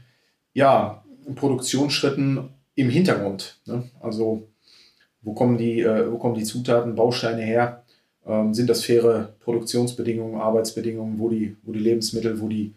ja, 0.53 1.03
Produktionsschritten 1.35 2.49
im 2.75 2.89
Hintergrund. 2.89 3.59
Ne? 3.65 3.83
Also 3.99 4.47
wo 5.21 5.33
kommen, 5.33 5.57
die, 5.57 5.81
äh, 5.81 6.11
wo 6.11 6.17
kommen 6.17 6.35
die 6.35 6.43
Zutaten, 6.43 6.95
Bausteine 6.95 7.41
her? 7.41 7.83
Ähm, 8.25 8.53
sind 8.53 8.69
das 8.69 8.83
faire 8.83 9.35
Produktionsbedingungen, 9.39 10.39
Arbeitsbedingungen, 10.39 11.19
wo 11.19 11.29
die, 11.29 11.57
wo 11.63 11.71
die 11.71 11.79
Lebensmittel, 11.79 12.39
wo 12.39 12.47
die 12.47 12.75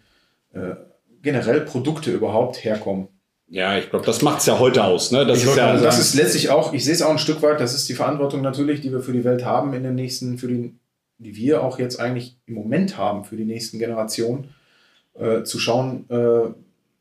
äh, 0.52 0.74
generell 1.22 1.60
Produkte 1.60 2.10
überhaupt 2.10 2.64
herkommen? 2.64 3.08
Ja, 3.48 3.76
ich 3.76 3.90
glaube, 3.90 4.06
das 4.06 4.22
macht 4.22 4.40
es 4.40 4.46
ja 4.46 4.58
heute 4.60 4.84
aus. 4.84 5.10
Ne? 5.10 5.26
Das 5.26 5.38
Ich 5.38 5.44
ist 5.44 5.56
ja, 5.56 5.72
gerade 5.72 5.82
Das 5.82 5.98
ist 5.98 6.14
letztlich 6.14 6.50
auch, 6.50 6.72
ich 6.72 6.84
sehe 6.84 6.94
es 6.94 7.02
auch 7.02 7.10
ein 7.10 7.18
Stück 7.18 7.42
weit, 7.42 7.60
das 7.60 7.74
ist 7.74 7.88
die 7.88 7.94
Verantwortung 7.94 8.42
natürlich, 8.42 8.80
die 8.80 8.92
wir 8.92 9.00
für 9.00 9.12
die 9.12 9.24
Welt 9.24 9.44
haben 9.44 9.74
in 9.74 9.82
den 9.82 9.96
nächsten, 9.96 10.38
für 10.38 10.46
die, 10.46 10.76
die 11.18 11.34
wir 11.34 11.64
auch 11.64 11.78
jetzt 11.80 11.98
eigentlich 11.98 12.38
im 12.46 12.54
Moment 12.54 12.96
haben 12.96 13.24
für 13.24 13.36
die 13.36 13.44
nächsten 13.44 13.80
Generationen, 13.80 14.54
äh, 15.14 15.42
zu 15.42 15.58
schauen, 15.58 16.08
äh, 16.10 16.52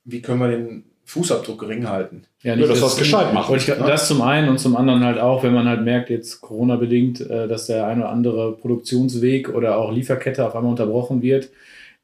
wie 0.05 0.21
können 0.23 0.39
wir 0.39 0.49
den 0.49 0.88
Fußabdruck 1.09 1.59
gering 1.59 1.87
halten. 1.89 2.23
Ja, 2.43 2.53
Ja, 2.55 2.67
das 2.67 2.81
was 2.81 2.97
gescheit 2.97 3.33
machen. 3.33 3.49
Wollte 3.51 3.63
ich, 3.63 3.67
Ja. 3.79 3.85
Das 3.87 4.07
zum 4.07 4.21
einen 4.21 4.47
und 4.49 4.59
zum 4.59 4.77
anderen 4.77 5.03
halt 5.03 5.19
auch, 5.19 5.43
wenn 5.43 5.53
man 5.53 5.67
halt 5.67 5.81
merkt, 5.83 6.09
jetzt 6.09 6.39
Corona-bedingt, 6.41 7.21
äh, 7.29 7.47
dass 7.47 7.65
der 7.65 7.87
ein 7.87 7.99
oder 7.99 8.09
andere 8.09 8.53
Produktionsweg 8.53 9.49
oder 9.49 9.77
auch 9.77 9.91
Lieferkette 9.91 10.45
auf 10.45 10.55
einmal 10.55 10.69
unterbrochen 10.71 11.21
wird. 11.21 11.49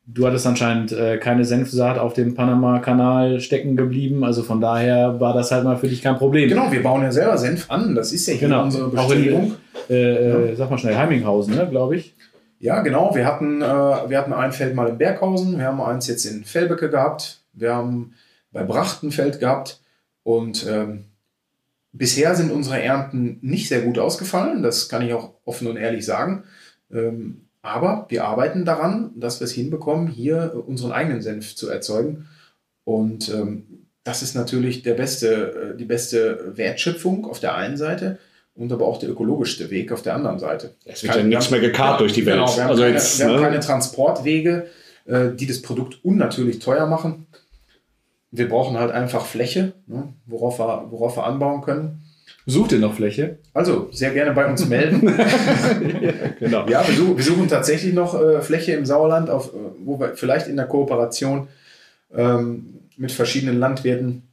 Du 0.08 0.26
hattest 0.28 0.46
anscheinend 0.46 0.92
äh, 0.92 1.18
keine 1.18 1.46
Senfsaat 1.46 1.98
auf 1.98 2.14
dem 2.14 2.36
Panama-Kanal 2.36 3.40
stecken 3.40 3.76
geblieben, 3.76 4.24
also 4.24 4.44
von 4.44 4.62
daher 4.62 5.20
war 5.20 5.34
das 5.34 5.52
halt 5.52 5.64
mal 5.64 5.78
für 5.78 5.88
dich 5.88 6.02
kein 6.04 6.16
Problem. 6.18 6.48
Genau, 6.50 6.72
wir 6.72 6.84
bauen 6.84 7.02
ja 7.02 7.12
selber 7.12 7.38
Senf 7.38 7.70
an, 7.72 7.96
das 7.96 8.12
ist 8.12 8.28
ja 8.28 8.34
hier 8.34 8.48
Genau. 8.48 8.64
unsere 8.64 8.86
Auch 9.00 9.12
in, 9.12 9.18
Bestrebung. 9.24 9.56
äh, 9.90 10.50
äh, 10.52 10.56
sag 10.56 10.70
mal 10.70 10.78
schnell, 10.78 10.96
Heiminghausen, 10.96 11.56
ne, 11.56 11.68
glaube 11.70 11.96
ich. 11.96 12.14
Ja, 12.60 12.82
genau. 12.82 13.14
Wir 13.16 13.26
hatten, 13.26 13.62
äh, 13.62 13.66
wir 13.66 14.18
hatten 14.18 14.34
ein 14.34 14.52
Feld 14.52 14.76
mal 14.76 14.88
in 14.90 14.98
Berghausen, 14.98 15.58
wir 15.58 15.66
haben 15.66 15.82
eins 15.82 16.08
jetzt 16.08 16.26
in 16.26 16.44
Fellbecke 16.44 16.90
gehabt, 16.90 17.40
wir 17.54 17.74
haben 17.76 18.14
bei 18.56 18.64
Brachten 18.64 19.08
ein 19.08 19.12
Feld 19.12 19.42
gehabt 19.42 19.82
und 20.24 20.66
ähm, 20.66 21.04
bisher 21.92 22.36
sind 22.36 22.54
unsere 22.54 22.82
Ernten 22.82 23.38
nicht 23.42 23.68
sehr 23.68 23.82
gut 23.82 24.00
ausgefallen, 24.00 24.64
das 24.64 24.88
kann 24.88 25.06
ich 25.06 25.14
auch 25.14 25.34
offen 25.44 25.68
und 25.68 25.76
ehrlich 25.76 26.06
sagen. 26.06 26.46
Ähm, 26.90 27.50
aber 27.62 28.06
wir 28.08 28.24
arbeiten 28.24 28.64
daran, 28.64 29.12
dass 29.18 29.42
wir 29.42 29.46
es 29.46 29.52
hinbekommen, 29.52 30.08
hier 30.08 30.64
unseren 30.68 30.94
eigenen 30.94 31.22
Senf 31.22 31.58
zu 31.58 31.68
erzeugen. 31.68 32.30
Und 32.86 33.28
ähm, 33.28 33.88
das 34.06 34.22
ist 34.22 34.36
natürlich 34.36 34.84
der 34.84 34.94
beste, 34.94 35.74
äh, 35.74 35.78
die 35.78 35.84
beste 35.84 36.56
Wertschöpfung 36.56 37.26
auf 37.26 37.42
der 37.42 37.56
einen 37.56 37.76
Seite 37.76 38.20
und 38.54 38.72
aber 38.72 38.86
auch 38.86 39.00
der 39.00 39.10
ökologischste 39.10 39.70
Weg 39.70 39.92
auf 39.92 40.02
der 40.02 40.14
anderen 40.16 40.40
Seite. 40.40 40.76
es 40.86 41.04
wird 41.04 41.14
ja 41.14 41.24
nichts 41.24 41.52
mehr 41.52 41.60
gekarrt 41.60 42.00
durch 42.00 42.14
die 42.14 42.26
Welt. 42.26 42.38
Genau, 42.38 42.56
wir 42.56 42.64
haben, 42.64 42.70
also 42.70 42.84
keine, 42.84 42.94
jetzt, 42.94 43.20
wir 43.20 43.26
haben 43.26 43.36
ne? 43.36 43.42
keine 43.42 43.60
Transportwege, 43.60 44.68
äh, 45.06 45.32
die 45.36 45.46
das 45.46 45.62
Produkt 45.62 46.06
unnatürlich 46.06 46.60
teuer 46.60 46.88
machen. 46.88 47.25
Wir 48.38 48.50
brauchen 48.50 48.78
halt 48.78 48.92
einfach 48.92 49.26
Fläche, 49.26 49.74
ne, 49.88 50.14
worauf, 50.26 50.60
wir, 50.60 50.88
worauf 50.90 51.18
wir 51.18 51.26
anbauen 51.26 51.62
können. 51.62 52.02
Sucht 52.48 52.74
ihr 52.74 52.80
noch 52.80 52.94
Fläche? 52.94 53.40
Also 53.54 53.90
sehr 53.92 54.12
gerne 54.12 54.32
bei 54.34 54.46
uns 54.46 54.68
melden. 54.68 55.02
genau. 56.40 56.68
ja, 56.68 56.88
wir 56.88 56.96
suchen, 56.96 57.18
wir 57.18 57.24
suchen 57.24 57.48
tatsächlich 57.48 57.94
noch 57.94 58.20
äh, 58.20 58.42
Fläche 58.42 58.74
im 58.74 58.86
Sauerland, 58.86 59.30
auf, 59.30 59.48
äh, 59.48 59.58
wo 59.84 60.00
wir 60.00 60.16
vielleicht 60.16 60.48
in 60.48 60.56
der 60.56 60.68
Kooperation 60.68 61.48
ähm, 62.16 62.82
mit 62.98 63.12
verschiedenen 63.12 63.60
Landwirten 63.60 64.24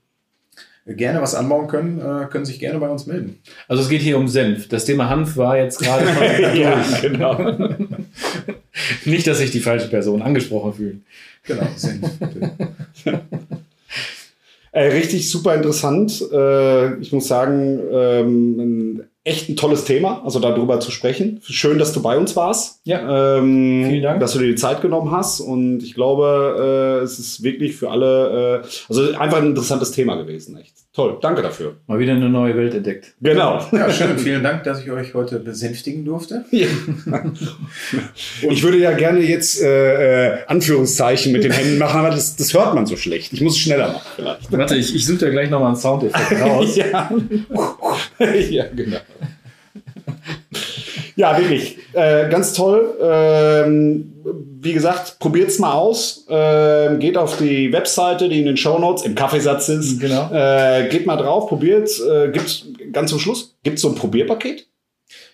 gerne 0.86 1.22
was 1.22 1.34
anbauen 1.34 1.68
können, 1.68 2.00
äh, 2.00 2.26
können 2.26 2.44
sich 2.44 2.58
gerne 2.58 2.78
bei 2.78 2.88
uns 2.88 3.06
melden. 3.06 3.38
Also 3.68 3.82
es 3.82 3.88
geht 3.88 4.02
hier 4.02 4.18
um 4.18 4.28
Senf. 4.28 4.68
Das 4.68 4.84
Thema 4.84 5.08
Hanf 5.08 5.36
war 5.36 5.56
jetzt 5.56 5.78
gerade 5.78 6.04
mal 6.14 6.58
ja, 6.58 6.84
genau. 7.00 7.38
Nicht, 9.04 9.26
dass 9.26 9.38
sich 9.38 9.52
die 9.52 9.60
falsche 9.60 9.88
Person 9.88 10.22
angesprochen 10.22 10.74
fühlen. 10.74 11.04
Genau, 11.44 11.66
Senf. 11.76 12.10
Äh, 14.72 14.88
richtig 14.88 15.30
super 15.30 15.54
interessant. 15.54 16.24
Äh, 16.32 16.98
ich 16.98 17.12
muss 17.12 17.28
sagen, 17.28 17.80
ähm, 17.92 19.02
echt 19.24 19.48
ein 19.48 19.56
tolles 19.56 19.84
Thema, 19.84 20.22
also 20.24 20.40
darüber 20.40 20.80
zu 20.80 20.90
sprechen. 20.90 21.40
Schön, 21.44 21.78
dass 21.78 21.92
du 21.92 22.02
bei 22.02 22.16
uns 22.16 22.34
warst. 22.34 22.80
Ja. 22.84 23.36
Ähm, 23.38 23.84
Vielen 23.86 24.02
Dank. 24.02 24.20
Dass 24.20 24.32
du 24.32 24.40
dir 24.40 24.48
die 24.48 24.54
Zeit 24.56 24.80
genommen 24.80 25.10
hast. 25.10 25.40
Und 25.40 25.82
ich 25.82 25.94
glaube, 25.94 27.00
äh, 27.00 27.04
es 27.04 27.18
ist 27.18 27.42
wirklich 27.42 27.76
für 27.76 27.90
alle, 27.90 28.62
äh, 28.62 28.68
also 28.88 29.14
einfach 29.16 29.38
ein 29.38 29.48
interessantes 29.48 29.92
Thema 29.92 30.16
gewesen. 30.16 30.56
Echt 30.56 30.74
toll. 30.92 31.18
Danke 31.20 31.42
dafür. 31.42 31.76
Mal 31.86 31.98
wieder 31.98 32.12
eine 32.12 32.28
neue 32.28 32.56
Welt 32.56 32.74
entdeckt. 32.74 33.14
Genau. 33.20 33.64
Ja, 33.72 33.90
schön. 33.90 34.18
Vielen 34.18 34.42
Dank, 34.42 34.64
dass 34.64 34.80
ich 34.80 34.90
euch 34.90 35.14
heute 35.14 35.38
besänftigen 35.38 36.04
durfte. 36.04 36.44
Ja. 36.50 36.66
Ich 38.42 38.62
würde 38.62 38.78
ja 38.78 38.92
gerne 38.92 39.20
jetzt 39.20 39.62
äh, 39.62 40.34
äh, 40.34 40.38
Anführungszeichen 40.46 41.32
mit 41.32 41.44
den 41.44 41.52
Händen 41.52 41.78
machen, 41.78 42.00
aber 42.00 42.10
das, 42.10 42.36
das 42.36 42.52
hört 42.54 42.74
man 42.74 42.86
so 42.86 42.96
schlecht. 42.96 43.32
Ich 43.32 43.40
muss 43.40 43.54
es 43.54 43.60
schneller 43.60 43.88
machen 43.92 44.10
vielleicht. 44.16 44.52
Warte, 44.52 44.76
ich, 44.76 44.94
ich 44.94 45.06
suche 45.06 45.18
da 45.18 45.30
gleich 45.30 45.50
nochmal 45.50 45.68
einen 45.68 45.76
Soundeffekt 45.76 46.40
raus. 46.40 46.76
ja. 46.76 47.10
ja, 48.50 48.64
genau. 48.74 48.98
Ja, 51.16 51.36
wirklich. 51.38 51.78
Äh, 51.92 52.28
ganz 52.28 52.52
toll. 52.52 52.96
Ähm, 53.02 54.12
wie 54.60 54.72
gesagt, 54.72 55.18
probiert's 55.18 55.58
mal 55.58 55.72
aus. 55.72 56.26
Ähm, 56.28 56.98
geht 56.98 57.16
auf 57.18 57.36
die 57.38 57.72
Webseite, 57.72 58.28
die 58.28 58.38
in 58.38 58.46
den 58.46 58.56
Shownotes 58.56 59.04
im 59.04 59.14
Kaffeesatz 59.14 59.68
ist. 59.68 60.00
Genau. 60.00 60.30
Äh, 60.32 60.88
geht 60.88 61.06
mal 61.06 61.16
drauf, 61.16 61.48
probiert. 61.48 61.90
Äh, 62.00 62.30
gibt's 62.30 62.66
ganz 62.92 63.10
zum 63.10 63.18
Schluss, 63.18 63.56
gibt's 63.62 63.82
so 63.82 63.88
ein 63.88 63.94
Probierpaket? 63.94 64.66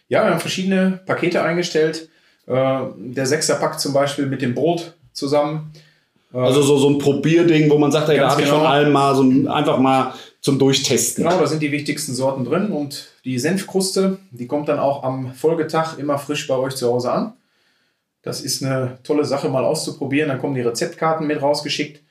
Ja, 0.08 0.24
wir 0.24 0.30
haben 0.30 0.40
verschiedene 0.40 1.00
Pakete 1.06 1.42
eingestellt. 1.42 2.08
Äh, 2.46 2.78
der 2.96 3.26
Sechserpack 3.26 3.78
zum 3.78 3.92
Beispiel 3.92 4.26
mit 4.26 4.40
dem 4.40 4.54
Brot 4.54 4.94
zusammen. 5.12 5.70
Äh, 6.32 6.38
Also 6.38 6.62
so, 6.62 6.78
so 6.78 6.88
ein 6.88 6.98
Probierding, 6.98 7.70
wo 7.70 7.76
man 7.78 7.92
sagt, 7.92 8.08
ey, 8.08 8.16
da 8.16 8.30
habe 8.30 8.40
ich 8.40 8.46
genau. 8.46 8.60
von 8.60 8.66
allem 8.66 8.90
mal 8.90 9.14
so 9.14 9.22
ein, 9.22 9.46
einfach 9.48 9.78
mal 9.78 10.14
zum 10.40 10.58
Durchtesten. 10.58 11.24
Genau, 11.24 11.38
da 11.38 11.46
sind 11.46 11.60
die 11.62 11.72
wichtigsten 11.72 12.14
Sorten 12.14 12.44
drin 12.44 12.70
und 12.70 13.08
die 13.28 13.38
Senfkruste, 13.38 14.18
die 14.30 14.46
kommt 14.46 14.70
dann 14.70 14.78
auch 14.78 15.02
am 15.02 15.34
Folgetag 15.34 15.98
immer 15.98 16.16
frisch 16.18 16.48
bei 16.48 16.56
euch 16.56 16.74
zu 16.76 16.90
Hause 16.90 17.12
an. 17.12 17.34
Das 18.22 18.40
ist 18.40 18.64
eine 18.64 18.98
tolle 19.02 19.26
Sache, 19.26 19.50
mal 19.50 19.66
auszuprobieren. 19.66 20.30
Dann 20.30 20.38
kommen 20.38 20.54
die 20.54 20.62
Rezeptkarten 20.62 21.26
mit 21.26 21.42
rausgeschickt 21.42 22.02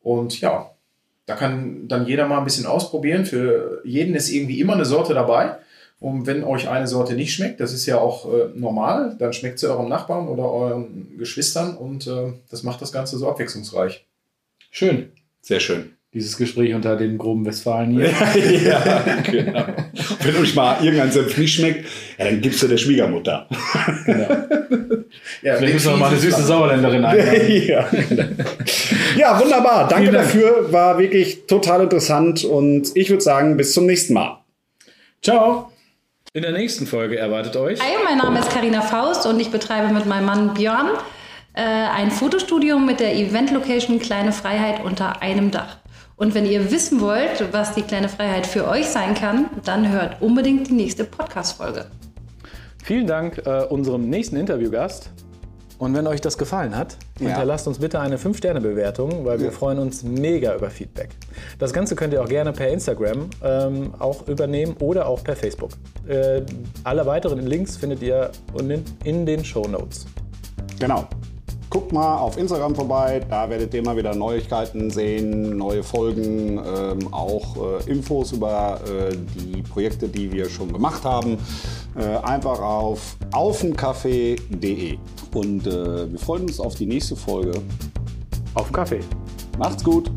und 0.00 0.40
ja, 0.40 0.70
da 1.26 1.34
kann 1.36 1.88
dann 1.88 2.06
jeder 2.06 2.26
mal 2.26 2.38
ein 2.38 2.44
bisschen 2.44 2.64
ausprobieren. 2.64 3.26
Für 3.26 3.82
jeden 3.84 4.14
ist 4.14 4.30
irgendwie 4.30 4.60
immer 4.60 4.72
eine 4.72 4.86
Sorte 4.86 5.12
dabei, 5.12 5.58
Und 6.00 6.26
wenn 6.26 6.42
euch 6.42 6.68
eine 6.68 6.88
Sorte 6.88 7.14
nicht 7.14 7.32
schmeckt, 7.32 7.60
das 7.60 7.72
ist 7.72 7.86
ja 7.86 7.98
auch 7.98 8.26
äh, 8.32 8.48
normal, 8.54 9.14
dann 9.20 9.32
schmeckt 9.32 9.60
sie 9.60 9.70
eurem 9.70 9.88
Nachbarn 9.88 10.26
oder 10.26 10.50
euren 10.50 11.16
Geschwistern 11.16 11.76
und 11.76 12.08
äh, 12.08 12.32
das 12.50 12.64
macht 12.64 12.82
das 12.82 12.90
Ganze 12.90 13.18
so 13.18 13.28
abwechslungsreich. 13.28 14.04
Schön. 14.70 15.12
Sehr 15.42 15.60
schön. 15.60 15.96
Dieses 16.14 16.36
Gespräch 16.36 16.74
unter 16.74 16.94
den 16.96 17.16
groben 17.16 17.46
Westfalen 17.46 17.92
hier. 17.92 18.10
ja, 18.64 19.02
genau. 19.22 19.64
Wenn 20.20 20.36
euch 20.36 20.54
mal 20.54 20.84
irgendein 20.84 21.10
Senf 21.10 21.38
nicht 21.38 21.54
schmeckt, 21.54 21.86
ja, 22.18 22.26
dann 22.26 22.42
gibst 22.42 22.62
du 22.62 22.68
der 22.68 22.76
Schwiegermutter. 22.76 23.48
genau. 24.04 24.28
Ja, 25.40 25.56
Vielleicht 25.56 25.74
müssen 25.74 25.92
wir 25.92 25.96
mal 25.96 26.10
eine 26.10 26.18
süße 26.18 26.42
Sauerländerin 26.42 27.02
einladen. 27.02 27.62
ja. 27.66 27.86
ja, 29.16 29.40
wunderbar. 29.40 29.88
Danke 29.88 30.10
Vielen 30.10 30.14
Dank. 30.14 30.26
dafür. 30.26 30.72
War 30.72 30.98
wirklich 30.98 31.46
total 31.46 31.84
interessant 31.84 32.44
und 32.44 32.94
ich 32.94 33.08
würde 33.08 33.22
sagen, 33.22 33.56
bis 33.56 33.72
zum 33.72 33.86
nächsten 33.86 34.12
Mal. 34.12 34.38
Ciao. 35.22 35.72
In 36.34 36.42
der 36.42 36.52
nächsten 36.52 36.86
Folge 36.86 37.18
erwartet 37.18 37.56
euch. 37.56 37.80
Hi, 37.80 37.96
mein 38.04 38.18
Name 38.18 38.38
ist 38.38 38.50
Karina 38.50 38.82
Faust 38.82 39.26
und 39.26 39.40
ich 39.40 39.50
betreibe 39.50 39.92
mit 39.92 40.04
meinem 40.04 40.26
Mann 40.26 40.54
Björn 40.54 40.90
äh, 41.54 41.62
ein 41.62 42.10
Fotostudio 42.10 42.78
mit 42.78 43.00
der 43.00 43.14
Event-Location 43.14 43.98
Kleine 43.98 44.32
Freiheit 44.32 44.84
unter 44.84 45.22
einem 45.22 45.50
Dach. 45.50 45.78
Und 46.22 46.36
wenn 46.36 46.46
ihr 46.46 46.70
wissen 46.70 47.00
wollt, 47.00 47.52
was 47.52 47.74
die 47.74 47.82
Kleine 47.82 48.08
Freiheit 48.08 48.46
für 48.46 48.68
euch 48.68 48.86
sein 48.86 49.16
kann, 49.16 49.46
dann 49.64 49.90
hört 49.90 50.22
unbedingt 50.22 50.68
die 50.68 50.72
nächste 50.72 51.02
Podcast-Folge. 51.02 51.86
Vielen 52.84 53.08
Dank 53.08 53.38
äh, 53.44 53.64
unserem 53.64 54.08
nächsten 54.08 54.36
Interviewgast. 54.36 55.10
Und 55.78 55.96
wenn 55.96 56.06
euch 56.06 56.20
das 56.20 56.38
gefallen 56.38 56.76
hat, 56.76 56.96
Ja. 57.18 57.30
hinterlasst 57.30 57.66
uns 57.66 57.80
bitte 57.80 57.98
eine 57.98 58.18
5-Sterne-Bewertung, 58.18 59.24
weil 59.24 59.40
wir 59.40 59.50
freuen 59.50 59.80
uns 59.80 60.04
mega 60.04 60.54
über 60.54 60.70
Feedback. 60.70 61.08
Das 61.58 61.72
Ganze 61.72 61.96
könnt 61.96 62.12
ihr 62.12 62.22
auch 62.22 62.28
gerne 62.28 62.52
per 62.52 62.68
Instagram 62.68 63.28
ähm, 63.42 63.92
auch 63.98 64.28
übernehmen 64.28 64.76
oder 64.78 65.08
auch 65.08 65.24
per 65.24 65.34
Facebook. 65.34 65.70
Äh, 66.06 66.42
alle 66.84 67.04
weiteren 67.04 67.44
Links 67.44 67.76
findet 67.76 68.00
ihr 68.00 68.30
unten 68.52 68.84
in 69.02 69.26
den 69.26 69.44
Show 69.44 69.66
Notes. 69.66 70.06
Genau. 70.78 71.08
Guckt 71.72 71.90
mal 71.90 72.18
auf 72.18 72.36
Instagram 72.36 72.74
vorbei, 72.74 73.22
da 73.30 73.48
werdet 73.48 73.72
ihr 73.72 73.80
immer 73.80 73.96
wieder 73.96 74.14
Neuigkeiten 74.14 74.90
sehen, 74.90 75.56
neue 75.56 75.82
Folgen, 75.82 76.58
ähm, 76.58 77.14
auch 77.14 77.56
äh, 77.56 77.90
Infos 77.90 78.32
über 78.32 78.78
äh, 78.86 79.16
die 79.16 79.62
Projekte, 79.62 80.06
die 80.06 80.30
wir 80.30 80.50
schon 80.50 80.70
gemacht 80.70 81.02
haben. 81.02 81.38
Äh, 81.96 82.18
einfach 82.26 82.60
auf 82.60 83.16
aufenkaffee.de. 83.32 84.98
Und 85.32 85.66
äh, 85.66 86.12
wir 86.12 86.18
freuen 86.18 86.42
uns 86.42 86.60
auf 86.60 86.74
die 86.74 86.84
nächste 86.84 87.16
Folge. 87.16 87.52
Auf 88.52 88.70
Kaffee. 88.70 89.00
Macht's 89.58 89.82
gut! 89.82 90.10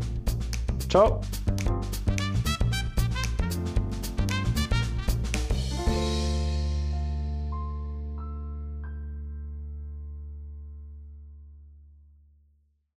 Ciao. 0.90 1.22